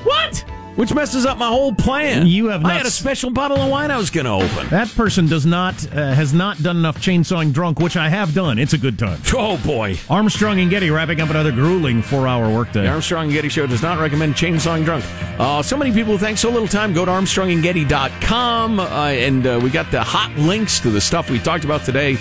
What? 0.05 0.45
Which 0.77 0.93
messes 0.93 1.25
up 1.25 1.39
my 1.39 1.47
whole 1.49 1.73
plan. 1.73 2.27
You 2.27 2.49
have 2.49 2.65
I 2.65 2.73
had 2.75 2.85
a 2.87 2.91
special 2.91 3.31
bottle 3.31 3.59
of 3.59 3.71
wine 3.71 3.93
I 3.93 3.97
was 3.97 4.11
going 4.11 4.27
to 4.27 4.33
open. 4.33 4.69
That 4.71 4.89
person 4.89 5.27
does 5.27 5.47
not 5.47 5.75
uh, 5.93 6.13
has 6.15 6.33
not 6.35 6.61
done 6.63 6.79
enough 6.79 6.97
chainsawing 6.99 7.53
drunk, 7.53 7.79
which 7.79 7.97
I 7.97 8.09
have 8.09 8.35
done. 8.35 8.59
It's 8.59 8.73
a 8.73 8.79
good 8.79 8.99
time. 8.99 9.21
Oh 9.33 9.57
boy. 9.65 9.97
Armstrong 10.11 10.59
and 10.59 10.71
Getty 10.71 10.91
wrapping 10.91 11.21
up 11.21 11.31
another 11.31 11.53
grueling 11.53 12.03
four-hour 12.03 12.53
workday. 12.53 12.83
The 12.83 12.89
Armstrong 12.89 13.25
and 13.27 13.33
Getty 13.33 13.51
Show 13.51 13.67
does 13.69 13.83
not 13.83 13.99
recommend 14.01 14.35
chainsawing 14.35 14.85
drunk. 14.85 15.05
Uh, 15.39 15.63
so 15.63 15.77
many 15.77 15.93
people 15.93 16.19
thank 16.19 16.39
so 16.39 16.51
little 16.51 16.67
time. 16.67 16.93
Go 16.93 17.05
to 17.05 17.11
armstrongandgetty.com, 17.11 18.81
uh, 18.81 18.85
and 18.85 19.47
uh, 19.47 19.61
we 19.63 19.71
got 19.71 19.91
the 19.93 20.03
hot 20.03 20.33
links 20.37 20.81
to 20.81 20.91
the 20.91 21.01
stuff 21.01 21.31
we 21.31 21.39
talked 21.39 21.65
about 21.65 21.85
today. 21.85 22.17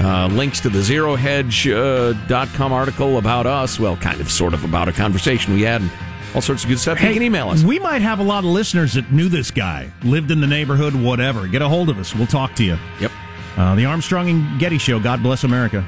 Uh, 0.00 0.28
links 0.28 0.60
to 0.60 0.68
the 0.68 0.78
zerohedge.com 0.78 2.72
article 2.72 3.18
about 3.18 3.46
us. 3.46 3.80
Well, 3.80 3.96
kind 3.96 4.20
of, 4.20 4.30
sort 4.30 4.54
of 4.54 4.64
about 4.64 4.88
a 4.88 4.92
conversation 4.92 5.54
we 5.54 5.62
had. 5.62 5.82
And 6.28 6.36
All 6.36 6.42
sorts 6.42 6.64
of 6.64 6.68
good 6.70 6.78
stuff. 6.78 7.00
you 7.02 7.12
can 7.12 7.22
email 7.22 7.48
us. 7.48 7.62
We 7.62 7.78
might 7.78 8.02
have 8.02 8.18
a 8.18 8.22
lot 8.22 8.44
of 8.44 8.50
listeners 8.50 8.94
that 8.94 9.10
knew 9.12 9.28
this 9.28 9.50
guy, 9.50 9.90
lived 10.04 10.30
in 10.30 10.40
the 10.40 10.46
neighborhood, 10.46 10.94
whatever. 10.94 11.46
Get 11.48 11.62
a 11.62 11.68
hold 11.68 11.88
of 11.88 11.98
us. 11.98 12.14
We'll 12.14 12.26
talk 12.26 12.54
to 12.56 12.64
you. 12.64 12.76
Yep. 13.00 13.10
Uh, 13.56 13.74
the 13.74 13.84
Armstrong 13.86 14.28
and 14.30 14.60
Getty 14.60 14.78
Show. 14.78 15.00
God 15.00 15.22
bless 15.22 15.44
America. 15.44 15.84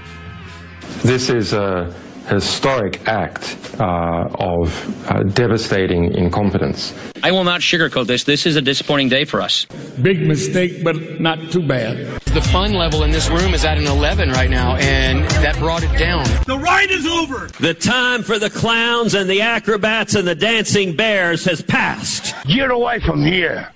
This 1.03 1.31
is 1.31 1.53
a 1.53 1.95
historic 2.29 3.07
act 3.09 3.75
uh, 3.81 4.29
of 4.35 5.11
uh, 5.11 5.23
devastating 5.25 6.13
incompetence. 6.15 6.95
I 7.23 7.33
will 7.33 7.45
not 7.45 7.61
sugarcoat 7.61 8.07
this. 8.07 8.25
This 8.25 8.47
is 8.47 8.57
a 8.57 8.63
disappointing 8.63 9.09
day 9.09 9.25
for 9.25 9.41
us. 9.41 9.67
Big 10.03 10.27
mistake, 10.27 10.83
but 10.85 11.21
not 11.21 11.39
too 11.51 11.67
bad. 11.67 12.20
The 12.33 12.41
fun 12.41 12.75
level 12.75 13.03
in 13.03 13.11
this 13.11 13.29
room 13.29 13.55
is 13.55 13.65
at 13.65 13.77
an 13.77 13.89
11 13.89 14.31
right 14.31 14.49
now, 14.49 14.77
and 14.77 15.29
that 15.43 15.57
brought 15.59 15.83
it 15.83 15.99
down. 15.99 16.25
The 16.47 16.57
ride 16.57 16.93
is 16.93 17.05
over. 17.05 17.49
The 17.59 17.75
time 17.75 18.23
for 18.23 18.39
the 18.39 18.49
clowns 18.49 19.15
and 19.15 19.29
the 19.29 19.41
acrobats 19.41 20.15
and 20.15 20.29
the 20.29 20.37
dancing 20.37 20.95
bears 20.95 21.45
has 21.47 21.61
passed. 21.61 22.37
Get 22.47 22.71
away 22.71 23.01
from 23.01 23.25
here. 23.25 23.73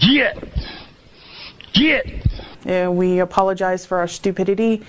Get. 0.00 0.42
Get. 1.72 2.26
Uh, 2.66 2.90
we 2.90 3.20
apologize 3.20 3.86
for 3.86 3.98
our 3.98 4.08
stupidity, 4.08 4.82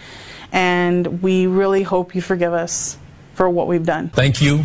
and 0.51 1.21
we 1.21 1.45
really 1.45 1.83
hope 1.83 2.15
you 2.15 2.23
forgive 2.23 2.53
us 2.53 2.97
for 3.35 3.47
what 3.51 3.67
we've 3.67 3.85
done. 3.85 4.09
Thank 4.09 4.41
you, 4.41 4.63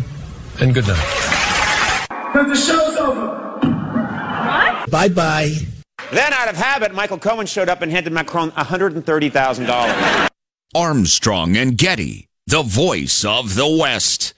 and 0.59 0.73
good 0.73 0.87
night. 0.87 2.07
Because 2.33 2.47
the 2.47 2.55
show's 2.55 2.97
over. 2.97 3.37
What? 3.59 4.89
Bye 4.89 5.09
bye. 5.09 5.78
Then, 6.11 6.33
out 6.33 6.49
of 6.49 6.55
habit, 6.55 6.93
Michael 6.93 7.19
Cohen 7.19 7.45
showed 7.45 7.69
up 7.69 7.81
and 7.81 7.91
handed 7.91 8.13
Macron 8.13 8.51
$130,000. 8.51 10.29
Armstrong 10.75 11.57
and 11.57 11.77
Getty, 11.77 12.27
the 12.47 12.63
voice 12.63 13.25
of 13.25 13.55
the 13.55 13.67
West. 13.67 14.33